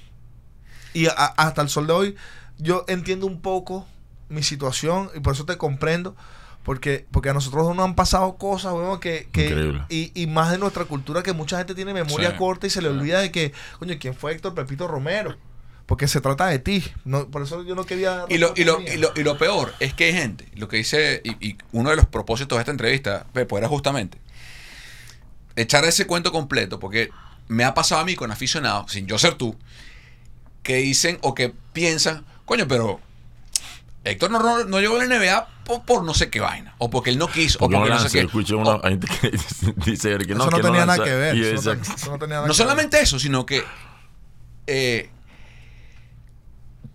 y 0.95 1.05
a- 1.05 1.11
hasta 1.11 1.61
el 1.61 1.69
sol 1.69 1.85
de 1.85 1.93
hoy, 1.93 2.15
yo 2.57 2.85
entiendo 2.87 3.27
un 3.27 3.39
poco 3.39 3.85
mi 4.29 4.41
situación 4.41 5.11
y 5.15 5.19
por 5.19 5.33
eso 5.35 5.45
te 5.45 5.57
comprendo. 5.57 6.15
Porque, 6.63 7.05
porque 7.11 7.29
a 7.29 7.33
nosotros 7.33 7.73
nos 7.75 7.85
han 7.85 7.95
pasado 7.95 8.35
cosas, 8.35 8.73
weón, 8.73 8.99
que, 8.99 9.29
que 9.31 9.79
y, 9.87 10.11
y 10.21 10.27
más 10.27 10.51
de 10.51 10.57
nuestra 10.57 10.83
cultura 10.83 11.23
que 11.23 11.31
mucha 11.31 11.57
gente 11.59 11.73
tiene 11.75 11.93
memoria 11.93 12.31
Sí. 12.31 12.35
corta 12.37 12.67
y 12.67 12.69
se 12.69 12.81
le 12.81 12.89
olvida 12.89 13.21
de 13.21 13.31
que, 13.31 13.53
coño, 13.79 13.95
¿quién 13.97 14.13
fue 14.13 14.33
Héctor 14.33 14.53
Pepito 14.53 14.85
Romero? 14.85 15.37
Porque 15.87 16.07
se 16.07 16.21
trata 16.21 16.45
de 16.47 16.59
ti. 16.59 16.83
No, 17.05 17.27
por 17.29 17.41
eso 17.41 17.63
yo 17.63 17.73
no 17.73 17.85
quería... 17.85 18.25
Y 18.29 18.37
lo, 18.37 18.53
y, 18.55 18.63
lo, 18.65 18.79
y, 18.81 18.97
lo, 18.97 19.11
y 19.15 19.23
lo 19.23 19.37
peor 19.37 19.73
es 19.79 19.93
que 19.95 20.03
hay 20.05 20.13
gente, 20.13 20.47
lo 20.55 20.67
que 20.67 20.77
dice, 20.77 21.21
y, 21.23 21.31
y 21.47 21.57
uno 21.71 21.89
de 21.89 21.95
los 21.95 22.05
propósitos 22.05 22.57
de 22.57 22.61
esta 22.61 22.71
entrevista, 22.71 23.25
Pepo, 23.33 23.57
era 23.57 23.67
justamente 23.67 24.19
echar 25.55 25.85
ese 25.85 26.05
cuento 26.05 26.31
completo, 26.31 26.79
porque 26.79 27.09
me 27.47 27.63
ha 27.63 27.73
pasado 27.73 28.01
a 28.01 28.05
mí 28.05 28.15
con 28.15 28.31
aficionados, 28.31 28.91
sin 28.91 29.07
yo 29.07 29.17
ser 29.17 29.35
tú, 29.35 29.55
que 30.61 30.75
dicen 30.75 31.17
o 31.21 31.33
que 31.33 31.53
piensan, 31.73 32.25
coño, 32.45 32.67
pero 32.67 32.99
Héctor 34.03 34.29
no, 34.31 34.39
no, 34.39 34.63
no 34.65 34.79
llegó 34.79 34.99
a 34.99 35.05
la 35.05 35.17
NBA 35.17 35.47
por, 35.63 35.83
por 35.83 36.03
no 36.03 36.13
sé 36.13 36.29
qué 36.29 36.41
vaina, 36.41 36.75
o 36.77 36.89
porque 36.89 37.09
él 37.09 37.17
no 37.17 37.27
quiso, 37.29 37.57
o 37.59 37.61
Porque 37.69 37.77
no 37.79 37.85
no 37.87 37.99
sé 37.99 38.09
qué. 38.19 38.25
escucho 38.25 38.57
O- 38.57 38.75
una 38.77 38.89
gente 38.89 39.07
que 39.21 39.31
dice 39.89 40.17
que 40.17 40.35
no, 40.35 40.43
eso 40.43 40.51
no 40.51 40.57
que 40.57 40.63
tenía 40.63 40.85
lanza. 40.85 40.97
nada 40.97 41.03
que 41.05 41.15
ver. 41.15 41.35
Y 41.37 41.45
Eso 41.45 41.53
no, 41.53 41.71
exacto. 41.71 41.93
eso 41.95 42.11
no 42.11 42.19
tenía 42.19 42.35
nada 42.35 42.47
No 42.47 42.53
que 42.53 42.57
ver. 42.57 42.67
solamente 42.67 42.99
eso, 43.01 43.17
sino 43.17 43.45
que 43.45 43.63
eh, 44.67 45.09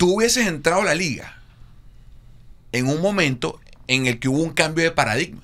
tú 0.03 0.17
hubieses 0.17 0.49
entrado 0.49 0.83
a 0.83 0.85
la 0.85 0.97
liga 0.97 1.39
en 2.73 2.89
un 2.89 3.01
momento 3.01 3.61
en 3.87 4.07
el 4.09 4.19
que 4.19 4.29
hubo 4.29 4.43
un 4.43 4.51
cambio 4.53 4.83
de 4.83 4.91
paradigma. 4.91 5.43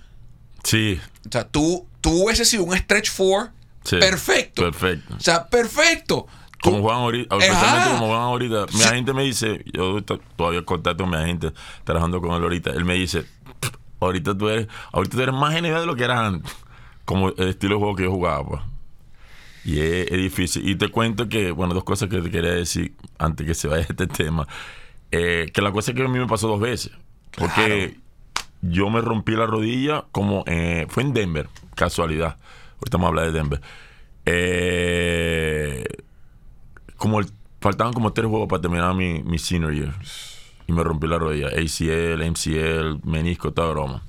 Sí, 0.65 1.01
O 1.25 1.31
sea, 1.31 1.47
tú, 1.47 1.87
tú 2.01 2.25
hubieses 2.25 2.49
sido 2.49 2.65
un 2.65 2.77
stretch 2.77 3.09
four 3.09 3.51
sí. 3.85 3.99
perfecto. 3.99 4.63
Perfecto. 4.63 5.15
O 5.17 5.21
sea, 5.21 5.47
perfecto. 5.49 6.27
Como 6.61 6.81
juegan 6.83 7.03
ahorita, 7.03 7.37
Ajá. 7.37 7.85
como 7.93 8.07
juegan 8.07 8.23
ahorita. 8.25 8.67
Mi 8.73 8.81
Sí. 8.81 8.89
agente 8.89 9.13
me 9.13 9.23
dice, 9.23 9.63
yo 9.73 10.03
to- 10.03 10.19
todavía 10.35 10.65
contacto 10.65 11.05
con 11.05 11.11
mi 11.13 11.17
agente, 11.19 11.53
trabajando 11.85 12.21
con 12.21 12.33
él 12.33 12.43
ahorita. 12.43 12.71
Él 12.71 12.85
me 12.85 12.95
dice, 12.95 13.27
ahorita 14.01 14.37
tú 14.37 14.49
eres, 14.49 14.67
ahorita 14.93 15.17
tú 15.17 15.23
eres 15.23 15.35
más 15.37 15.55
NBA 15.55 15.79
de 15.79 15.87
lo 15.87 15.95
que 15.95 16.03
eras 16.03 16.19
antes. 16.19 16.53
Como 17.05 17.29
el 17.29 17.49
estilo 17.51 17.77
de 17.77 17.79
juego 17.79 17.95
que 17.95 18.03
yo 18.03 18.11
jugaba, 18.11 18.45
pues. 18.45 18.63
Y 19.69 19.81
es, 19.81 20.07
es 20.11 20.17
difícil. 20.17 20.67
Y 20.67 20.77
te 20.77 20.89
cuento 20.89 21.29
que, 21.29 21.51
bueno, 21.51 21.75
dos 21.75 21.85
cosas 21.85 22.09
que 22.09 22.23
te 22.23 22.31
quería 22.31 22.53
decir 22.53 22.95
antes 23.19 23.47
que 23.47 23.53
se 23.55 23.69
vaya 23.69 23.87
este 23.89 24.07
tema. 24.23 24.47
Eh, 25.11 25.51
que 25.53 25.61
la 25.61 25.73
cosa 25.73 25.91
es 25.91 25.97
que 25.97 26.03
a 26.05 26.09
mí 26.09 26.19
me 26.19 26.27
pasó 26.27 26.49
dos 26.49 26.61
veces. 26.61 26.93
Porque 27.37 27.99
yo 28.63 28.89
me 28.89 29.03
rompí 29.03 29.33
la 29.33 29.45
rodilla 29.47 30.07
como 30.11 30.43
eh, 30.47 30.87
fue 30.89 31.03
en 31.03 31.13
Denver, 31.13 31.49
casualidad. 31.75 32.39
Ahorita 32.79 32.97
vamos 32.97 33.05
a 33.05 33.09
hablar 33.09 33.27
de 33.27 33.33
Denver. 33.33 33.61
Eh, 34.25 35.85
como 36.97 37.21
el- 37.21 37.27
faltaban 37.61 37.93
como 37.93 38.13
tres 38.13 38.27
juegos 38.29 38.49
para 38.49 38.63
terminar 38.63 38.95
mi, 38.95 39.23
mi 39.23 39.39
senior 39.39 39.75
year. 39.75 39.95
Y 40.67 40.73
me 40.73 40.83
rompí 40.83 41.07
la 41.07 41.19
rodilla. 41.19 41.49
ACL, 41.49 42.23
MCL, 42.31 43.01
menisco, 43.05 43.53
toda 43.53 43.71
broma. 43.71 44.03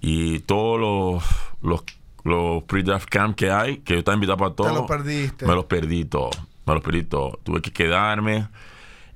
Y 0.00 0.40
todos 0.40 0.78
los, 0.80 1.24
los, 1.62 1.82
los 2.24 2.62
pre-draft 2.64 3.08
camp 3.08 3.36
que 3.36 3.50
hay, 3.50 3.78
que 3.78 3.94
yo 3.94 3.98
estaba 4.00 4.14
invitado 4.14 4.36
para 4.38 4.54
todos. 4.54 4.72
los 4.72 4.86
perdiste. 4.86 5.46
Me 5.46 5.54
los 5.54 5.64
perdí 5.64 6.04
todos. 6.04 6.38
Me 6.66 6.74
los 6.74 6.82
perdí 6.82 7.04
todos. 7.04 7.38
Tuve 7.44 7.62
que 7.62 7.72
quedarme, 7.72 8.48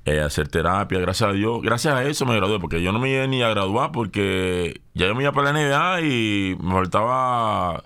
eh, 0.05 0.20
hacer 0.20 0.48
terapia. 0.48 0.98
Gracias 0.98 1.30
a 1.30 1.32
Dios. 1.32 1.61
Gracias 1.62 1.94
a 1.94 2.05
eso 2.05 2.26
me 2.26 2.36
gradué. 2.36 2.59
Porque 2.59 2.82
yo 2.82 2.92
no 2.92 2.98
me 2.98 3.11
iba 3.11 3.26
ni 3.26 3.42
a 3.42 3.48
graduar 3.48 3.92
porque 3.92 4.80
ya 4.94 5.07
yo 5.07 5.14
me 5.14 5.22
iba 5.22 5.32
para 5.32 5.53
la 5.53 5.59
NBA 5.61 6.00
y 6.03 6.57
me 6.61 6.72
faltaba 6.72 7.82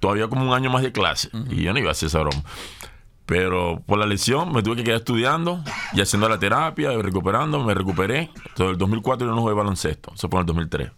todavía 0.00 0.28
como 0.28 0.42
un 0.46 0.52
año 0.52 0.70
más 0.70 0.82
de 0.82 0.92
clase. 0.92 1.30
Y 1.50 1.62
yo 1.62 1.72
no 1.72 1.78
iba 1.78 1.88
a 1.88 1.92
hacer 1.92 2.08
esa 2.08 2.20
broma. 2.20 2.42
Pero 3.26 3.82
por 3.86 3.98
la 3.98 4.06
lesión 4.06 4.52
me 4.52 4.62
tuve 4.62 4.76
que 4.76 4.84
quedar 4.84 5.00
estudiando 5.00 5.62
y 5.92 6.00
haciendo 6.00 6.28
la 6.30 6.38
terapia 6.38 6.94
y 6.94 7.02
recuperando. 7.02 7.62
Me 7.62 7.74
recuperé. 7.74 8.30
Entonces, 8.34 8.72
el 8.72 8.78
2004 8.78 9.26
yo 9.28 9.34
no 9.34 9.42
jugué 9.42 9.54
baloncesto. 9.54 10.12
Eso 10.14 10.28
fue 10.28 10.38
en 10.38 10.40
el 10.40 10.46
2003. 10.46 10.90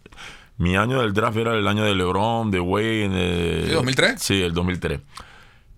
Mi 0.61 0.77
año 0.77 1.01
del 1.01 1.15
draft 1.15 1.39
era 1.39 1.55
el 1.55 1.67
año 1.67 1.83
de 1.85 1.95
LeBron, 1.95 2.51
de 2.51 2.61
Wayne. 2.61 3.17
de- 3.17 3.63
¿Sí, 3.67 3.73
2003? 3.73 4.23
Sí, 4.23 4.43
el 4.43 4.53
2003. 4.53 5.01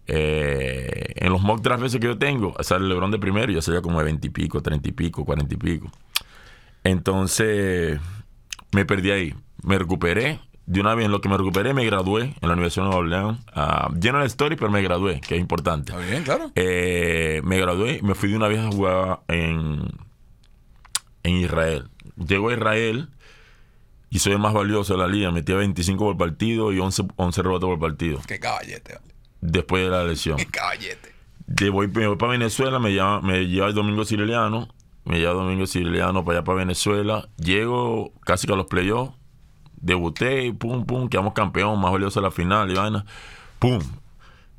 Eh, 0.08 1.14
en 1.16 1.32
los 1.32 1.40
mock 1.40 1.62
drafts 1.62 1.86
ese 1.86 2.00
que 2.00 2.08
yo 2.08 2.18
tengo, 2.18 2.54
sale 2.64 2.88
LeBron 2.88 3.12
de 3.12 3.18
primero 3.20 3.52
ya 3.52 3.62
salía 3.62 3.80
como 3.80 3.98
de 3.98 4.04
20 4.06 4.26
y 4.26 4.30
pico, 4.30 4.60
30 4.60 4.88
y 4.88 4.92
pico, 4.92 5.24
40 5.24 5.54
y 5.54 5.56
pico. 5.56 5.88
Entonces, 6.82 8.00
me 8.72 8.84
perdí 8.84 9.10
ahí. 9.12 9.34
Me 9.62 9.78
recuperé. 9.78 10.40
De 10.66 10.80
una 10.80 10.94
vez 10.94 11.06
en 11.06 11.12
lo 11.12 11.20
que 11.20 11.28
me 11.28 11.36
recuperé, 11.36 11.74
me 11.74 11.84
gradué 11.84 12.34
en 12.40 12.48
la 12.48 12.52
Universidad 12.54 12.84
de 12.86 12.90
Nueva 12.90 13.00
Orleans. 13.04 13.38
Uh, 13.54 13.94
lleno 14.00 14.18
de 14.20 14.26
story, 14.26 14.56
pero 14.56 14.70
me 14.70 14.80
gradué, 14.82 15.20
que 15.20 15.34
es 15.34 15.40
importante. 15.40 15.92
Está 15.92 16.04
bien, 16.04 16.22
claro. 16.24 16.50
Eh, 16.54 17.40
me 17.44 17.58
gradué 17.58 17.98
y 18.00 18.02
me 18.02 18.14
fui 18.14 18.30
de 18.30 18.36
una 18.36 18.48
vez 18.48 18.60
a 18.60 18.68
jugar 18.70 19.20
en, 19.28 19.82
en 21.24 21.36
Israel. 21.36 21.88
Llego 22.16 22.48
a 22.50 22.54
Israel 22.54 23.08
y 24.12 24.18
soy 24.18 24.34
el 24.34 24.38
más 24.38 24.52
valioso 24.52 24.92
de 24.92 24.98
la 24.98 25.08
liga. 25.08 25.30
Metía 25.30 25.56
25 25.56 26.04
por 26.04 26.18
partido 26.18 26.70
y 26.70 26.78
11, 26.78 27.04
11 27.16 27.42
rebotes 27.42 27.66
por 27.66 27.78
partido. 27.80 28.20
Qué 28.26 28.38
caballete, 28.38 28.92
vale. 28.92 29.14
Después 29.40 29.84
de 29.84 29.90
la 29.90 30.04
lesión. 30.04 30.36
Qué 30.36 30.44
caballete. 30.44 31.14
De 31.46 31.70
voy, 31.70 31.88
me 31.88 32.06
voy 32.06 32.16
para 32.16 32.32
Venezuela, 32.32 32.78
me, 32.78 32.92
llama, 32.92 33.22
me 33.22 33.46
lleva 33.46 33.68
el 33.68 33.74
Domingo 33.74 34.04
Siciliano. 34.04 34.68
Me 35.06 35.18
lleva 35.18 35.32
Domingo 35.32 35.66
Siciliano 35.66 36.26
para 36.26 36.38
allá 36.38 36.44
para 36.44 36.58
Venezuela. 36.58 37.26
Llego 37.38 38.12
casi 38.20 38.46
que 38.46 38.52
a 38.52 38.56
los 38.56 38.66
playoffs. 38.66 39.14
Debuté 39.76 40.44
y 40.44 40.52
pum, 40.52 40.84
pum, 40.84 41.08
quedamos 41.08 41.32
campeón, 41.32 41.80
más 41.80 41.90
valioso 41.90 42.20
de 42.20 42.26
la 42.26 42.30
final 42.30 42.70
y 42.70 42.74
vaina. 42.74 43.06
Pum. 43.58 43.80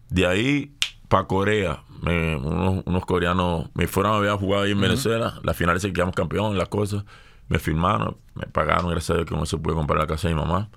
De 0.10 0.26
ahí 0.26 0.74
para 1.10 1.28
Corea. 1.28 1.84
Me, 2.02 2.36
unos, 2.38 2.84
unos, 2.88 3.06
coreanos 3.06 3.70
me 3.76 3.86
fueron 3.86 4.16
a 4.16 4.20
ver 4.20 4.32
a 4.32 4.38
jugar 4.38 4.64
ahí 4.64 4.72
en 4.72 4.78
uh 4.78 4.80
-huh. 4.80 4.84
Venezuela. 4.84 5.40
La 5.44 5.54
final 5.54 5.78
ese 5.78 5.90
que 5.90 5.94
quedamos 5.94 6.16
campeón, 6.16 6.58
las 6.58 6.70
cosas. 6.70 7.06
Me 7.50 7.60
firmaron, 7.60 8.18
me 8.36 8.48
pagaron, 8.48 8.90
gracias 8.90 9.12
a 9.12 9.14
Dios 9.16 9.28
que 9.28 9.36
no 9.36 9.46
se 9.46 9.58
puede 9.58 9.76
comprar 9.76 10.00
la 10.00 10.08
casa 10.08 10.28
de 10.28 10.34
mi 10.34 10.42
mamá. 10.42 10.70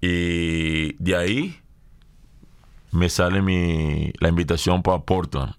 Y 0.00 0.94
de 0.94 1.16
ahí 1.16 1.60
me 2.92 3.08
sale 3.08 3.42
mi, 3.42 4.12
la 4.18 4.28
invitación 4.28 4.82
para 4.82 4.98
Portland. 4.98 5.54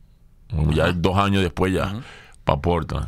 Ya 0.72 0.92
dos 0.92 1.18
años 1.18 1.42
después 1.42 1.74
ya, 1.74 2.02
para 2.44 2.60
Portland. 2.60 3.08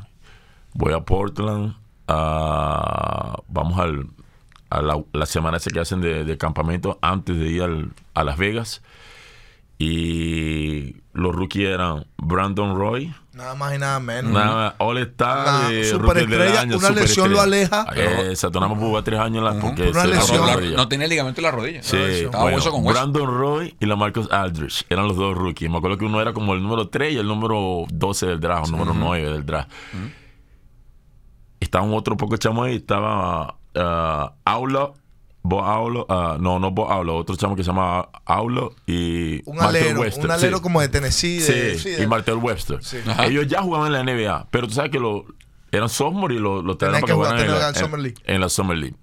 Voy 0.74 0.94
a 0.94 1.02
Portland, 1.02 1.76
a, 2.08 3.36
vamos 3.48 3.80
al, 3.80 4.08
a 4.70 4.82
la, 4.82 5.04
la, 5.12 5.26
semana 5.26 5.58
esa 5.58 5.70
que 5.70 5.80
hacen 5.80 6.00
de, 6.00 6.24
de, 6.24 6.38
campamento 6.38 6.98
antes 7.02 7.38
de 7.38 7.50
ir 7.50 7.64
al, 7.64 7.92
a 8.14 8.24
Las 8.24 8.38
Vegas. 8.38 8.82
Y 9.78 10.96
los 11.12 11.36
rookies 11.36 11.68
eran 11.68 12.06
Brandon 12.18 12.78
Roy. 12.78 13.14
Nada 13.34 13.56
más 13.56 13.74
y 13.74 13.80
nada 13.80 14.00
menos. 14.00 14.32
Nada, 14.32 14.76
All 14.78 15.00
Star. 15.00 15.72
Una 15.72 15.84
superestrella, 15.84 16.62
año, 16.62 16.78
una 16.78 16.92
lesión 16.92 17.32
lo 17.32 17.42
aleja. 17.42 17.88
Eh, 17.96 18.36
Satonamos 18.36 18.78
jugó 18.78 19.04
tres 19.04 19.20
años 19.20 19.44
la, 19.44 19.60
porque 19.60 19.90
una 19.90 20.06
lesión. 20.06 20.46
No, 20.46 20.78
no, 20.78 20.88
tenía 20.88 21.08
ligamento 21.08 21.42
en 21.42 21.46
la 21.46 21.52
rodilla. 21.52 21.82
Sí, 21.82 21.98
estaba 21.98 22.44
bueno, 22.44 22.58
hueso 22.58 22.72
con 22.72 22.86
hueso. 22.86 23.00
Brandon 23.00 23.28
Roy 23.28 23.76
y 23.80 23.86
la 23.88 23.96
Marcus 23.96 24.32
Aldridge 24.32 24.86
eran 24.88 25.08
los 25.08 25.18
dos 25.18 25.36
rookies. 25.36 25.68
Me 25.68 25.78
acuerdo 25.78 25.98
que 25.98 26.06
uno 26.06 26.22
era 26.22 26.32
como 26.34 26.54
el 26.54 26.62
número 26.62 26.90
3 26.90 27.14
y 27.14 27.18
el 27.18 27.28
número 27.28 27.86
12 27.90 28.28
del 28.28 28.40
draft, 28.40 28.68
el 28.68 28.72
número 28.74 28.92
uh 28.92 28.96
-huh. 28.96 29.00
9 29.00 29.32
del 29.32 29.46
draft. 29.46 29.72
Uh 29.94 29.98
-huh. 29.98 30.12
Estaba 31.60 31.86
un 31.86 31.96
otro 31.96 32.16
poco 32.16 32.38
chamo 32.38 32.64
ahí, 32.64 32.76
estaba 32.76 33.56
uh, 33.76 34.30
Aula 34.46 34.92
Bo 35.46 35.62
Aulo, 35.62 36.06
uh, 36.10 36.41
no, 36.41 36.58
no 36.58 36.72
Bo 36.72 36.89
Aulo, 36.89 37.18
otro 37.18 37.36
chamo 37.36 37.56
que 37.56 37.64
se 37.64 37.68
llama 37.68 38.08
Aulo 38.26 38.74
y 38.88 39.41
un 39.46 39.62
alero, 39.62 40.00
Webster. 40.00 40.26
un 40.26 40.32
alero 40.32 40.58
sí. 40.58 40.64
como 40.64 40.80
de 40.80 40.88
Tennessee. 40.88 41.39
De, 41.39 41.74
sí, 41.76 41.80
sí 41.80 41.89
de... 41.98 42.04
y 42.04 42.08
Martel 42.08 42.36
Webster. 42.36 42.82
Sí. 42.82 42.98
Ellos 43.26 43.46
ya 43.48 43.62
jugaban 43.62 43.94
en 43.94 44.06
la 44.06 44.14
NBA, 44.14 44.48
pero 44.52 44.68
tú 44.68 44.74
sabes 44.74 44.89
que 44.89 45.00
lo, 45.00 45.26
eran 45.72 45.89
sophomore 45.89 46.36
y 46.36 46.39
lo, 46.39 46.62
lo 46.62 46.78
tenían 46.78 47.02
para 47.02 47.08
que 47.08 47.14
jugaran 47.14 47.39
en, 47.39 47.52
la, 47.52 47.74
Summer 47.74 48.00
League. 48.00 48.18
En, 48.24 48.36
en, 48.36 48.41
la 48.41 48.50
Summer 48.50 48.78
League. 48.78 48.96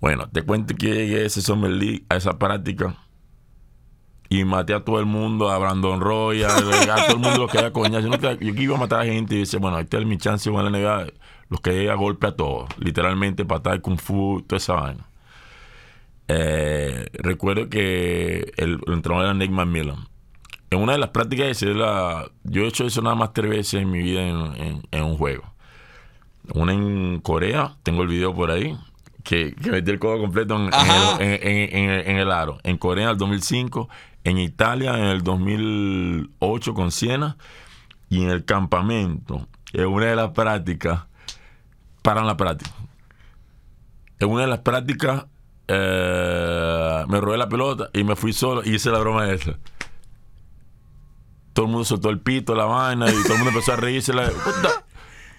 Bueno, 0.00 0.28
te 0.28 0.42
cuento 0.42 0.74
que 0.74 0.86
llegué 0.86 1.22
a 1.22 1.26
ese 1.26 1.40
Summer 1.40 1.70
League, 1.70 2.04
a 2.08 2.16
esa 2.16 2.38
práctica, 2.38 2.96
y 4.28 4.44
maté 4.44 4.74
a 4.74 4.84
todo 4.84 4.98
el 4.98 5.06
mundo, 5.06 5.50
a 5.50 5.58
Brandon 5.58 6.00
Roy, 6.00 6.42
a, 6.42 6.48
a 6.48 6.60
todo 6.60 7.12
el 7.12 7.18
mundo 7.18 7.38
lo 7.38 7.48
que 7.48 7.58
había 7.58 7.72
coñazo. 7.72 8.08
Yo, 8.08 8.32
yo 8.32 8.54
que 8.54 8.62
iba 8.62 8.76
a 8.76 8.80
matar 8.80 9.02
a 9.02 9.04
gente 9.04 9.36
y 9.36 9.38
decía, 9.40 9.60
bueno, 9.60 9.76
ahí 9.76 9.84
está 9.84 10.00
mi 10.00 10.18
chance 10.18 10.48
de 10.48 10.50
jugar 10.50 10.66
en 10.66 10.72
la 10.72 10.78
NBA. 10.78 11.12
Los 11.48 11.60
que 11.60 11.88
a 11.88 11.94
golpe 11.94 12.26
a 12.26 12.32
todos, 12.32 12.68
literalmente 12.78 13.44
patada, 13.44 13.78
kung 13.80 13.98
fu, 13.98 14.42
toda 14.46 14.56
esa 14.56 14.72
vaina. 14.74 15.06
Eh, 16.28 17.06
recuerdo 17.12 17.68
que 17.68 18.52
el, 18.56 18.80
el 18.86 18.92
entrenador 18.92 19.26
era 19.26 19.34
Nick 19.34 19.50
McMillan. 19.50 20.08
En 20.70 20.80
una 20.80 20.92
de 20.92 20.98
las 20.98 21.10
prácticas, 21.10 21.62
la, 21.62 22.28
yo 22.42 22.64
he 22.64 22.68
hecho 22.68 22.86
eso 22.86 23.00
nada 23.00 23.14
más 23.14 23.32
tres 23.32 23.48
veces 23.48 23.82
en 23.82 23.90
mi 23.90 24.00
vida 24.02 24.22
en, 24.22 24.36
en, 24.56 24.82
en, 24.90 25.04
un 25.04 25.16
juego. 25.16 25.44
Una 26.54 26.72
en 26.72 27.20
Corea, 27.20 27.76
tengo 27.84 28.02
el 28.02 28.08
video 28.08 28.34
por 28.34 28.50
ahí, 28.50 28.76
que, 29.22 29.54
que 29.54 29.70
metí 29.70 29.92
el 29.92 30.00
codo 30.00 30.20
completo 30.20 30.56
en, 30.56 30.70
el, 31.20 32.04
en, 32.04 32.16
el, 32.16 32.30
aro. 32.32 32.58
En 32.64 32.78
Corea 32.78 33.04
en 33.04 33.10
el 33.10 33.16
2005, 33.16 33.88
en 34.24 34.38
Italia 34.38 34.98
en 34.98 35.04
el 35.04 35.22
2008 35.22 36.74
con 36.74 36.90
Siena, 36.90 37.36
y 38.08 38.22
en 38.22 38.30
el 38.30 38.44
campamento, 38.44 39.46
en 39.72 39.86
una 39.86 40.06
de 40.06 40.16
las 40.16 40.30
prácticas, 40.30 41.04
paran 42.02 42.26
la 42.26 42.36
práctica. 42.36 42.72
En 44.18 44.30
una 44.30 44.42
de 44.42 44.48
las 44.48 44.60
prácticas 44.60 45.26
eh, 45.68 47.04
me 47.08 47.20
robé 47.20 47.36
la 47.36 47.48
pelota 47.48 47.90
y 47.92 48.04
me 48.04 48.16
fui 48.16 48.32
solo 48.32 48.62
y 48.64 48.74
hice 48.74 48.90
la 48.90 48.98
broma 48.98 49.30
esa. 49.30 49.58
Todo 51.52 51.66
el 51.66 51.72
mundo 51.72 51.84
soltó 51.84 52.10
el 52.10 52.20
pito, 52.20 52.54
la 52.54 52.66
vaina, 52.66 53.08
y 53.08 53.22
todo 53.22 53.32
el 53.32 53.38
mundo 53.38 53.50
empezó 53.50 53.72
a 53.72 53.76
reírse. 53.76 54.12
La, 54.12 54.30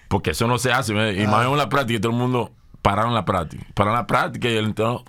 porque 0.08 0.30
eso 0.30 0.46
no 0.46 0.58
se 0.58 0.72
hace. 0.72 0.92
Y 0.92 1.26
la 1.26 1.68
práctica, 1.68 1.98
y 1.98 2.00
todo 2.00 2.12
el 2.12 2.18
mundo 2.18 2.52
pararon 2.82 3.14
la 3.14 3.24
práctica. 3.24 3.64
Pararon 3.74 3.98
la 3.98 4.06
práctica 4.06 4.48
y 4.48 4.56
el 4.56 4.64
entrenador, 4.66 5.04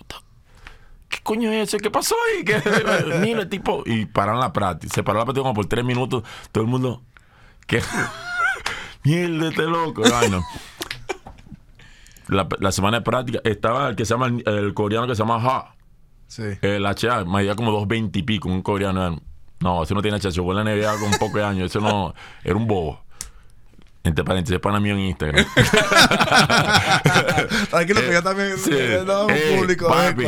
¿qué 1.09 1.17
coño 1.24 1.51
es 1.51 1.70
eso? 1.70 1.78
¿Qué 1.80 1.89
pasó 1.89 2.15
ahí? 2.28 2.45
¿Qué? 2.45 2.61
Mira, 3.22 3.49
tipo. 3.49 3.84
Y 3.86 4.05
pararon 4.05 4.39
la 4.39 4.53
práctica. 4.53 4.93
Se 4.93 5.03
paró 5.03 5.20
la 5.20 5.26
práctica 5.26 5.43
como 5.43 5.55
por 5.55 5.65
tres 5.65 5.84
minutos. 5.84 6.24
Todo 6.51 6.63
el 6.63 6.70
mundo, 6.70 7.01
¿qué? 7.65 7.82
Mierda, 9.03 9.49
este 9.49 9.63
loco. 9.63 10.03
Vaina 10.03 10.41
la, 12.30 12.48
la, 12.60 12.72
semana 12.72 13.00
de 13.00 13.04
práctica 13.04 13.40
estaba 13.44 13.90
el 13.90 13.96
que 13.96 14.06
se 14.06 14.14
llama 14.14 14.28
el, 14.28 14.74
coreano 14.74 15.08
que 15.08 15.16
se 15.16 15.24
llama 15.24 15.40
Ha. 15.42 15.76
Sí. 16.28 16.44
El 16.62 16.86
HA, 16.86 17.26
medía 17.26 17.56
como 17.56 17.72
dos 17.72 17.88
veinte 17.88 18.20
y 18.20 18.24
pico, 18.24 18.50
un 18.50 18.62
coreano. 18.62 19.22
No, 19.60 19.84
ese 19.84 19.94
no 19.94 20.02
tiene 20.02 20.18
HA, 20.18 20.32
jugó 20.36 20.58
en 20.58 20.66
la 20.66 20.76
NBA 20.76 21.00
con 21.00 21.12
un 21.12 21.20
poco 21.20 21.40
de 21.40 21.44
años, 21.44 21.66
ese 21.66 21.80
no, 21.80 22.14
era 22.44 22.56
un 22.56 22.68
bobo. 22.68 23.02
Entre 24.04 24.24
paréntesis, 24.24 24.60
para 24.60 24.80
mí 24.80 24.90
en 24.90 25.00
Instagram. 25.00 25.46
Tranquilo, 27.70 28.00
que 28.00 28.14
yo 28.14 28.24
también 28.24 28.58
sí. 28.58 28.72
no, 29.06 29.30
eh, 29.30 29.58
público. 29.58 29.88
Papi, 29.88 30.28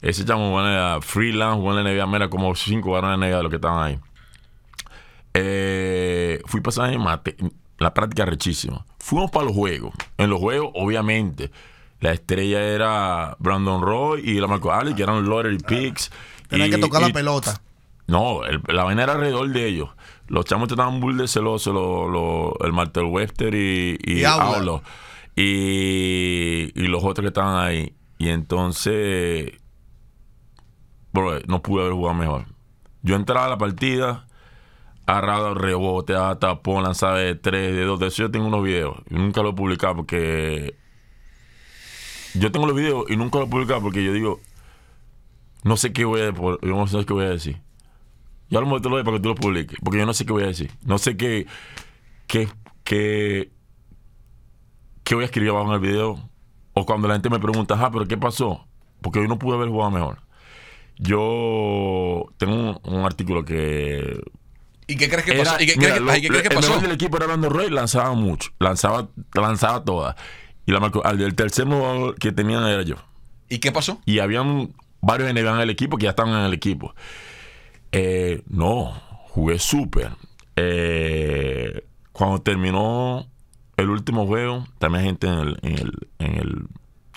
ese 0.00 0.24
chamo 0.24 0.48
jugó 0.48 0.60
en 0.60 0.74
la 0.74 0.98
freelance, 1.00 1.56
jugó 1.56 1.78
en 1.78 1.84
la 1.84 1.92
NBA, 1.92 2.06
mira, 2.06 2.28
como 2.28 2.54
cinco 2.54 2.92
varones 2.92 3.14
en 3.14 3.20
la 3.20 3.28
NBA 3.28 3.36
de 3.36 3.42
los 3.42 3.50
que 3.50 3.56
estaban 3.56 3.86
ahí. 3.86 3.98
Eh, 5.34 6.40
fui 6.46 6.60
pasando 6.60 6.92
en 6.92 7.00
mate, 7.00 7.36
la 7.78 7.94
práctica 7.94 8.24
rechísima. 8.24 8.84
Fuimos 9.02 9.32
para 9.32 9.46
los 9.46 9.56
juegos. 9.56 9.92
En 10.16 10.30
los 10.30 10.38
juegos, 10.38 10.70
obviamente, 10.74 11.50
la 11.98 12.12
estrella 12.12 12.62
era 12.62 13.36
Brandon 13.40 13.82
Roy 13.82 14.22
y 14.24 14.34
la 14.34 14.46
Marco 14.46 14.72
Ali, 14.72 14.94
que 14.94 15.02
eran 15.02 15.28
lottery 15.28 15.58
picks. 15.58 16.12
Tenían 16.48 16.70
que 16.70 16.78
tocar 16.78 17.02
y, 17.02 17.06
la 17.06 17.12
pelota. 17.12 17.60
No, 18.06 18.44
el, 18.44 18.62
la 18.68 18.84
vaina 18.84 19.02
era 19.02 19.14
alrededor 19.14 19.48
de 19.48 19.66
ellos. 19.66 19.88
Los 20.28 20.44
chamos 20.44 20.70
estaban 20.70 21.00
muy 21.00 21.14
de 21.14 21.26
celosos, 21.26 21.74
lo, 21.74 22.08
lo, 22.08 22.56
el 22.64 22.72
Martel 22.72 23.06
Webster 23.06 23.52
y, 23.56 23.98
y, 24.04 24.20
y 24.20 24.24
Aulo. 24.24 24.84
Y, 25.34 26.70
y 26.72 26.86
los 26.86 27.02
otros 27.02 27.24
que 27.24 27.28
estaban 27.28 27.56
ahí. 27.56 27.96
Y 28.18 28.28
entonces, 28.28 29.50
bro, 31.12 31.40
no 31.48 31.60
pude 31.60 31.82
haber 31.82 31.94
jugado 31.94 32.14
mejor. 32.14 32.44
Yo 33.02 33.16
entraba 33.16 33.46
a 33.46 33.50
la 33.50 33.58
partida 33.58 34.28
agarrado 35.06 35.54
rebote, 35.54 36.14
a 36.14 36.38
tapón, 36.38 36.84
lanzada 36.84 37.16
de 37.16 37.34
tres, 37.34 37.74
de 37.74 37.84
dos. 37.84 37.98
De 38.00 38.08
eso 38.08 38.22
yo 38.22 38.30
tengo 38.30 38.46
unos 38.46 38.62
videos. 38.62 38.96
Y 39.10 39.14
nunca 39.14 39.42
lo 39.42 39.50
he 39.50 39.54
publicado 39.54 39.96
porque. 39.96 40.76
Yo 42.34 42.50
tengo 42.50 42.66
los 42.66 42.74
videos 42.74 43.04
y 43.10 43.16
nunca 43.16 43.38
los 43.38 43.48
he 43.48 43.50
publicado 43.50 43.82
porque 43.82 44.04
yo 44.04 44.12
digo. 44.12 44.40
No 45.64 45.76
sé 45.76 45.92
qué 45.92 46.04
voy 46.04 46.22
a 46.22 46.32
yo 46.32 46.58
no 46.62 46.86
sé 46.88 47.04
qué 47.04 47.12
voy 47.12 47.24
a 47.24 47.30
decir. 47.30 47.60
Yo 48.50 48.58
a 48.58 48.62
lo 48.62 48.66
mejor 48.66 48.82
te 48.82 48.88
lo 48.88 48.96
doy 48.96 49.04
para 49.04 49.16
que 49.16 49.22
tú 49.22 49.28
lo 49.28 49.34
publiques. 49.36 49.78
Porque 49.82 49.98
yo 49.98 50.06
no 50.06 50.14
sé 50.14 50.26
qué 50.26 50.32
voy 50.32 50.42
a 50.44 50.48
decir. 50.48 50.70
No 50.84 50.98
sé 50.98 51.16
qué. 51.16 51.46
qué. 52.26 52.48
qué. 52.84 53.52
qué 55.04 55.14
voy 55.14 55.22
a 55.22 55.26
escribir 55.26 55.50
abajo 55.50 55.68
en 55.68 55.74
el 55.74 55.80
video. 55.80 56.28
O 56.74 56.86
cuando 56.86 57.06
la 57.06 57.14
gente 57.14 57.30
me 57.30 57.38
pregunta, 57.38 57.76
ah, 57.78 57.90
pero 57.92 58.06
¿qué 58.06 58.16
pasó? 58.16 58.66
Porque 59.02 59.18
hoy 59.20 59.28
no 59.28 59.38
pude 59.38 59.56
haber 59.56 59.68
jugado 59.68 59.90
mejor. 59.90 60.18
Yo 60.98 62.26
tengo 62.38 62.80
un 62.84 63.04
artículo 63.04 63.44
que 63.44 64.20
¿Y 64.92 64.96
qué 64.96 65.08
crees 65.08 65.24
que 65.24 65.32
pasó? 65.32 65.56
¿Y 65.58 65.66
qué, 65.66 65.76
mira, 65.76 65.90
crees, 65.92 66.02
lo, 66.02 66.16
¿y 66.16 66.20
qué 66.20 66.28
crees 66.28 66.42
que 66.42 66.48
pasó? 66.50 66.66
El 66.66 66.68
mejor 66.68 66.82
del 66.82 66.92
equipo 66.92 67.16
era 67.16 67.26
Brandon 67.26 67.50
Roy, 67.50 67.70
lanzaba 67.70 68.12
mucho, 68.12 68.50
lanzaba, 68.58 69.08
lanzaba 69.34 69.84
todas. 69.84 70.16
Y 70.66 70.72
la 70.72 70.80
marcó, 70.80 71.04
al 71.04 71.16
del 71.16 71.34
tercer 71.34 71.64
jugador 71.64 72.14
que 72.16 72.30
tenían 72.30 72.66
era 72.66 72.82
yo. 72.82 72.96
¿Y 73.48 73.58
qué 73.58 73.72
pasó? 73.72 74.00
Y 74.04 74.18
habían 74.18 74.74
varios 75.00 75.32
NBA 75.32 75.54
en 75.54 75.60
el 75.60 75.70
equipo 75.70 75.96
que 75.96 76.04
ya 76.04 76.10
estaban 76.10 76.34
en 76.34 76.44
el 76.44 76.52
equipo. 76.52 76.94
Eh, 77.90 78.42
no, 78.48 78.92
jugué 79.30 79.58
súper. 79.58 80.10
Eh, 80.56 81.84
cuando 82.12 82.42
terminó 82.42 83.26
el 83.78 83.88
último 83.88 84.26
juego, 84.26 84.66
también 84.78 85.04
hay 85.04 85.06
gente 85.06 85.26
en 85.26 85.38
el, 85.38 85.58
en 85.62 85.78
el, 85.78 85.92
en 86.18 86.34
el, 86.34 86.66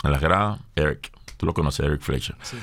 en 0.04 0.12
las 0.12 0.22
gradas, 0.22 0.62
Eric, 0.76 1.12
tú 1.36 1.46
lo 1.46 1.54
conoces, 1.54 1.86
Eric 1.86 2.02
Fletcher. 2.02 2.36
Sí. 2.42 2.58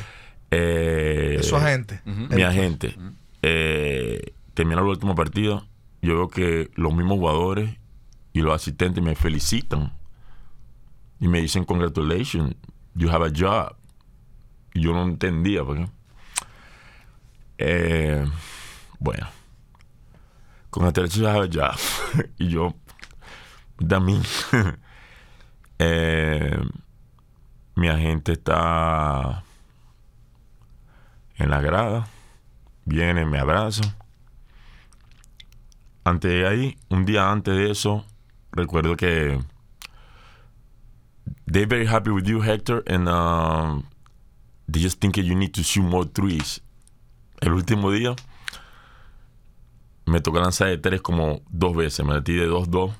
Eh, 0.51 1.37
es 1.41 1.47
su 1.49 1.57
agente. 1.57 2.01
Uh 2.07 2.11
-huh. 2.11 2.35
Mi 2.35 2.43
agente. 2.43 2.95
Uh 2.97 3.01
-huh. 3.01 3.13
eh, 3.43 4.33
termina 4.55 4.81
el 4.81 4.87
último 4.87 5.15
partido, 5.15 5.67
yo 6.03 6.15
veo 6.15 6.29
que 6.29 6.71
los 6.75 6.95
mismos 6.95 7.19
jugadores 7.19 7.79
y 8.33 8.41
los 8.41 8.55
asistentes 8.55 9.03
me 9.03 9.15
felicitan. 9.15 9.93
y 11.21 11.29
me 11.29 11.41
dicen, 11.41 11.65
congratulations, 11.65 12.57
you 12.95 13.09
have 13.09 13.25
a 13.25 13.31
job. 13.31 13.77
Y 14.75 14.81
yo 14.81 14.93
no 14.93 15.05
entendía, 15.05 15.63
porque... 15.63 15.87
Eh, 17.59 18.27
bueno, 18.99 19.29
congratulations, 20.71 21.19
you 21.19 21.27
have 21.29 21.45
a 21.45 21.49
job. 21.49 21.79
y 22.39 22.49
yo, 22.49 22.75
también, 23.89 24.23
eh, 25.79 26.59
mi 27.77 27.89
agente 27.89 28.33
está 28.33 29.45
en 31.37 31.51
la 31.51 31.61
grada, 31.61 32.09
viene, 32.85 33.25
me 33.27 33.39
abraza. 33.39 33.97
Antes 36.05 36.31
de 36.31 36.47
ahí, 36.49 36.77
un 36.89 37.05
día 37.05 37.31
antes 37.31 37.55
de 37.55 37.71
eso, 37.71 38.05
recuerdo 38.53 38.97
que 38.97 39.39
they're 41.47 41.67
very 41.67 41.87
happy 41.87 42.11
with 42.11 42.25
you, 42.25 42.41
Hector, 42.43 42.83
and 42.89 43.09
um, 43.09 43.85
they 44.71 44.81
just 44.83 45.01
think 45.01 45.17
you 45.17 45.35
need 45.35 45.53
to 45.55 45.63
shoot 45.63 45.85
more 45.85 46.07
threes. 46.13 46.61
El 47.41 47.53
último 47.53 47.91
día 47.93 48.15
me 50.07 50.21
tocó 50.21 50.41
lanzar 50.41 50.69
de 50.69 50.79
tres 50.79 51.01
como 51.01 51.43
dos 51.51 51.75
veces, 51.77 52.05
me 52.05 52.15
metí 52.15 52.35
de 52.35 52.47
dos 52.47 52.71
dos 52.71 52.93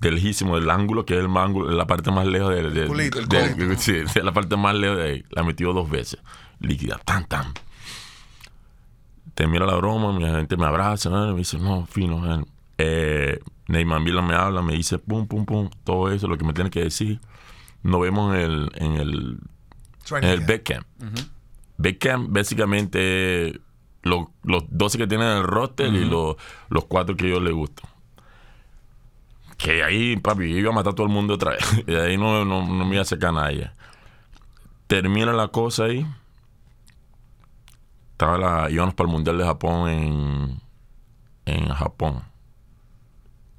del 0.00 0.14
lejísimo 0.14 0.58
del 0.58 0.70
ángulo, 0.70 1.04
que 1.04 1.18
es 1.18 1.20
el 1.24 1.36
ángulo, 1.36 1.70
la 1.70 1.86
parte 1.86 2.10
más 2.10 2.26
lejos 2.26 2.54
de, 2.54 2.70
de, 2.70 2.86
Culito, 2.86 3.18
el 3.20 3.28
de- 3.28 3.52
culito. 3.52 3.74
sí, 3.80 3.92
de 3.92 4.22
la 4.22 4.32
parte 4.32 4.56
más 4.56 4.74
lejos 4.74 4.96
de 4.96 5.04
ahí. 5.04 5.24
La 5.30 5.42
metió 5.42 5.74
dos 5.74 5.90
veces. 5.90 6.20
Líquida, 6.58 6.98
tan, 7.04 7.26
tan. 7.26 7.52
Termina 9.40 9.64
la 9.64 9.74
broma, 9.76 10.12
mi 10.12 10.22
gente 10.22 10.54
me 10.58 10.66
abraza, 10.66 11.08
¿no? 11.08 11.32
me 11.32 11.38
dice, 11.38 11.58
no, 11.58 11.86
fino, 11.86 12.18
man. 12.18 12.44
Eh, 12.76 13.38
Neymar 13.68 14.02
Vila 14.02 14.20
me 14.20 14.34
habla, 14.34 14.60
me 14.60 14.74
dice, 14.74 14.98
pum, 14.98 15.26
pum, 15.26 15.46
pum, 15.46 15.70
todo 15.82 16.10
eso, 16.12 16.28
lo 16.28 16.36
que 16.36 16.44
me 16.44 16.52
tiene 16.52 16.68
que 16.68 16.80
decir. 16.84 17.20
Nos 17.82 18.02
vemos 18.02 18.34
en 18.34 18.40
el, 18.42 18.70
en 18.74 18.92
el, 18.96 19.38
en 20.24 20.28
el 20.28 20.40
camp. 20.40 20.48
Back 20.50 20.62
Camp. 20.64 20.86
Back 21.78 21.98
Camp, 21.98 22.28
básicamente, 22.30 23.58
lo- 24.02 24.30
los 24.42 24.64
12 24.68 24.98
que 24.98 25.06
tienen 25.06 25.28
el 25.28 25.42
roster 25.44 25.86
y 25.86 26.04
los, 26.04 26.36
los 26.68 26.84
4 26.84 27.16
que 27.16 27.30
yo 27.30 27.40
le 27.40 27.52
gusto. 27.52 27.82
Que 29.56 29.82
ahí, 29.82 30.16
papi, 30.18 30.44
iba 30.52 30.70
a 30.70 30.74
matar 30.74 30.92
a 30.92 30.96
todo 30.96 31.06
el 31.06 31.12
mundo 31.12 31.34
otra 31.34 31.52
vez. 31.52 31.84
Y 31.86 31.94
ahí 31.94 32.18
no, 32.18 32.44
no, 32.44 32.66
no 32.66 32.84
me 32.84 32.94
iba 32.96 33.02
a 33.02 33.06
sacar 33.06 33.32
nadie. 33.32 33.70
Termina 34.86 35.32
la 35.32 35.48
cosa 35.48 35.84
ahí. 35.84 36.06
Estaba 38.20 38.36
la, 38.36 38.70
íbamos 38.70 38.92
para 38.92 39.08
el 39.08 39.14
Mundial 39.14 39.38
de 39.38 39.44
Japón 39.44 39.88
en, 39.88 40.60
en 41.46 41.68
Japón. 41.70 42.22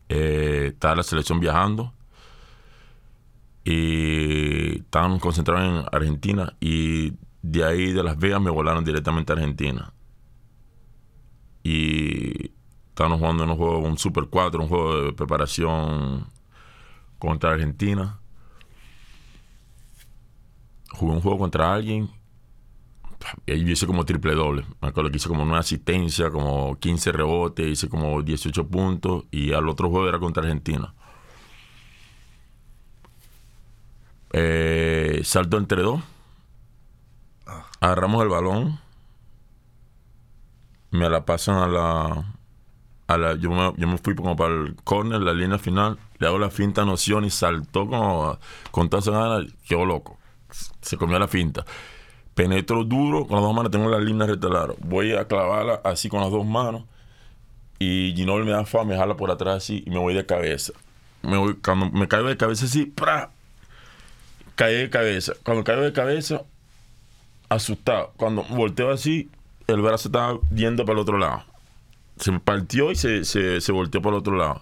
Eh, 0.07 0.68
estaba 0.74 0.97
la 0.97 1.01
selección 1.01 1.39
viajando. 1.39 1.95
Y 3.64 4.82
estaban 4.82 5.18
concentrados 5.18 5.66
en 5.66 5.84
Argentina. 5.91 6.55
Y 6.59 7.16
de 7.41 7.64
ahí, 7.66 7.91
de 7.91 8.03
Las 8.03 8.20
Vegas, 8.20 8.39
me 8.39 8.51
volaron 8.51 8.86
directamente 8.86 9.34
a 9.34 9.36
Argentina. 9.36 9.95
Y 11.64 12.51
estábamos 12.89 13.18
jugando 13.18 13.45
en 13.45 13.49
un 13.49 13.57
juego, 13.57 13.80
un 13.80 13.97
Super 13.97 14.26
4, 14.30 14.62
un 14.62 14.70
juego 14.70 15.05
de 15.05 15.14
preparación 15.14 16.28
contra 17.18 17.49
Argentina. 17.49 18.20
Jugué 20.91 21.14
un 21.14 21.22
juego 21.22 21.39
contra 21.39 21.74
alguien. 21.74 22.12
Ahí 23.47 23.72
hice 23.72 23.88
como 23.88 24.05
triple 24.05 24.34
doble. 24.36 24.65
Me 24.82 24.89
acuerdo 24.89 25.11
que 25.11 25.17
hice 25.17 25.30
como 25.30 25.43
una 25.43 25.59
asistencia, 25.59 26.30
como 26.30 26.78
15 26.80 27.11
rebotes, 27.11 27.67
hice 27.67 27.89
como 27.89 28.22
18 28.22 28.67
puntos. 28.67 29.26
Y 29.32 29.53
al 29.53 29.67
otro 29.69 29.89
juego 29.89 30.07
era 30.07 30.19
contra 30.19 30.43
Argentina. 30.43 30.93
Eh, 34.34 35.22
salto 35.24 35.57
entre 35.57 35.82
dos. 35.82 36.01
Agarramos 37.80 38.24
el 38.24 38.30
balón. 38.30 38.80
Me 40.91 41.09
la 41.09 41.26
pasan 41.26 41.55
a 41.57 41.67
la. 41.67 42.36
A 43.07 43.17
la 43.17 43.36
yo, 43.36 43.49
me, 43.51 43.74
yo 43.78 43.88
me 43.88 43.97
fui 43.97 44.15
como 44.15 44.36
para 44.36 44.53
el 44.53 44.76
corner, 44.84 45.22
la 45.22 45.34
línea 45.34 45.57
final. 45.57 45.99
Le 46.19 46.28
hago 46.28 46.39
la 46.39 46.49
finta 46.49 46.86
noción 46.86 47.26
y 47.26 47.30
saltó 47.30 47.88
como 47.88 48.38
con 48.72 48.89
toda 48.89 49.01
esa 49.01 49.11
gana. 49.11 49.45
Quedó 49.67 49.86
loco. 49.86 50.17
Se 50.82 50.97
comió 50.97 51.17
la 51.19 51.28
finta. 51.28 51.65
Penetro 52.36 52.84
duro 52.84 53.25
con 53.27 53.38
las 53.38 53.43
dos 53.43 53.53
manos. 53.53 53.71
Tengo 53.71 53.89
la 53.89 53.99
línea 53.99 54.27
retalar. 54.27 54.73
Voy 54.79 55.13
a 55.13 55.25
clavarla 55.25 55.82
así 55.84 56.09
con 56.09 56.21
las 56.21 56.32
dos 56.32 56.45
manos. 56.45 56.84
Y 57.79 58.13
Ginobili 58.15 58.45
me 58.45 58.51
da 58.51 58.65
fa, 58.65 58.84
me 58.84 58.95
jala 58.95 59.15
por 59.15 59.32
atrás 59.32 59.57
así 59.57 59.84
y 59.86 59.89
me 59.89 59.97
voy 59.97 60.13
de 60.13 60.25
cabeza. 60.25 60.73
Me 61.23 61.38
voy, 61.38 61.55
cuando 61.55 61.89
me 61.89 62.07
caigo 62.07 62.27
de 62.27 62.38
cabeza 62.38 62.65
así, 62.65 62.86
¡pra! 62.86 63.32
caí 64.55 64.75
de 64.75 64.89
cabeza. 64.89 65.34
Cuando 65.43 65.63
caigo 65.63 65.82
de 65.82 65.93
cabeza, 65.93 66.43
asustado. 67.49 68.13
Cuando 68.17 68.43
volteo 68.43 68.91
así, 68.91 69.29
el 69.67 69.82
brazo 69.82 70.09
estaba 70.09 70.39
yendo 70.53 70.86
para 70.86 70.93
el 70.93 71.01
otro 71.01 71.17
lado. 71.17 71.43
Se 72.17 72.32
partió 72.39 72.91
y 72.91 72.95
se, 72.95 73.25
se, 73.25 73.59
se 73.61 73.71
volteó 73.71 74.01
para 74.01 74.15
el 74.15 74.19
otro 74.19 74.36
lado. 74.36 74.61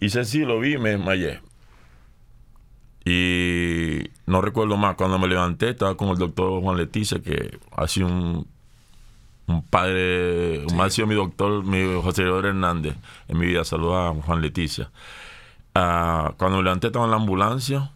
Hice 0.00 0.20
así, 0.20 0.40
lo 0.40 0.60
vi 0.60 0.74
y 0.74 0.78
me 0.78 0.90
desmayé. 0.90 1.40
Y 3.08 4.10
no 4.26 4.40
recuerdo 4.42 4.76
más. 4.76 4.96
Cuando 4.96 5.16
me 5.18 5.28
levanté, 5.28 5.70
estaba 5.70 5.96
con 5.96 6.08
el 6.08 6.18
doctor 6.18 6.60
Juan 6.60 6.76
Leticia, 6.76 7.22
que 7.22 7.56
ha 7.76 7.86
sido 7.86 8.08
un, 8.08 8.48
un 9.46 9.62
padre, 9.62 10.64
un 10.66 10.80
ha 10.80 10.90
sido 10.90 11.06
mi 11.06 11.14
doctor, 11.14 11.62
mi 11.64 12.02
José 12.02 12.22
Eduardo 12.24 12.48
Hernández 12.48 12.96
en 13.28 13.38
mi 13.38 13.46
vida. 13.46 13.64
Saludos 13.64 13.94
a 14.18 14.22
Juan 14.22 14.40
Leticia. 14.42 14.90
Ah, 15.74 16.34
cuando 16.36 16.58
me 16.58 16.64
levanté, 16.64 16.88
estaba 16.88 17.04
en 17.04 17.12
la 17.12 17.16
ambulancia. 17.18 17.92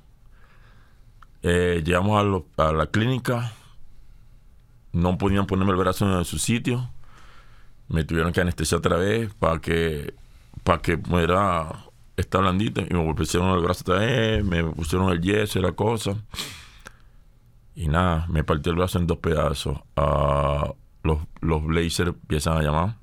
Eh, 1.42 1.82
llegamos 1.84 2.20
a, 2.20 2.22
lo- 2.22 2.46
a 2.56 2.72
la 2.72 2.86
clínica. 2.86 3.52
No 4.92 5.18
podían 5.18 5.46
ponerme 5.46 5.72
el 5.72 5.78
brazo 5.78 6.18
en 6.18 6.24
su 6.24 6.38
sitio. 6.38 6.88
Me 7.88 8.04
tuvieron 8.04 8.32
que 8.32 8.40
anestesiar 8.42 8.78
otra 8.78 8.96
vez 8.96 9.34
para 9.34 9.61
que 9.61 10.14
para 10.62 10.82
que 10.82 10.98
pudiera 10.98 11.72
estar 12.21 12.41
blandito. 12.41 12.83
Y 12.83 12.95
me 12.95 13.14
pusieron 13.14 13.51
el 13.51 13.62
brazo 13.62 13.93
vez, 13.93 14.45
me 14.45 14.64
pusieron 14.64 15.11
el 15.11 15.21
yeso 15.21 15.59
y 15.59 15.62
la 15.62 15.73
cosa. 15.73 16.16
Y 17.75 17.89
nada, 17.89 18.27
me 18.29 18.45
partió 18.45 18.73
el 18.73 18.79
brazo 18.79 18.99
en 18.99 19.07
dos 19.07 19.18
pedazos. 19.18 19.79
Ah, 19.97 20.73
los, 21.03 21.18
los 21.41 21.64
Blazers 21.64 22.11
empiezan 22.11 22.59
a 22.59 22.62
llamar. 22.62 22.97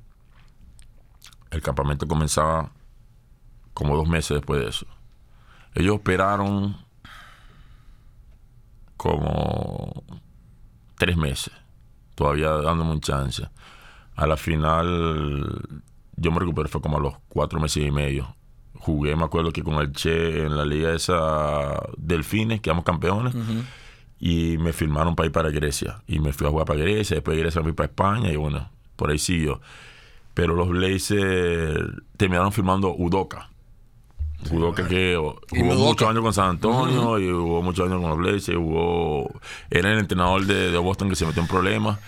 El 1.49 1.61
campamento 1.61 2.07
comenzaba 2.07 2.71
como 3.73 3.95
dos 3.95 4.07
meses 4.07 4.37
después 4.37 4.61
de 4.61 4.69
eso. 4.69 4.87
Ellos 5.73 5.95
operaron 5.95 6.75
como 8.97 10.03
tres 10.97 11.15
meses, 11.15 11.53
todavía 12.15 12.49
dándome 12.49 12.91
un 12.91 13.01
chance. 13.01 13.47
A 14.15 14.25
la 14.25 14.35
final, 14.35 15.81
yo 16.15 16.31
me 16.31 16.39
recuperé, 16.39 16.67
fue 16.69 16.81
como 16.81 16.97
a 16.97 17.01
los 17.01 17.13
cuatro 17.29 17.59
meses 17.59 17.85
y 17.85 17.91
medio. 17.91 18.35
Jugué, 18.79 19.15
me 19.15 19.23
acuerdo 19.23 19.51
que 19.51 19.63
con 19.63 19.75
el 19.75 19.91
Che 19.91 20.45
en 20.45 20.55
la 20.55 20.65
liga 20.65 20.93
esa 20.93 21.81
Delfines, 21.97 22.61
quedamos 22.61 22.83
campeones. 22.83 23.35
Y 24.19 24.57
me 24.57 24.73
firmaron 24.73 25.15
para 25.15 25.27
ir 25.27 25.31
para 25.31 25.49
Grecia. 25.49 26.01
Y 26.07 26.19
me 26.19 26.33
fui 26.33 26.47
a 26.47 26.49
jugar 26.49 26.65
para 26.65 26.79
Grecia, 26.79 27.15
después 27.15 27.37
de 27.37 27.43
Grecia 27.43 27.61
me 27.61 27.65
fui 27.65 27.73
para 27.73 27.87
España 27.87 28.31
y 28.31 28.35
bueno, 28.35 28.69
por 28.95 29.11
ahí 29.11 29.19
siguió. 29.19 29.61
Pero 30.33 30.55
los 30.55 30.69
Blazers 30.69 31.79
terminaron 32.15 32.51
firmando 32.51 32.95
Udoca. 32.95 33.49
Udoca 34.51 34.87
que 34.87 35.15
jugó 35.15 35.75
muchos 35.75 36.07
años 36.07 36.21
con 36.21 36.33
San 36.33 36.49
Antonio 36.51 37.19
y 37.19 37.29
jugó 37.29 37.61
muchos 37.61 37.87
años 37.87 38.01
con 38.01 38.09
los 38.09 38.19
Blazers. 38.19 38.57
Jugó, 38.57 39.31
era 39.69 39.91
el 39.91 39.99
entrenador 39.99 40.45
de, 40.45 40.71
de 40.71 40.77
Boston 40.77 41.09
que 41.09 41.15
se 41.15 41.25
metió 41.25 41.41
en 41.41 41.47
problemas. 41.47 41.99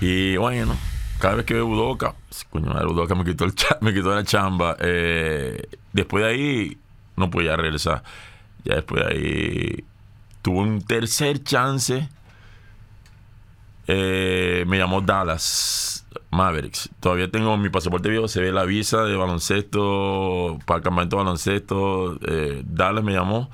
Y 0.00 0.36
bueno, 0.36 0.76
cada 1.20 1.36
vez 1.36 1.44
que 1.46 1.54
veo 1.54 1.66
Udoca, 1.66 2.14
coño, 2.50 2.72
Udoca 2.90 3.14
me 3.14 3.24
quitó, 3.24 3.44
el 3.44 3.52
me 3.80 3.94
quitó 3.94 4.14
la 4.14 4.24
chamba. 4.24 4.76
Eh, 4.80 5.68
después 5.92 6.24
de 6.24 6.30
ahí, 6.30 6.78
no 7.16 7.30
podía 7.30 7.56
regresar. 7.56 8.02
Ya 8.64 8.76
después 8.76 9.04
de 9.04 9.12
ahí, 9.12 9.84
tuve 10.42 10.58
un 10.58 10.82
tercer 10.82 11.42
chance. 11.44 12.08
Eh, 13.86 14.64
me 14.66 14.78
llamó 14.78 15.00
Dallas 15.00 16.06
Mavericks. 16.30 16.90
Todavía 17.00 17.30
tengo 17.30 17.56
mi 17.56 17.68
pasaporte 17.68 18.08
viejo, 18.08 18.28
se 18.28 18.40
ve 18.40 18.52
la 18.52 18.64
visa 18.64 19.02
de 19.04 19.16
baloncesto, 19.16 20.58
para 20.64 20.78
el 20.78 20.84
campamento 20.84 21.16
de 21.16 21.22
baloncesto. 21.24 22.18
eh, 22.26 22.62
Dallas 22.64 23.04
me 23.04 23.12
llamó. 23.12 23.50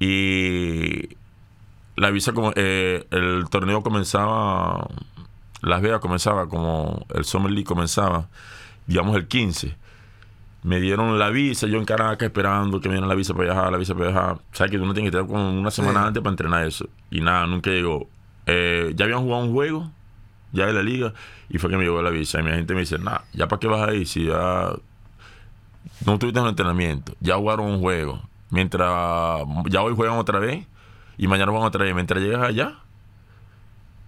Y 0.00 1.16
la 1.96 2.10
visa, 2.10 2.32
como 2.32 2.52
el 2.54 3.44
torneo 3.50 3.82
comenzaba, 3.82 4.88
Las 5.64 5.80
Vegas 5.82 6.00
comenzaba, 6.00 6.48
como 6.48 7.06
el 7.14 7.24
Summer 7.24 7.50
League 7.50 7.64
comenzaba, 7.64 8.28
digamos 8.86 9.16
el 9.16 9.26
15. 9.26 9.76
Me 10.62 10.80
dieron 10.80 11.18
la 11.18 11.28
visa, 11.30 11.66
yo 11.66 11.76
en 11.78 11.84
Caracas 11.84 12.22
esperando 12.26 12.80
que 12.80 12.88
me 12.88 12.94
dieran 12.94 13.08
la 13.08 13.14
visa 13.14 13.34
para 13.34 13.44
viajar, 13.52 13.70
la 13.72 13.78
visa 13.78 13.94
para 13.94 14.10
viajar. 14.10 14.38
Sabes 14.52 14.70
que 14.70 14.78
uno 14.78 14.94
tiene 14.94 15.10
que 15.10 15.16
estar 15.16 15.28
como 15.28 15.50
una 15.50 15.70
semana 15.70 16.00
Sí. 16.02 16.06
antes 16.08 16.22
para 16.22 16.32
entrenar 16.32 16.66
eso. 16.66 16.88
Y 17.10 17.20
nada, 17.20 17.46
nunca 17.46 17.70
llegó. 17.70 18.08
Eh, 18.46 18.92
ya 18.96 19.04
habían 19.04 19.20
jugado 19.20 19.44
un 19.44 19.52
juego, 19.52 19.90
ya 20.52 20.66
de 20.66 20.72
la 20.72 20.82
liga, 20.82 21.12
y 21.50 21.58
fue 21.58 21.68
que 21.68 21.76
me 21.76 21.84
llegó 21.84 22.00
la 22.00 22.10
visa. 22.10 22.40
Y 22.40 22.44
mi 22.44 22.50
gente 22.50 22.72
me 22.74 22.80
dice, 22.80 22.98
nada, 22.98 23.24
¿ya 23.34 23.46
para 23.48 23.60
qué 23.60 23.66
vas 23.66 23.88
ahí? 23.88 24.06
Si 24.06 24.24
ya 24.26 24.70
no 26.06 26.18
tuviste 26.18 26.40
un 26.40 26.48
entrenamiento, 26.48 27.14
ya 27.20 27.36
jugaron 27.36 27.66
un 27.66 27.80
juego. 27.80 28.20
Mientras 28.50 29.42
ya 29.68 29.82
hoy 29.82 29.94
juegan 29.94 30.16
otra 30.16 30.38
vez 30.38 30.66
y 31.18 31.26
mañana 31.26 31.52
van 31.52 31.62
otra 31.62 31.84
vez. 31.84 31.94
Mientras 31.94 32.22
llegas 32.22 32.42
allá, 32.42 32.78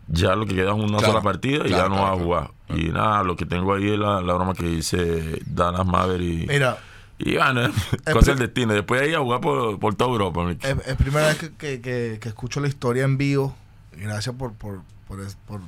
ya 0.08 0.34
lo 0.36 0.46
que 0.46 0.54
queda 0.54 0.70
es 0.70 0.76
una 0.76 0.98
Claro, 0.98 1.06
sola 1.06 1.22
partida 1.22 1.64
y 1.64 1.68
claro, 1.68 1.76
ya 1.84 1.88
no 1.88 1.94
claro, 1.96 2.10
vas 2.10 2.20
a 2.20 2.22
jugar. 2.24 2.50
Y 2.68 2.88
nada, 2.90 3.22
lo 3.22 3.36
que 3.36 3.46
tengo 3.46 3.74
ahí 3.74 3.90
es 3.90 3.98
la, 3.98 4.20
la 4.20 4.34
broma 4.34 4.54
que 4.54 4.64
dice 4.66 5.40
Dallas 5.46 5.86
Maverick. 5.86 6.44
Y, 6.44 6.46
Mira, 6.46 6.78
y 7.18 7.36
bueno, 7.36 7.70
pri- 8.04 8.12
cosa 8.12 8.30
del 8.32 8.38
destino. 8.40 8.72
Después 8.74 9.00
de 9.00 9.08
ahí 9.08 9.14
a 9.14 9.20
jugar 9.20 9.40
por, 9.40 9.78
por 9.78 9.94
toda 9.94 10.10
Europa. 10.10 10.50
es, 10.50 10.76
es 10.86 10.96
primera 10.96 11.28
vez 11.28 11.38
que, 11.38 11.50
que- 11.54 11.80
que- 11.80 12.18
que 12.20 12.28
escucho 12.28 12.60
la 12.60 12.68
historia 12.68 13.04
en 13.04 13.16
vivo. 13.18 13.54
Gracias 13.92 14.34
por, 14.34 14.52
por, 14.54 14.80
por, 15.08 15.20
es- 15.20 15.36
por- 15.46 15.60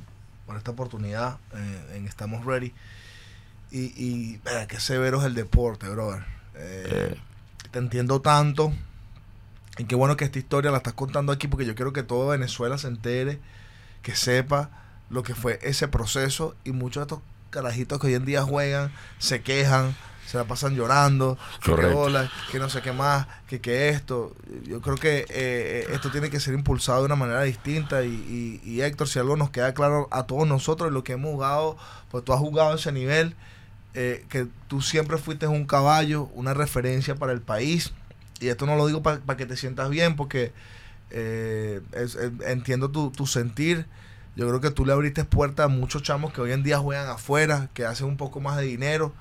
por 0.45 0.57
esta 0.57 0.71
oportunidad 0.71 1.37
eh, 1.55 1.95
en 1.97 2.07
Estamos 2.07 2.45
Ready. 2.45 2.73
Y, 3.71 3.79
y 4.03 4.39
eh, 4.45 4.65
qué 4.67 4.79
severo 4.79 5.19
es 5.19 5.25
el 5.25 5.35
deporte, 5.35 5.87
brother. 5.89 6.23
Eh, 6.55 7.13
Eh, 7.13 7.17
te 7.71 7.79
entiendo 7.79 8.19
tanto. 8.21 8.73
Y 9.77 9.85
qué 9.85 9.95
bueno 9.95 10.17
que 10.17 10.25
esta 10.25 10.39
historia 10.39 10.71
la 10.71 10.77
estás 10.77 10.93
contando 10.93 11.31
aquí 11.31 11.47
porque 11.47 11.65
yo 11.65 11.75
quiero 11.75 11.93
que 11.93 12.03
todo 12.03 12.27
Venezuela 12.29 12.77
se 12.77 12.87
entere, 12.87 13.39
que 14.01 14.15
sepa 14.15 14.69
lo 15.09 15.23
que 15.23 15.35
fue 15.35 15.59
ese 15.63 15.87
proceso 15.87 16.55
y 16.63 16.71
muchos 16.71 17.01
de 17.01 17.15
estos 17.15 17.19
carajitos 17.49 17.99
que 17.99 18.07
hoy 18.07 18.13
en 18.13 18.25
día 18.25 18.43
juegan 18.43 18.91
se 19.17 19.41
quejan, 19.41 19.95
se 20.27 20.37
la 20.37 20.43
pasan 20.43 20.75
llorando, 20.75 21.37
que 21.59 21.71
que 22.51 22.59
no 22.59 22.69
sé 22.69 22.81
qué 22.83 22.91
más, 22.91 23.25
que 23.47 23.59
que 23.59 23.89
esto. 23.89 24.35
Yo 24.67 24.79
creo 24.81 24.95
que 24.97 25.25
eh, 25.29 25.87
esto 25.91 26.11
tiene 26.11 26.29
que 26.29 26.39
ser 26.39 26.53
impulsado 26.53 26.99
de 26.99 27.05
una 27.05 27.15
manera 27.15 27.41
distinta 27.41 28.03
y, 28.03 28.09
y- 28.63 28.69
y 28.69 28.81
Héctor, 28.81 29.07
si 29.07 29.17
algo 29.17 29.35
nos 29.35 29.49
queda 29.49 29.73
claro 29.73 30.07
a 30.11 30.27
todos 30.27 30.47
nosotros, 30.47 30.91
lo 30.91 31.03
que 31.03 31.13
hemos 31.13 31.31
jugado, 31.31 31.77
pues 32.11 32.23
tú 32.23 32.33
has 32.33 32.39
jugado 32.39 32.71
a 32.73 32.75
ese 32.75 32.91
nivel, 32.91 33.35
eh, 33.95 34.23
que 34.29 34.45
tú 34.67 34.81
siempre 34.83 35.17
fuiste 35.17 35.47
un 35.47 35.65
caballo, 35.65 36.29
una 36.35 36.53
referencia 36.53 37.15
para 37.15 37.31
el 37.33 37.41
país. 37.41 37.91
Y 38.39 38.49
esto 38.49 38.67
no 38.67 38.75
lo 38.75 38.85
digo 38.85 39.01
para 39.01 39.35
que 39.35 39.47
te 39.47 39.57
sientas 39.57 39.89
bien, 39.89 40.15
porque 40.15 40.53
eh, 41.11 41.81
es- 41.93 42.17
entiendo 42.45 42.89
tu, 42.91 43.11
tu 43.11 43.27
sentir. 43.27 43.85
Yo 44.35 44.47
creo 44.47 44.61
que 44.61 44.71
tú 44.71 44.85
le 44.85 44.93
abriste 44.93 45.25
puertas 45.25 45.65
a 45.65 45.69
muchos 45.69 46.03
chamos 46.03 46.31
que 46.33 46.41
hoy 46.41 46.51
en 46.53 46.63
día 46.63 46.79
juegan 46.79 47.09
afuera, 47.09 47.69
que 47.73 47.85
hacen 47.85 48.07
un 48.07 48.17
poco 48.17 48.39
más 48.39 48.57
de 48.57 48.63
dinero, 48.63 49.13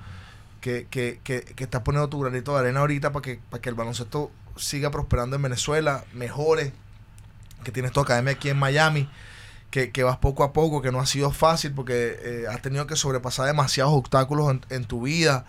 que, 0.61 0.87
que, 0.91 1.21
que, 1.25 1.43
que 1.43 1.65
estás 1.65 1.83
poniendo 1.83 2.09
tu 2.09 2.21
granito 2.21 2.55
de 2.55 2.61
arena 2.61 2.81
ahorita 2.81 3.13
para 3.13 3.23
que, 3.23 3.41
para 3.51 3.61
que 3.63 3.69
el 3.71 3.75
baloncesto 3.77 4.31
siga 4.57 4.91
prosperando 4.91 5.37
en 5.37 5.43
Venezuela, 5.43 6.05
mejore, 6.15 6.73
que 7.65 7.73
tienes 7.73 7.93
tu 7.93 8.01
academia 8.01 8.33
aquí 8.33 8.49
en 8.51 8.59
Miami, 8.59 9.09
que, 9.71 9.93
que 9.93 10.05
vas 10.05 10.19
poco 10.19 10.45
a 10.45 10.53
poco, 10.53 10.83
que 10.83 10.93
no 10.93 11.01
ha 11.01 11.07
sido 11.07 11.31
fácil 11.33 11.73
porque 11.75 12.19
eh, 12.23 12.45
has 12.51 12.63
tenido 12.63 12.87
que 12.87 12.97
sobrepasar 12.97 13.47
demasiados 13.47 13.95
obstáculos 13.95 14.51
en, 14.51 14.63
en 14.71 14.85
tu 14.85 15.03
vida. 15.03 15.47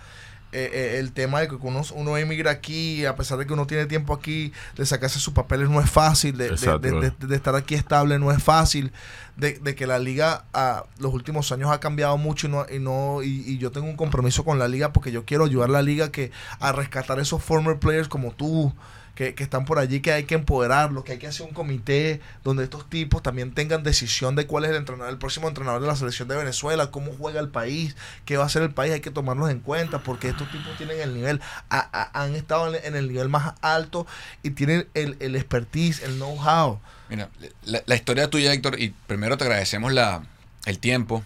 Eh, 0.51 0.69
eh, 0.73 0.99
el 0.99 1.11
tema 1.11 1.41
de 1.41 1.47
que 1.47 1.55
uno, 1.55 1.81
uno 1.93 2.17
emigra 2.17 2.49
aquí, 2.49 3.05
a 3.05 3.15
pesar 3.15 3.37
de 3.37 3.45
que 3.45 3.53
uno 3.53 3.67
tiene 3.67 3.85
tiempo 3.85 4.13
aquí, 4.15 4.51
de 4.75 4.85
sacarse 4.85 5.19
sus 5.19 5.31
papeles 5.33 5.69
no 5.69 5.79
es 5.79 5.89
fácil, 5.91 6.37
de, 6.37 6.45
de- 6.49 6.57
de- 6.79 6.89
de- 7.19 7.27
de 7.27 7.35
estar 7.35 7.53
aquí 7.55 7.75
estable 7.75 8.17
no 8.17 8.31
es 8.31 8.41
fácil, 8.41 8.91
de, 9.37 9.59
de 9.59 9.75
que 9.75 9.85
la 9.85 9.99
liga 9.99 10.45
a 10.53 10.85
los 10.97 11.13
últimos 11.13 11.51
años 11.51 11.69
ha 11.69 11.79
cambiado 11.79 12.17
mucho 12.17 12.47
y 12.47 12.49
no, 12.49 12.65
y, 12.67 12.79
no 12.79 13.21
y, 13.21 13.43
y 13.45 13.57
yo 13.59 13.71
tengo 13.71 13.85
un 13.87 13.95
compromiso 13.95 14.43
con 14.43 14.57
la 14.57 14.67
liga 14.67 14.91
porque 14.91 15.11
yo 15.11 15.23
quiero 15.23 15.45
ayudar 15.45 15.69
a 15.69 15.73
la 15.73 15.81
liga 15.83 16.11
que 16.11 16.31
a 16.59 16.71
rescatar 16.71 17.19
esos 17.19 17.43
former 17.43 17.77
players 17.77 18.07
como 18.07 18.31
tú, 18.31 18.73
que, 19.19 19.35
que 19.35 19.43
están 19.43 19.65
por 19.65 19.79
allí, 19.79 19.99
que 19.99 20.13
hay 20.13 20.23
que 20.23 20.35
empoderarlos, 20.35 21.03
que 21.03 21.11
hay 21.11 21.17
que 21.17 21.27
hacer 21.27 21.45
un 21.45 21.51
comité 21.53 22.21
donde 22.41 22.63
estos 22.63 22.89
tipos 22.89 23.21
también 23.21 23.53
tengan 23.53 23.83
decisión 23.83 24.33
de 24.37 24.47
cuál 24.47 24.63
es 24.63 24.69
el 24.69 24.77
entrenador, 24.77 25.11
el 25.11 25.19
próximo 25.19 25.49
entrenador 25.49 25.81
de 25.81 25.87
la 25.87 25.97
selección 25.97 26.29
de 26.29 26.37
Venezuela, 26.37 26.89
cómo 26.89 27.11
juega 27.19 27.41
el 27.41 27.49
país, 27.49 27.97
qué 28.23 28.37
va 28.37 28.43
a 28.43 28.45
hacer 28.45 28.61
el 28.61 28.71
país, 28.71 28.93
hay 28.93 29.01
que 29.01 29.11
tomarlos 29.11 29.49
en 29.49 29.59
cuenta, 29.59 29.99
porque 29.99 30.29
estos 30.29 30.49
tipos 30.49 30.73
tienen 30.77 31.01
el 31.01 31.13
nivel, 31.13 31.41
han 31.69 32.33
estado 32.33 32.73
en, 32.73 32.95
el 32.95 33.09
nivel 33.09 33.27
más 33.27 33.55
alto 33.61 34.07
y 34.41 34.51
tienen 34.51 34.87
el, 34.93 35.17
el 35.19 35.35
expertise, 35.35 36.01
el 36.01 36.15
know-how. 36.15 36.79
Mira, 37.09 37.27
la, 37.65 37.83
la 37.85 37.95
historia 37.95 38.29
tuya, 38.29 38.53
Héctor, 38.53 38.79
y 38.79 38.95
primero 39.05 39.37
te 39.37 39.43
agradecemos 39.43 39.91
la, 39.91 40.23
el 40.65 40.79
tiempo, 40.79 41.25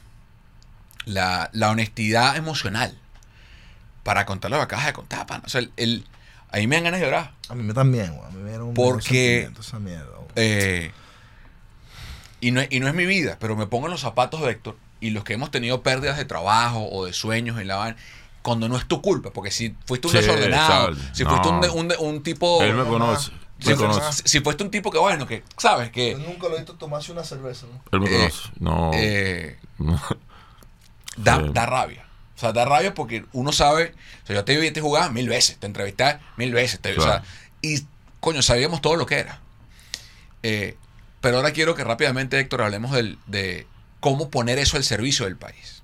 la, 1.05 1.51
la 1.53 1.69
honestidad 1.69 2.37
emocional 2.37 2.97
para 4.01 4.25
contar 4.25 4.49
que 4.49 4.57
acabas 4.57 4.87
de 4.87 4.93
contar. 4.93 5.27
O 5.45 5.49
sea, 5.49 5.61
el- 5.77 6.07
ahí 6.53 6.65
me 6.67 6.75
dan 6.77 6.85
ganas 6.85 6.99
de 7.01 7.05
llorar. 7.07 7.33
A 7.49 7.55
mí 7.55 7.63
me 7.63 7.73
también, 7.73 8.13
güey, 8.15 8.25
a 8.25 8.31
mí 8.31 8.41
me 8.41 8.49
dieron 8.49 8.67
un 8.69 8.73
Porque- 8.73 9.03
sentimiento 9.03 9.61
esa 9.61 9.79
mierda, 9.79 10.15
güey. 10.15 10.27
Eh, 10.37 10.91
y, 12.39 12.51
no, 12.51 12.61
es- 12.61 12.67
y 12.71 12.79
no 12.79 12.87
es 12.87 12.93
mi 12.93 13.05
vida, 13.05 13.37
pero 13.39 13.55
me 13.57 13.67
pongo 13.67 13.87
en 13.87 13.91
los 13.91 14.01
zapatos 14.01 14.41
de 14.41 14.51
Héctor 14.51 14.77
y 15.01 15.09
los 15.09 15.23
que 15.25 15.33
hemos 15.33 15.51
tenido 15.51 15.83
pérdidas 15.83 16.17
de 16.17 16.23
trabajo 16.25 16.87
o 16.89 17.05
de 17.05 17.11
sueños 17.13 17.59
en 17.59 17.67
la 17.67 17.75
van 17.75 17.97
cuando 18.41 18.67
no 18.69 18.77
es 18.77 18.85
tu 18.87 19.01
culpa, 19.01 19.31
porque 19.31 19.51
si 19.51 19.75
fuiste 19.85 20.07
un 20.07 20.11
Sí, 20.13 20.19
desordenado, 20.19 20.93
si 21.13 21.23
fuiste 21.25 21.47
un, 21.99 22.23
tipo... 22.23 22.61
Él 22.61 22.73
me 22.73 22.83
conoce. 22.83 23.31
si, 23.59 23.69
Me 23.69 23.75
fu- 23.75 23.81
conoce. 23.83 24.23
si 24.25 24.39
fuiste 24.41 24.63
un 24.63 24.71
tipo 24.71 24.91
que, 24.91 24.97
bueno, 24.97 25.25
que, 25.25 25.43
¿sabes? 25.57 25.91
Que... 25.91 26.11
Yo 26.11 26.17
nunca 26.19 26.47
lo 26.49 26.55
he 26.55 26.57
visto 26.57 26.73
tomarse 26.75 27.11
una 27.13 27.23
cerveza, 27.23 27.67
¿no? 27.67 27.81
Él 27.91 27.99
me 28.01 28.07
Eh, 28.07 28.17
conoce. 28.19 28.49
No. 28.59 28.91
eh, 28.93 29.57
da, 31.17 31.39
da 31.39 31.65
rabia. 31.65 32.05
O 32.43 32.45
sea, 32.45 32.51
da 32.51 32.65
rabia 32.65 32.93
porque 32.93 33.23
uno 33.31 33.53
sabe. 33.53 33.93
O 34.23 34.27
sea, 34.27 34.35
yo 34.35 34.43
te 34.43 34.57
vi 34.57 34.69
te 34.71 34.81
jugar 34.81 35.13
mil 35.13 35.29
veces, 35.29 35.55
te 35.57 35.65
entrevisté 35.65 36.17
mil 36.35 36.51
veces. 36.51 36.79
te- 36.81 36.91
o 36.91 37.01
sea, 37.01 37.21
Claro. 37.21 37.23
y, 37.61 37.85
coño, 38.19 38.41
sabíamos 38.41 38.81
todo 38.81 38.97
lo 38.97 39.05
que 39.05 39.15
era. 39.19 39.39
Eh, 40.43 40.75
pero 41.21 41.37
ahora 41.37 41.51
quiero 41.51 41.73
que 41.75 41.83
rápidamente, 41.85 42.37
Héctor, 42.37 42.61
hablemos 42.63 42.91
del, 42.91 43.17
de 43.27 43.65
cómo 44.01 44.29
poner 44.29 44.59
eso 44.59 44.75
al 44.75 44.83
servicio 44.83 45.23
del 45.25 45.37
país. 45.37 45.83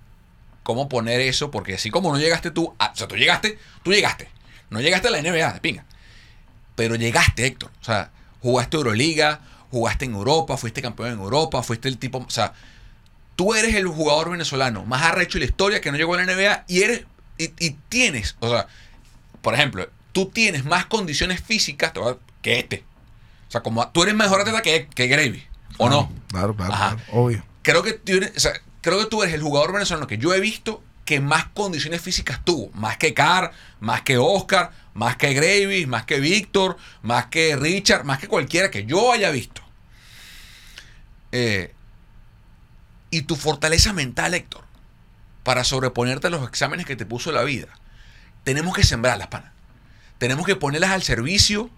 Cómo 0.64 0.90
poner 0.90 1.22
eso, 1.22 1.50
porque 1.50 1.76
así 1.76 1.90
como 1.92 2.12
no 2.12 2.20
llegaste 2.20 2.52
tú, 2.52 2.76
a- 2.78 2.92
o 2.92 2.96
sea, 2.96 3.08
tú 3.08 3.16
llegaste, 3.16 3.58
tú 3.84 3.92
llegaste. 3.94 4.28
No 4.70 4.82
llegaste 4.82 5.08
a 5.08 5.12
la 5.12 5.20
NBA, 5.20 5.54
de 5.54 5.60
pinga. 5.62 5.86
Pero 6.76 6.96
llegaste, 6.96 7.46
Héctor. 7.46 7.72
O 7.82 7.84
sea, 7.86 8.12
jugaste 8.42 8.76
Euroliga, 8.76 9.40
jugaste 9.72 10.04
en 10.06 10.14
Europa, 10.14 10.58
fuiste 10.58 10.82
campeón 10.82 11.14
en 11.14 11.20
Europa, 11.20 11.64
fuiste 11.64 11.88
el 11.88 11.98
tipo. 11.98 12.18
O 12.20 12.30
sea, 12.30 12.54
tú 13.40 13.54
eres 13.54 13.74
el 13.76 13.88
jugador 13.88 14.32
venezolano 14.32 14.84
más 14.84 15.02
arrecho 15.02 15.38
de 15.40 15.46
la 15.46 15.50
historia 15.50 15.80
que 15.80 15.92
no 15.94 15.98
llegó 15.98 16.14
a 16.16 16.18
la 16.22 16.26
NBA 16.26 16.66
y 16.68 16.84
eres. 16.84 17.06
Y, 17.38 17.54
y 17.58 17.70
tienes, 17.88 18.36
o 18.42 18.50
sea, 18.50 18.68
por 19.42 19.54
ejemplo, 19.54 19.90
tú 20.12 20.26
tienes 20.26 20.66
más 20.66 20.88
condiciones 20.88 21.40
físicas 21.42 21.94
que 22.42 22.60
este. 22.60 22.84
O 23.48 23.52
sea, 23.52 23.62
como 23.62 23.88
tú 23.92 24.04
eres 24.04 24.14
mejor 24.14 24.42
atleta 24.42 24.62
que, 24.62 24.90
que 24.94 25.08
Gravy, 25.08 25.42
¿o 25.78 25.88
no? 25.90 26.12
Claro, 26.28 26.54
claro, 26.54 26.74
Ajá. 26.74 26.98
claro, 26.98 27.14
obvio. 27.14 27.42
creo 27.62 27.82
que, 27.82 27.94
tú 27.94 28.12
eres- 28.18 28.34
o 28.36 28.40
sea, 28.42 28.52
creo 28.82 29.00
que 29.00 29.06
tú 29.06 29.24
eres 29.24 29.34
el 29.34 29.42
jugador 29.42 29.72
venezolano 29.72 30.06
que 30.06 30.18
yo 30.18 30.34
he 30.34 30.42
visto 30.42 30.84
que 31.06 31.22
más 31.22 31.46
condiciones 31.54 32.02
físicas 32.02 32.44
tuvo. 32.44 32.70
Más 32.74 32.98
que 32.98 33.14
Carr, 33.14 33.54
más 33.80 34.02
que 34.02 34.18
Oscar, 34.18 34.72
más 34.94 35.16
que 35.16 35.34
Gravis, 35.34 35.88
más 35.88 36.04
que 36.04 36.20
Víctor, 36.20 36.76
más 37.04 37.28
que 37.28 37.56
Richard, 37.56 38.04
más 38.04 38.20
que 38.20 38.28
cualquiera 38.28 38.70
que 38.70 38.84
yo 38.86 39.14
haya 39.14 39.32
visto. 39.32 39.62
Eh, 41.32 41.74
y 43.12 43.24
tu 43.24 43.36
fortaleza 43.36 43.94
mental, 43.94 44.34
Héctor, 44.34 44.64
para 45.44 45.64
sobreponerte 45.64 46.28
a 46.28 46.30
los 46.30 46.48
exámenes 46.48 46.86
que 46.86 46.96
te 46.96 47.06
puso 47.06 47.32
la 47.32 47.44
vida. 47.44 47.68
Tenemos 48.44 48.76
que 48.76 48.84
sembrarlas, 48.84 49.28
pana. 49.28 49.54
Tenemos 50.18 50.46
que 50.46 50.56
ponerlas 50.56 50.92
al 50.92 51.04
servicio 51.04 51.70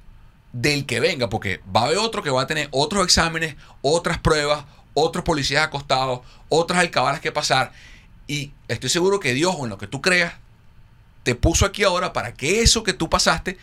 del 0.53 0.85
que 0.85 0.99
venga, 0.99 1.29
porque 1.29 1.61
va 1.73 1.81
a 1.81 1.85
haber 1.85 1.97
otro 1.99 2.23
que 2.23 2.29
va 2.29 2.41
a 2.41 2.47
tener 2.47 2.67
otros 2.71 3.03
exámenes, 3.05 3.55
otras 3.81 4.17
pruebas, 4.17 4.65
otros 4.93 5.23
policías 5.23 5.63
acostados, 5.63 6.21
otras 6.49 6.79
alcabalas 6.79 7.21
que 7.21 7.31
pasar. 7.31 7.71
Y 8.27 8.51
estoy 8.67 8.89
seguro 8.89 9.19
que 9.19 9.33
Dios, 9.33 9.55
o 9.57 9.63
en 9.65 9.69
lo 9.69 9.77
que 9.77 9.87
tú 9.87 10.01
creas, 10.01 10.33
te 11.23 11.35
puso 11.35 11.65
aquí 11.65 11.83
ahora 11.83 12.13
para 12.13 12.33
que 12.33 12.61
eso 12.61 12.83
que 12.83 12.93
tú 12.93 13.09
pasaste, 13.09 13.57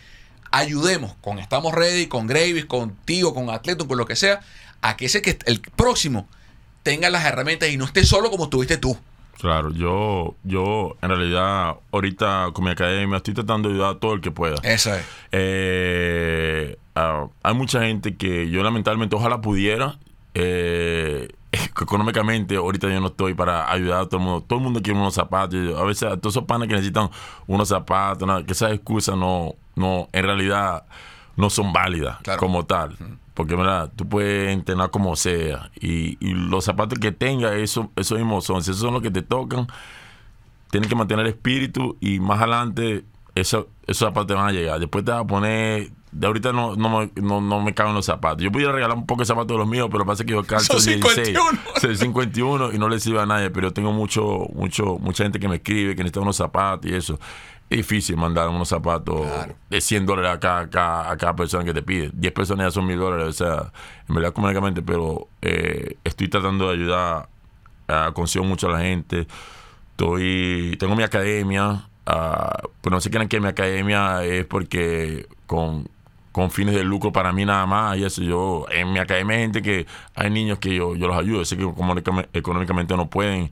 ayudemos 0.51 1.15
con 1.21 1.39
Estamos 1.39 1.73
Ready, 1.73 2.07
con 2.07 2.25
Gravis, 2.25 2.65
contigo, 2.65 3.33
con 3.33 3.49
Atleto, 3.49 3.87
con 3.87 3.97
lo 3.97 4.05
que 4.05 4.15
sea, 4.15 4.39
a 4.81 4.97
que 4.97 5.05
ese 5.05 5.21
que 5.21 5.37
el 5.45 5.61
próximo 5.61 6.27
tenga 6.83 7.09
las 7.09 7.25
herramientas 7.25 7.69
y 7.69 7.77
no 7.77 7.85
esté 7.85 8.03
solo 8.05 8.29
como 8.31 8.45
estuviste 8.45 8.77
tú. 8.77 8.97
Claro, 9.39 9.71
yo, 9.71 10.35
yo 10.43 10.97
en 11.01 11.09
realidad 11.09 11.75
ahorita 11.93 12.49
con 12.53 12.65
mi 12.65 12.71
academia 12.71 13.17
estoy 13.17 13.33
tratando 13.33 13.69
de 13.69 13.75
ayudar 13.75 13.95
a 13.95 13.99
todo 13.99 14.13
el 14.13 14.21
que 14.21 14.31
pueda. 14.31 14.55
Eso 14.63 14.93
es. 14.93 15.05
Eh, 15.31 16.77
ah, 16.95 17.27
hay 17.43 17.53
mucha 17.53 17.81
gente 17.81 18.15
que 18.15 18.49
yo 18.49 18.63
lamentablemente 18.63 19.15
ojalá 19.15 19.41
pudiera. 19.41 19.97
eh, 20.33 21.29
económicamente 21.81 22.57
ahorita 22.57 22.89
yo 22.89 22.99
no 22.99 23.07
estoy 23.07 23.33
para 23.33 23.71
ayudar 23.71 24.01
a 24.01 24.05
todo 24.05 24.17
el 24.17 24.25
mundo. 24.25 24.45
Todo 24.47 24.59
el 24.59 24.63
mundo 24.65 24.81
quiere 24.81 24.99
unos 24.99 25.13
zapatos. 25.15 25.57
A 25.77 25.83
veces 25.83 26.03
a 26.03 26.17
todos 26.17 26.33
esos 26.35 26.43
panes 26.45 26.67
que 26.67 26.73
necesitan 26.75 27.09
unos 27.47 27.69
zapatos, 27.69 28.23
una- 28.23 28.45
que 28.45 28.51
esas 28.53 28.71
excusas 28.73 29.15
no, 29.17 29.55
no, 29.75 30.09
en 30.11 30.23
realidad 30.25 30.83
no 31.37 31.49
son 31.49 31.71
válidas 31.73 32.17
Claro. 32.21 32.39
como 32.39 32.65
tal. 32.65 32.95
Porque 33.39 33.55
¿verdad? 33.55 33.89
tú 33.95 34.05
puedes 34.05 34.51
entrenar 34.51 34.91
como 34.91 35.15
sea. 35.15 35.71
Y, 35.79 36.17
y 36.19 36.33
los 36.33 36.65
zapatos 36.65 36.99
que 36.99 37.13
tengas, 37.13 37.53
eso, 37.53 37.89
eso 37.95 38.15
mismo 38.15 38.41
son. 38.41 38.61
Si 38.61 38.71
esos 38.71 38.81
son 38.81 38.93
los 38.95 39.01
que 39.01 39.11
te 39.11 39.21
tocan, 39.21 39.65
tienes 40.71 40.89
que 40.89 40.95
mantener 40.97 41.25
el 41.25 41.31
espíritu 41.31 41.95
y 42.01 42.19
más 42.19 42.39
adelante 42.39 43.05
eso, 43.35 43.69
esos 43.87 44.05
zapatos 44.09 44.27
te 44.27 44.33
van 44.33 44.49
a 44.49 44.51
llegar. 44.51 44.77
Después 44.77 45.05
te 45.05 45.11
vas 45.11 45.21
a 45.21 45.25
poner 45.25 45.89
de 46.11 46.27
ahorita 46.27 46.51
no, 46.51 46.75
no, 46.75 46.99
me- 46.99 47.11
no, 47.15 47.39
no 47.39 47.61
me 47.61 47.73
caben 47.73 47.93
los 47.93 48.07
zapatos. 48.07 48.43
Yo 48.43 48.51
pudiera 48.51 48.73
regalar 48.73 48.97
un 48.97 49.05
poco 49.05 49.21
de 49.21 49.25
zapatos 49.27 49.47
de 49.55 49.57
los 49.59 49.69
míos, 49.69 49.87
pero 49.89 50.05
pasa 50.05 50.25
que 50.25 50.31
yo 50.33 50.43
calzo 50.43 50.77
Son 50.77 50.85
16, 50.85 51.27
51. 51.27 51.59
soy 51.79 51.95
51 51.95 52.73
y 52.73 52.77
no 52.77 52.89
le 52.89 52.99
sirve 52.99 53.21
a 53.21 53.25
nadie, 53.25 53.49
pero 53.51 53.69
yo 53.69 53.73
tengo 53.73 53.93
mucho, 53.93 54.47
mucho, 54.53 54.97
mucha 54.99 55.23
gente 55.23 55.39
que 55.39 55.47
me 55.47 55.55
escribe 55.55 55.95
que 55.95 56.03
necesita 56.03 56.19
unos 56.19 56.35
zapatos 56.35 56.91
y 56.91 56.93
eso. 56.93 57.17
Es 57.69 57.77
difícil 57.77 58.17
mandar 58.17 58.49
unos 58.49 58.67
zapatos 58.69 59.21
Claro. 59.27 59.53
de 59.69 59.79
100 59.81 60.05
dólares 60.05 60.31
a 60.31 60.39
cada, 60.39 60.59
a 60.61 60.69
cada- 60.69 61.11
a 61.11 61.17
cada 61.17 61.35
persona 61.35 61.63
que 61.63 61.73
te 61.73 61.83
pide. 61.83 62.09
10 62.13 62.33
personas 62.33 62.65
ya 62.67 62.71
son 62.71 62.87
mil 62.87 62.97
dólares, 62.97 63.27
o 63.27 63.31
sea, 63.33 63.71
en 64.07 64.15
verdad 64.15 64.31
económicamente, 64.31 64.81
pero 64.81 65.27
eh, 65.41 65.97
estoy 66.03 66.27
tratando 66.29 66.67
de 66.67 66.73
ayudar, 66.73 67.29
a 67.87 68.11
consigo 68.13 68.43
mucho 68.45 68.67
a 68.69 68.71
la 68.73 68.79
gente. 68.81 69.27
Estoy, 69.91 70.75
tengo 70.79 70.95
mi 70.95 71.03
academia, 71.03 71.87
ah, 72.05 72.57
pero 72.81 72.95
no 72.95 73.01
se 73.01 73.09
crean 73.11 73.27
que 73.27 73.39
mi 73.39 73.47
academia 73.47 74.23
es 74.23 74.45
porque 74.45 75.27
con, 75.45 75.87
con 76.31 76.51
fines 76.51 76.73
de 76.75 76.83
lucro 76.83 77.11
para 77.11 77.31
mí 77.33 77.45
nada 77.45 77.65
más. 77.65 77.97
Y 77.97 78.03
eso 78.05 78.21
yo, 78.23 78.65
en 78.71 78.91
mi 78.93 78.99
academia 78.99 79.35
hay 79.35 79.41
gente 79.43 79.61
que 79.61 79.85
hay 80.15 80.29
niños 80.29 80.57
que 80.59 80.73
yo, 80.73 80.95
yo 80.95 81.07
los 81.07 81.17
ayudo, 81.17 81.43
sé 81.45 81.57
que 81.57 81.65
económicame- 81.65 82.27
económicamente 82.33 82.95
no 82.95 83.09
pueden 83.09 83.51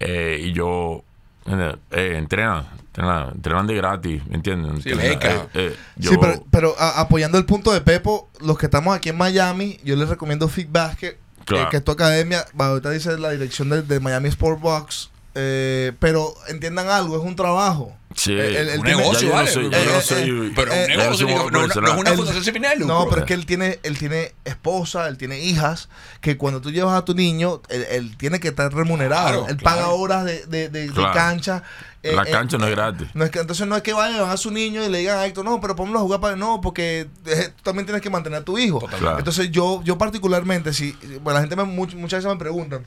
eh, 0.00 0.40
y 0.44 0.52
yo 0.52 1.02
eh, 1.46 2.14
entrenan, 2.16 2.64
entrenan, 2.96 3.66
de 3.66 3.74
gratis, 3.74 4.22
¿me 4.28 4.36
entienden? 4.36 4.80
Sí, 4.82 4.90
eh, 4.90 5.18
eh, 5.54 5.76
yo- 5.96 6.10
Sí, 6.12 6.16
pero, 6.20 6.44
pero 6.50 6.74
a- 6.78 7.00
apoyando 7.00 7.38
el 7.38 7.44
punto 7.44 7.72
de 7.72 7.80
Pepo, 7.80 8.28
los 8.40 8.56
que 8.58 8.66
estamos 8.66 8.96
aquí 8.96 9.08
en 9.08 9.16
Miami, 9.16 9.78
yo 9.84 9.96
les 9.96 10.08
recomiendo 10.08 10.48
Fit 10.48 10.68
Basket, 10.70 11.16
Claro. 11.44 11.64
que, 11.66 11.70
que 11.72 11.76
es 11.78 11.84
tu 11.84 11.92
academia. 11.92 12.46
va, 12.58 12.66
Ahorita 12.68 12.90
dice 12.90 13.18
la 13.18 13.30
dirección 13.30 13.68
de, 13.68 13.82
de 13.82 14.00
Miami 14.00 14.28
Sport 14.28 14.60
Box. 14.60 15.10
eh, 15.36 15.90
pero 15.98 16.32
entiendan 16.46 16.86
algo, 16.88 17.16
es 17.18 17.24
un 17.24 17.34
trabajo. 17.34 17.92
Sí. 18.14 18.30
El- 18.32 18.54
el- 18.54 18.68
el 18.68 18.78
Un 18.78 18.84
tiene- 18.84 19.00
negocio, 19.00 19.28
no 19.34 19.46
soy- 19.48 19.64
yo 19.64 19.70
pero, 19.72 19.90
no 19.90 19.98
eh, 19.98 20.02
soy- 20.02 20.52
pero 20.54 20.72
eh, 20.72 20.82
un 20.84 20.96
negocio, 20.96 21.10
yo 21.10 21.16
soy 21.18 21.26
no, 21.34 21.44
un 21.46 21.52
no- 21.52 21.58
no 21.66 21.66
es 21.66 21.76
una 21.76 22.12
fundación 22.14 22.44
sin 22.44 22.54
fines 22.54 22.70
de 22.70 22.76
lucro. 22.76 22.94
No, 22.94 23.06
pero 23.08 23.22
es 23.22 23.26
que 23.26 23.34
él 23.34 23.44
tiene, 23.44 23.80
él 23.82 23.98
tiene 23.98 24.32
esposa, 24.44 25.08
él 25.08 25.18
tiene 25.18 25.40
hijas, 25.40 25.88
que 26.20 26.36
cuando 26.36 26.60
tú 26.60 26.70
llevas 26.70 26.96
a 26.96 27.04
tu 27.04 27.14
niño, 27.16 27.60
él, 27.68 27.84
él 27.90 28.16
tiene 28.16 28.38
que 28.38 28.46
estar 28.46 28.72
remunerado. 28.72 29.26
Claro, 29.40 29.48
él 29.48 29.56
claro. 29.56 29.76
paga 29.76 29.88
horas 29.88 30.24
de, 30.24 30.46
de- 30.46 30.68
de- 30.68 30.86
de 30.88 31.02
cancha. 31.12 31.64
Eh, 32.04 32.12
La 32.14 32.22
eh, 32.22 32.30
cancha 32.30 32.56
no 32.58 32.66
es 32.66 32.70
gratis. 32.70 33.08
No 33.14 33.24
es 33.24 33.30
que, 33.30 33.40
entonces 33.40 33.66
no 33.66 33.74
es 33.76 33.82
que 33.82 33.92
vayan 33.92 34.28
a 34.28 34.36
su 34.36 34.50
niño 34.50 34.84
y 34.84 34.88
le 34.88 34.98
digan 34.98 35.18
a 35.18 35.26
Héctor, 35.26 35.44
no, 35.44 35.60
pero 35.60 35.74
ponlo 35.74 35.98
a 35.98 36.02
jugar 36.02 36.20
para. 36.20 36.36
No, 36.36 36.60
porque 36.60 37.08
eh, 37.26 37.48
tú 37.56 37.62
también 37.62 37.86
tienes 37.86 38.02
que 38.02 38.10
mantener 38.10 38.40
a 38.40 38.44
tu 38.44 38.58
hijo. 38.58 38.78
Claro. 38.80 39.18
Entonces 39.18 39.50
yo, 39.50 39.82
yo 39.82 39.98
particularmente, 39.98 40.72
si, 40.72 40.92
bueno, 41.22 41.34
la 41.34 41.40
gente 41.40 41.56
me, 41.56 41.64
much- 41.64 41.94
muchas 41.96 42.18
veces 42.22 42.30
me 42.32 42.38
preguntan, 42.38 42.86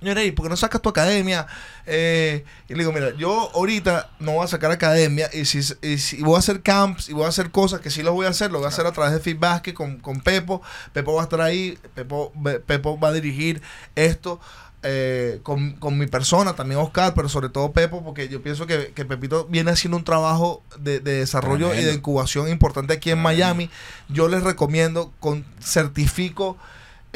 señor, 0.00 0.18
¿y 0.18 0.32
por 0.32 0.44
qué 0.44 0.50
no 0.50 0.56
sacas 0.56 0.82
tu 0.82 0.88
academia? 0.90 1.46
Eh, 1.86 2.44
y 2.68 2.72
le 2.74 2.80
digo, 2.80 2.92
mira, 2.92 3.14
yo 3.16 3.50
ahorita 3.54 4.10
no 4.18 4.32
voy 4.32 4.44
a 4.44 4.48
sacar 4.48 4.70
academia 4.70 5.30
y 5.32 5.44
si, 5.46 5.60
y 5.80 5.96
si 5.98 6.20
voy 6.22 6.36
a 6.36 6.38
hacer 6.40 6.60
camps 6.62 7.08
y 7.08 7.14
voy 7.14 7.24
a 7.24 7.28
hacer 7.28 7.50
cosas 7.50 7.80
que 7.80 7.90
sí 7.90 8.02
lo 8.02 8.12
voy 8.12 8.26
a 8.26 8.30
hacer, 8.30 8.50
lo 8.50 8.58
voy 8.58 8.66
a 8.66 8.68
hacer 8.68 8.86
a 8.86 8.92
través 8.92 9.12
de 9.14 9.20
Fit 9.20 9.38
Basket 9.38 9.72
con, 9.72 9.98
con 10.00 10.20
Pepo. 10.20 10.60
Pepo 10.92 11.14
va 11.14 11.22
a 11.22 11.24
estar 11.24 11.40
ahí, 11.40 11.78
Pepo, 11.94 12.32
Pepo 12.66 12.98
va 12.98 13.08
a 13.08 13.12
dirigir 13.12 13.62
esto. 13.94 14.40
Eh, 14.84 15.40
con, 15.42 15.72
con 15.72 15.98
mi 15.98 16.06
persona, 16.06 16.54
también 16.54 16.80
Oscar, 16.80 17.14
pero 17.14 17.28
sobre 17.28 17.48
todo 17.48 17.72
Pepo, 17.72 18.04
porque 18.04 18.28
yo 18.28 18.42
pienso 18.42 18.66
que, 18.66 18.92
que 18.94 19.04
Pepito 19.04 19.46
viene 19.46 19.70
haciendo 19.72 19.96
un 19.96 20.04
trabajo 20.04 20.62
de, 20.78 21.00
de 21.00 21.18
desarrollo 21.18 21.74
y 21.74 21.82
de 21.82 21.94
incubación 21.94 22.48
importante 22.48 22.92
aquí 22.92 23.10
en 23.10 23.20
Miami. 23.20 23.70
Yo 24.08 24.28
les 24.28 24.44
recomiendo, 24.44 25.12
con 25.20 25.44
certifico 25.60 26.56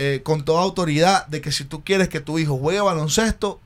eh, 0.01 0.21
con 0.23 0.45
toda 0.45 0.63
autoridad 0.63 1.27
de 1.27 1.41
que 1.41 1.51
si 1.51 1.65
tú 1.65 1.83
quieres 1.83 2.09
que 2.09 2.21
tu 2.21 2.39
hijo 2.39 2.57
juegue 2.57 2.81
baloncesto, 2.81 3.59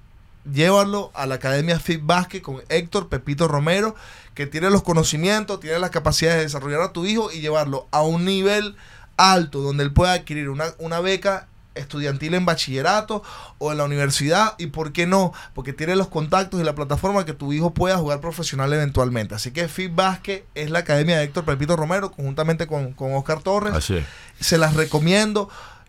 llévalo 0.50 1.11
a 1.12 1.26
la 1.26 1.34
Academia 1.34 1.78
Fit 1.78 2.00
Basket 2.03 2.40
con 2.40 2.62
Héctor 2.70 3.11
Pepito 3.11 3.48
Romero, 3.48 3.94
que 4.34 4.46
tiene 4.46 4.70
los 4.70 4.82
conocimientos, 4.82 5.61
tiene 5.61 5.78
las 5.78 5.90
capacidades 5.90 6.38
de 6.38 6.44
desarrollar 6.44 6.80
a 6.80 6.92
tu 6.94 7.05
hijo 7.05 7.30
y 7.30 7.40
llevarlo 7.40 7.86
a 7.90 8.00
un 8.00 8.24
nivel 8.24 8.76
alto 9.18 9.61
donde 9.61 9.84
él 9.84 9.92
pueda 9.92 10.14
adquirir 10.14 10.48
una, 10.48 10.72
una 10.78 11.00
beca 11.00 11.48
estudiantil 11.75 12.35
en 12.35 12.45
bachillerato 12.45 13.23
o 13.59 13.73
en 13.73 13.79
la 13.79 13.85
universidad 13.85 14.55
y 14.59 14.66
por 14.68 14.93
qué 14.93 15.07
no, 15.07 15.33
porque 15.55 15.73
tiene 15.73 15.97
los 15.97 16.09
contactos 16.09 16.61
y 16.61 16.64
la 16.64 16.75
plataforma 16.75 17.25
que 17.25 17.33
tu 17.33 17.53
hijo 17.53 17.73
pueda 17.73 17.97
jugar 17.99 18.20
profesional 18.20 18.73
eventualmente. 18.73 19.35
Así 19.35 19.51
que 19.51 19.68
Fit 19.68 19.95
Basket 19.95 20.45
es 20.55 20.70
la 20.70 20.81
academia 20.81 21.18
de 21.18 21.25
Héctor 21.25 21.45
Pepito 21.45 21.77
Romero 21.77 22.11
conjuntamente 22.12 22.66
con, 22.66 22.93
con 22.93 23.14
Oscar 23.14 23.41
Torres 23.41 23.75
Así 23.75 23.97
es. 23.97 24.05
se 24.41 24.59
las 24.59 24.75
recomiendo. 24.75 25.49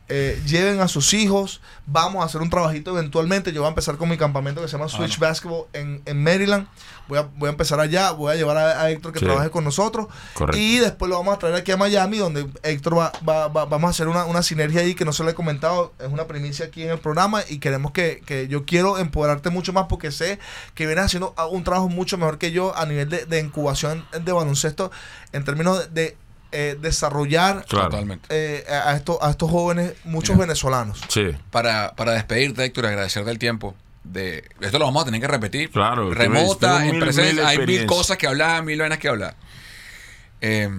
Eh, 0.09 0.41
lleven 0.45 0.79
a 0.81 0.87
sus 0.87 1.13
hijos. 1.13 1.61
Vamos 1.85 2.21
a 2.21 2.25
hacer 2.25 2.41
un 2.41 2.49
trabajito 2.49 2.91
eventualmente. 2.97 3.51
Yo 3.51 3.61
voy 3.61 3.67
a 3.67 3.69
empezar 3.69 3.97
con 3.97 4.09
mi 4.09 4.17
campamento 4.17 4.61
que 4.61 4.67
se 4.67 4.77
llama 4.77 4.89
Switch 4.89 5.19
no. 5.19 5.27
Basketball 5.27 5.65
en, 5.73 6.01
en 6.05 6.23
Maryland. 6.23 6.67
Voy 7.07 7.17
a, 7.19 7.23
voy 7.35 7.47
a 7.47 7.51
empezar 7.51 7.79
allá. 7.79 8.11
Voy 8.11 8.31
a 8.31 8.35
llevar 8.35 8.57
a, 8.57 8.81
a 8.81 8.89
Héctor 8.91 9.11
que 9.13 9.19
Sí. 9.19 9.25
trabaje 9.25 9.49
con 9.49 9.63
nosotros. 9.63 10.07
Correcto. 10.33 10.57
Y 10.61 10.77
después 10.79 11.09
lo 11.09 11.17
vamos 11.17 11.35
a 11.35 11.39
traer 11.39 11.55
aquí 11.55 11.71
a 11.71 11.77
Miami, 11.77 12.17
donde 12.17 12.47
Héctor 12.63 12.97
va, 12.97 13.11
va- 13.27 13.47
va- 13.49 13.65
vamos 13.65 13.87
a 13.87 13.91
hacer 13.91 14.07
una, 14.07 14.25
una 14.25 14.43
sinergia 14.43 14.81
ahí 14.81 14.95
que 14.95 15.03
no 15.05 15.11
se 15.13 15.23
lo 15.23 15.29
he 15.29 15.33
comentado. 15.33 15.93
Es 15.99 16.07
una 16.07 16.25
primicia 16.27 16.65
aquí 16.67 16.83
en 16.83 16.91
el 16.91 16.99
programa 16.99 17.41
y 17.49 17.59
queremos 17.59 17.91
que, 17.91 18.21
que 18.25 18.47
yo 18.47 18.65
quiero 18.65 18.97
empoderarte 18.97 19.49
mucho 19.49 19.73
más 19.73 19.85
porque 19.89 20.11
sé 20.11 20.39
que 20.75 20.85
vienes 20.85 21.05
haciendo 21.05 21.33
un 21.51 21.63
trabajo 21.63 21.89
mucho 21.89 22.17
mejor 22.17 22.37
que 22.37 22.51
yo 22.51 22.75
a 22.77 22.85
nivel 22.85 23.09
de, 23.09 23.25
de 23.25 23.39
incubación 23.39 24.05
de 24.23 24.31
baloncesto 24.31 24.91
en 25.33 25.43
términos 25.43 25.79
de, 25.93 26.03
de, 26.03 26.17
eh, 26.53 26.77
desarrollar 26.79 27.65
Claro. 27.67 27.89
Totalmente. 27.89 28.27
eh, 28.29 28.63
a, 28.69 28.95
estos, 28.95 29.17
a 29.21 29.31
estos 29.31 29.49
jóvenes, 29.51 29.93
muchos 30.05 30.35
Mira. 30.35 30.45
venezolanos. 30.47 31.01
Sí. 31.09 31.31
Para, 31.51 31.95
para 31.95 32.13
despedirte, 32.13 32.63
Héctor, 32.63 32.85
y 32.85 32.87
agradecerte 32.87 33.29
el 33.31 33.39
tiempo. 33.39 33.75
De, 34.03 34.49
esto 34.61 34.79
lo 34.79 34.85
vamos 34.85 35.01
a 35.03 35.05
tener 35.05 35.21
que 35.21 35.27
repetir. 35.27 35.69
Claro, 35.71 36.13
Remota, 36.13 36.85
en 36.85 36.91
mil- 36.91 36.99
presencia, 36.99 37.33
mil 37.33 37.45
hay 37.45 37.65
mil 37.65 37.85
cosas 37.85 38.17
que 38.17 38.27
hablar, 38.27 38.63
mil 38.63 38.77
vainas 38.79 38.99
que 38.99 39.07
hablar. 39.07 39.35
Eh, 40.41 40.69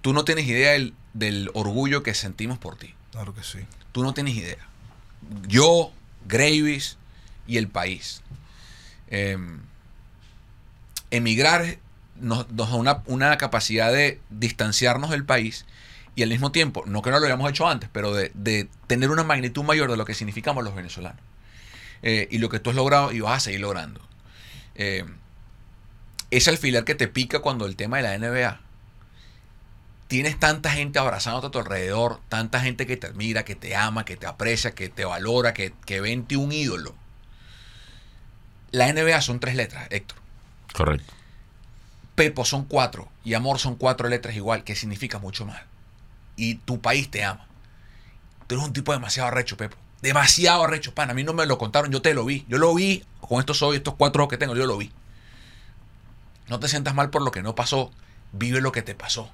tú 0.00 0.12
no 0.12 0.24
tienes 0.24 0.46
idea 0.46 0.72
del, 0.72 0.94
del 1.12 1.50
orgullo 1.54 2.02
que 2.02 2.14
sentimos 2.14 2.58
por 2.58 2.76
ti. 2.76 2.94
Claro 3.10 3.34
que 3.34 3.42
sí. 3.42 3.58
Tú 3.92 4.02
no 4.04 4.14
tienes 4.14 4.34
idea. 4.36 4.58
Yo, 5.48 5.92
Gravis 6.26 6.96
y 7.46 7.56
el 7.58 7.68
país. 7.68 8.22
Eh, 9.08 9.36
emigrar 11.10 11.78
nos, 12.22 12.46
da 12.54 13.02
una, 13.06 13.36
capacidad 13.36 13.92
de 13.92 14.20
distanciarnos 14.30 15.10
del 15.10 15.24
país 15.24 15.66
y 16.14 16.22
al 16.22 16.28
mismo 16.28 16.52
tiempo, 16.52 16.84
no 16.86 17.02
que 17.02 17.10
no 17.10 17.18
lo 17.18 17.26
hayamos 17.26 17.50
hecho 17.50 17.68
antes, 17.68 17.88
pero 17.92 18.12
de, 18.14 18.68
tener 18.86 19.10
una 19.10 19.24
magnitud 19.24 19.64
mayor 19.64 19.90
de 19.90 19.96
lo 19.96 20.04
que 20.04 20.14
significamos 20.14 20.64
los 20.64 20.74
venezolanos. 20.74 21.20
Eh, 22.02 22.28
y 22.30 22.38
lo 22.38 22.48
que 22.48 22.58
tú 22.58 22.70
has 22.70 22.76
logrado 22.76 23.12
y 23.12 23.20
vas 23.20 23.36
a 23.36 23.40
seguir 23.40 23.60
logrando. 23.60 24.00
Eh, 24.74 25.04
ese 26.30 26.50
alfiler 26.50 26.84
que 26.84 26.94
te 26.94 27.08
pica 27.08 27.40
cuando 27.40 27.66
el 27.66 27.76
tema 27.76 27.98
de 27.98 28.02
la 28.02 28.18
NBA 28.18 28.60
tienes 30.08 30.38
tanta 30.38 30.70
gente 30.70 30.98
abrazándote 30.98 31.46
a 31.46 31.50
tu 31.50 31.58
alrededor, 31.58 32.20
tanta 32.28 32.60
gente 32.60 32.86
que 32.86 32.96
te 32.96 33.06
admira, 33.06 33.44
que 33.44 33.54
te 33.54 33.76
ama, 33.76 34.04
que 34.04 34.16
te 34.16 34.26
aprecia, 34.26 34.72
que 34.72 34.88
te 34.88 35.04
valora, 35.04 35.54
que, 35.54 35.72
que 35.86 36.00
ve 36.00 36.12
en 36.12 36.24
ti 36.24 36.36
un 36.36 36.52
ídolo. 36.52 36.94
La 38.72 38.92
NBA 38.92 39.20
son 39.20 39.40
tres 39.40 39.54
letras, 39.54 39.86
Héctor. 39.90 40.18
Correcto. 40.74 41.14
Pepo 42.14 42.44
son 42.44 42.64
cuatro 42.64 43.08
y 43.24 43.34
amor 43.34 43.58
son 43.58 43.76
cuatro 43.76 44.08
letras 44.08 44.36
igual, 44.36 44.64
que 44.64 44.76
significa 44.76 45.18
mucho 45.18 45.46
más. 45.46 45.62
Y 46.36 46.56
tu 46.56 46.80
país 46.80 47.10
te 47.10 47.24
ama. 47.24 47.46
Tú 48.46 48.54
eres 48.54 48.66
un 48.66 48.72
tipo 48.72 48.92
demasiado 48.92 49.28
arrecho, 49.28 49.56
Pepo. 49.56 49.76
Demasiado 50.02 50.64
arrecho, 50.64 50.94
pan. 50.94 51.10
A 51.10 51.14
mí 51.14 51.22
no 51.22 51.32
me 51.32 51.46
lo 51.46 51.58
contaron, 51.58 51.92
yo 51.92 52.02
te 52.02 52.12
lo 52.12 52.24
vi. 52.24 52.44
Yo 52.48 52.58
lo 52.58 52.74
vi 52.74 53.04
con 53.20 53.38
estos 53.38 53.62
ojos, 53.62 53.76
estos 53.76 53.94
cuatro 53.94 54.22
ojos 54.22 54.30
que 54.30 54.36
tengo, 54.36 54.56
yo 54.56 54.66
lo 54.66 54.76
vi. 54.76 54.90
No 56.48 56.58
te 56.58 56.68
sientas 56.68 56.94
mal 56.94 57.08
por 57.10 57.22
lo 57.22 57.30
que 57.30 57.42
no 57.42 57.54
pasó. 57.54 57.92
Vive 58.32 58.60
lo 58.60 58.72
que 58.72 58.82
te 58.82 58.94
pasó. 58.94 59.30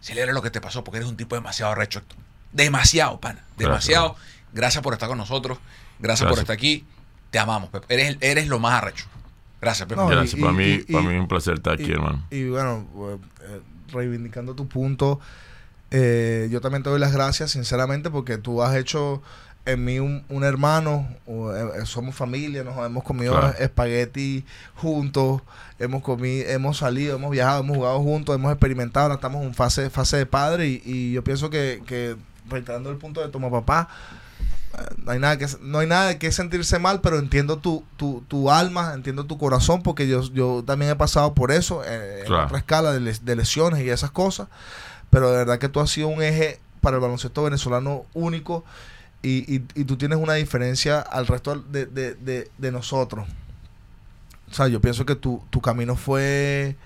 Celebra 0.00 0.32
lo 0.32 0.42
que 0.42 0.50
te 0.50 0.60
pasó 0.60 0.84
porque 0.84 0.98
eres 0.98 1.08
un 1.08 1.16
tipo 1.16 1.34
demasiado 1.34 1.72
arrecho, 1.72 1.98
Héctor. 1.98 2.18
Demasiado, 2.52 3.20
pana. 3.20 3.44
Demasiado. 3.58 4.16
Gracias, 4.52 4.82
por 4.82 4.94
estar 4.94 5.08
con 5.08 5.18
nosotros. 5.18 5.58
Gracias, 5.98 6.28
por 6.28 6.38
estar 6.38 6.54
aquí. 6.54 6.86
Te 7.30 7.38
amamos, 7.38 7.68
Pepo. 7.68 7.86
Eres, 7.90 8.16
eres 8.20 8.48
lo 8.48 8.58
más 8.58 8.74
arrecho. 8.74 9.06
Gracias, 9.66 9.88
Pepo. 9.88 10.02
No, 10.02 10.08
Gracias. 10.08 10.38
y- 10.38 10.40
para, 10.42 10.52
y- 10.52 10.56
mí, 10.56 10.84
y- 10.86 10.92
para 10.92 11.04
mí 11.08 11.14
es 11.14 11.20
un 11.20 11.26
placer 11.28 11.54
estar 11.54 11.72
aquí, 11.74 11.90
hermano. 11.90 12.24
y 12.30 12.48
bueno, 12.48 12.86
eh, 13.42 13.60
reivindicando 13.92 14.54
tu 14.54 14.68
punto, 14.68 15.18
eh, 15.90 16.48
yo 16.50 16.60
también 16.60 16.82
te 16.82 16.90
doy 16.90 17.00
las 17.00 17.12
gracias, 17.12 17.50
sinceramente, 17.52 18.10
porque 18.10 18.38
tú 18.38 18.62
has 18.62 18.76
hecho 18.76 19.22
en 19.64 19.84
mí 19.84 19.98
un, 19.98 20.22
un 20.28 20.44
hermano, 20.44 21.08
o, 21.26 21.52
eh, 21.52 21.84
somos 21.86 22.14
familia, 22.14 22.62
nos 22.62 22.76
hemos 22.86 23.02
comido 23.02 23.32
Claro. 23.32 23.58
espagueti 23.58 24.44
juntos, 24.76 25.42
hemos 25.80 26.02
comido, 26.04 26.48
hemos 26.48 26.76
salido, 26.78 27.16
hemos 27.16 27.32
viajado, 27.32 27.62
hemos 27.64 27.76
jugado 27.76 28.00
juntos, 28.00 28.34
hemos 28.36 28.52
experimentado, 28.52 29.06
ahora 29.06 29.14
estamos 29.16 29.42
en 29.44 29.54
fase, 29.54 29.90
fase 29.90 30.18
de 30.18 30.26
padre 30.26 30.68
y, 30.68 30.82
y 30.84 31.12
yo 31.14 31.24
pienso 31.24 31.50
que, 31.50 31.82
que 31.84 32.14
reiterando 32.48 32.90
el 32.92 32.96
punto 32.96 33.20
de 33.20 33.28
toma 33.28 33.50
papá, 33.50 33.88
no 35.04 35.12
hay 35.12 35.18
nada 35.18 35.38
que 35.38 35.46
no 35.62 35.78
hay 35.78 35.86
nada 35.86 36.08
de 36.08 36.18
que 36.18 36.30
sentirse 36.32 36.78
mal 36.78 37.00
pero 37.00 37.18
entiendo 37.18 37.58
tu, 37.58 37.84
tu, 37.96 38.22
tu 38.28 38.50
alma 38.50 38.92
entiendo 38.94 39.24
tu 39.24 39.38
corazón 39.38 39.82
porque 39.82 40.06
yo, 40.08 40.22
yo 40.32 40.62
también 40.66 40.90
he 40.92 40.96
pasado 40.96 41.34
por 41.34 41.50
eso 41.52 41.82
eh, 41.84 42.22
en 42.26 42.32
otra 42.44 42.58
escala 42.58 42.92
de, 42.92 43.00
les- 43.00 43.24
de 43.24 43.36
lesiones 43.36 43.82
y 43.84 43.90
esas 43.90 44.10
cosas. 44.10 44.48
Pero 45.10 45.30
de 45.30 45.36
verdad 45.38 45.58
que 45.58 45.68
tú 45.68 45.80
has 45.80 45.90
sido 45.90 46.08
un 46.08 46.22
eje 46.22 46.58
para 46.80 46.96
el 46.96 47.02
baloncesto 47.02 47.42
venezolano 47.44 48.04
único 48.12 48.64
y, 49.22 49.54
y, 49.56 49.64
y 49.74 49.84
tú 49.84 49.96
tienes 49.96 50.18
una 50.18 50.34
diferencia 50.34 51.00
al 51.00 51.26
resto 51.26 51.54
de, 51.56 51.86
de, 51.86 52.14
de, 52.14 52.50
de 52.58 52.72
nosotros. 52.72 53.26
O 54.50 54.54
sea 54.54 54.68
yo 54.68 54.80
pienso 54.80 55.06
que 55.06 55.14
tu, 55.16 55.42
tu 55.50 55.60
camino 55.60 55.96
fue 55.96 56.76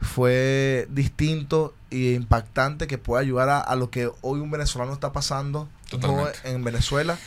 fue 0.00 0.86
distinto 0.90 1.74
e 1.90 2.12
impactante 2.12 2.86
que 2.86 2.98
puede 2.98 3.22
ayudar 3.22 3.48
a, 3.50 3.60
a 3.60 3.76
lo 3.76 3.90
que 3.90 4.10
hoy 4.22 4.40
un 4.40 4.50
venezolano 4.50 4.92
está 4.92 5.12
pasando 5.12 5.68
en 6.44 6.64
Venezuela 6.64 7.18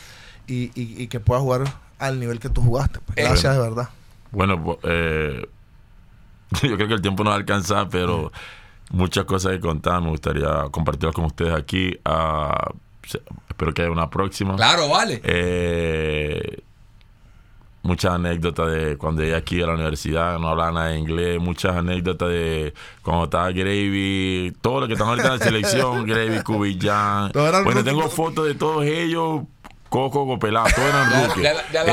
y, 0.47 0.65
y- 0.79 1.01
y 1.03 1.07
que 1.07 1.19
pueda 1.19 1.39
jugar 1.41 1.63
al 1.99 2.19
nivel 2.19 2.39
que 2.39 2.49
tú 2.49 2.61
jugaste. 2.61 2.99
Pues, 3.05 3.17
Eh, 3.17 3.23
gracias 3.23 3.55
de 3.55 3.61
verdad. 3.61 3.89
Bueno, 4.31 4.61
pues, 4.63 4.77
eh, 4.83 5.47
yo 6.63 6.75
creo 6.75 6.87
que 6.87 6.93
el 6.95 7.01
tiempo 7.01 7.23
no 7.23 7.29
va 7.29 7.35
a 7.35 7.39
alcanzar, 7.39 7.89
pero 7.89 8.31
muchas 8.91 9.25
cosas 9.25 9.53
que 9.53 9.59
contar. 9.59 10.01
Me 10.01 10.09
gustaría 10.09 10.65
compartirlas 10.71 11.15
con 11.15 11.25
ustedes 11.25 11.53
aquí. 11.53 11.97
Se- 13.03 13.21
espero 13.49 13.73
que 13.73 13.81
haya 13.83 13.91
una 13.91 14.09
próxima. 14.09 14.55
Claro, 14.55 14.89
vale. 14.89 15.21
Eh, 15.23 16.61
muchas 17.83 18.13
anécdotas 18.13 18.71
de 18.71 18.97
cuando 18.97 19.21
llegué 19.21 19.35
aquí 19.35 19.61
a 19.61 19.67
la 19.67 19.73
universidad, 19.73 20.39
no 20.39 20.47
hablaba 20.49 20.71
nada 20.71 20.87
de 20.87 20.97
inglés, 20.97 21.39
muchas 21.39 21.75
anécdotas 21.75 22.29
de 22.29 22.73
cuando 23.01 23.25
estaba 23.25 23.51
Gravy, 23.51 24.53
todo 24.61 24.81
lo 24.81 24.87
que 24.87 24.93
están 24.93 25.09
ahorita 25.09 25.33
en 25.33 25.39
la 25.39 25.45
selección, 25.45 26.05
Gravy, 26.05 26.41
eran 27.49 27.63
Bueno, 27.65 27.83
tengo 27.83 28.09
fotos 28.09 28.45
de 28.47 28.55
todos 28.55 28.83
ellos, 28.85 29.41
Coco, 29.89 30.25
Copelado, 30.25 30.67
todos 30.75 30.89
eran 30.89 31.11
rookies. 31.27 31.43
ya- 31.43 31.71
ya 31.71 31.83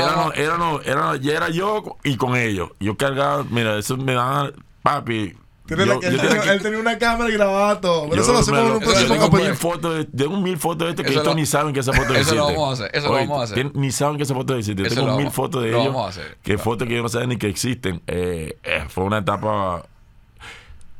ya 1.17 1.33
era 1.33 1.49
yo 1.49 1.97
y 2.03 2.15
con 2.17 2.35
ellos. 2.35 2.69
Yo 2.79 2.97
cargaba, 2.97 3.43
mira, 3.49 3.77
eso 3.77 3.95
me 3.97 4.13
da, 4.13 4.51
papi. 4.81 5.35
Tiene 5.75 5.85
yo- 5.85 5.93
la- 5.95 6.01
yo 6.01 6.07
él, 6.09 6.15
tenía 6.17 6.29
tenía, 6.29 6.41
que- 6.43 6.49
él 6.51 6.61
tenía 6.61 6.79
una 6.79 6.97
cámara 6.97 7.29
y 7.29 7.33
grababa 7.33 7.79
todo. 7.81 8.03
Pero 8.03 8.15
yo 8.15 8.21
eso 8.21 8.33
lo 8.33 8.39
hacemos 8.39 8.59
en 8.61 8.71
un 8.71 8.83
eso 8.83 9.07
lo- 9.07 9.13
tengo 9.13 9.29
mil 9.37 9.55
fotos 9.55 9.95
de, 9.95 10.05
tengo 10.05 10.37
mil 10.41 10.57
fotos 10.57 10.85
de 10.85 10.89
este 10.91 11.03
que 11.03 11.11
Eso 11.11 11.23
lo- 11.23 11.35
ni 11.35 11.45
saben 11.45 11.73
que 11.73 11.79
esa 11.79 11.93
foto 11.93 12.09
eso 12.13 12.19
existe. 12.19 12.35
lo 12.35 12.45
vamos 12.45 12.69
a 12.69 12.73
hacer, 12.85 12.97
eso 12.97 13.07
lo 13.07 13.13
vamos 13.13 13.39
a 13.39 13.43
hacer. 13.43 13.75
Ni 13.75 13.91
saben 13.91 14.17
que 14.17 14.23
esa 14.23 14.33
foto 14.33 14.55
existe. 14.55 14.83
Eso 14.83 14.95
tengo 14.95 15.07
lo 15.07 15.13
mil 15.15 15.25
vamos- 15.25 15.35
fotos 15.35 15.63
de 15.63 15.71
lo 15.71 15.77
ellos. 15.81 15.93
vamos 15.93 16.05
a 16.05 16.09
hacer. 16.21 16.37
Que 16.43 16.57
fotos 16.57 16.87
que 16.87 16.95
yo 16.95 17.01
no 17.03 17.09
saben 17.09 17.29
ni 17.29 17.37
que 17.37 17.47
existen. 17.47 18.01
Eh, 18.07 18.57
eh, 18.63 18.85
fue 18.89 19.03
una 19.05 19.19
etapa 19.19 19.83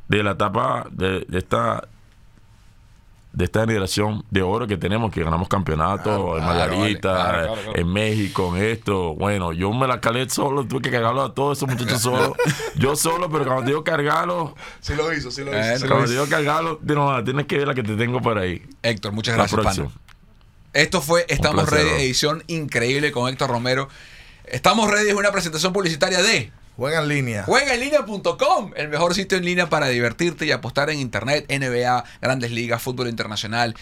de 0.08 0.24
la 0.24 0.32
etapa 0.32 0.88
de, 0.92 1.26
de 1.28 1.38
esta 1.38 1.88
de 3.34 3.46
esta 3.46 3.62
generación 3.62 4.26
de 4.30 4.42
oro 4.42 4.68
que 4.68 4.76
tenemos, 4.78 5.12
que 5.12 5.24
ganamos 5.24 5.48
campeonatos 5.48 6.38
en 6.38 6.44
Margarita, 6.46 7.14
claro, 7.14 7.54
claro, 7.54 7.76
en 7.76 7.88
México, 7.94 8.56
en 8.58 8.64
esto. 8.64 9.16
Bueno, 9.16 9.54
yo 9.54 9.72
me 9.72 9.88
la 9.88 10.02
calé 10.02 10.30
solo, 10.30 10.66
tuve 10.66 10.82
que 10.82 10.92
cargarlo 10.92 11.22
a 11.24 11.34
todos 11.34 11.58
esos 11.58 11.70
muchachos 11.70 12.02
solo. 12.02 12.36
yo 12.76 12.96
solo, 12.96 13.30
pero 13.30 13.46
cuando 13.46 13.64
te 13.64 13.68
digo 13.70 13.84
cargarlo, 13.86 14.56
Sí 14.82 14.94
lo 14.96 15.14
hizo, 15.14 15.32
sí 15.32 15.44
lo 15.46 15.54
Eh, 15.54 15.60
hizo. 15.62 15.76
sí 15.78 15.84
lo 15.84 15.90
cuando 15.90 16.06
te 16.08 16.12
digo 16.12 16.28
cargarlo, 16.28 16.80
no, 16.82 17.24
tienes 17.24 17.46
que 17.46 17.58
ver 17.58 17.68
la 17.68 17.74
que 17.74 17.84
te 17.84 17.96
tengo 17.96 18.22
por 18.22 18.38
ahí. 18.38 18.62
Héctor, 18.84 19.14
muchas 19.14 19.34
La 19.38 19.44
gracias, 19.44 19.62
próxima. 19.62 19.88
pana. 19.88 20.00
Esto 20.74 21.02
fue 21.02 21.26
Estamos 21.30 21.70
Ready, 21.70 22.02
edición 22.04 22.44
increíble 22.48 23.12
con 23.12 23.30
Héctor 23.30 23.50
Romero. 23.50 23.88
Estamos 24.46 24.90
Ready 24.90 25.10
es 25.10 25.16
una 25.16 25.32
presentación 25.32 25.72
publicitaria 25.74 26.22
de 26.22 26.52
Juega 26.78 27.02
en 27.02 27.08
línea. 27.08 27.44
juegaenlinea.com, 27.44 28.72
el 28.76 28.90
mejor 28.90 29.14
sitio 29.14 29.38
en 29.38 29.46
línea 29.46 29.70
para 29.70 29.88
divertirte 29.88 30.46
y 30.46 30.52
apostar 30.52 30.90
en 30.90 31.00
internet, 31.00 31.46
NBA, 31.50 32.04
grandes 32.22 32.52
ligas, 32.52 32.82
fútbol 32.82 33.08
internacional. 33.08 33.76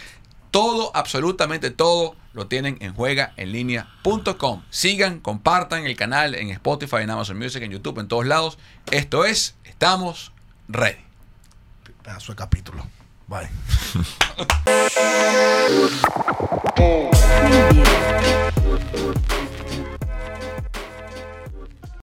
Todo, 0.51 0.91
absolutamente 0.95 1.69
todo, 1.69 2.15
lo 2.33 2.47
tienen 2.47 2.77
en 2.81 2.93
juegaenlinea.com. 2.93 4.63
Sigan, 4.69 5.19
compartan 5.19 5.85
el 5.85 5.95
canal 5.95 6.33
en 6.35 6.49
Spotify, 6.49 6.97
en 6.97 7.11
Amazon 7.11 7.37
Music, 7.37 7.61
en 7.61 7.71
YouTube, 7.71 7.99
en 7.99 8.07
todos 8.07 8.25
lados. 8.25 8.57
Esto 8.91 9.25
es 9.25 9.55
Estamos 9.63 10.31
Ready. 10.67 10.97
Pedazo 12.03 12.31
de 12.31 12.35
capítulo. 12.35 12.85
Bye. 13.27 13.49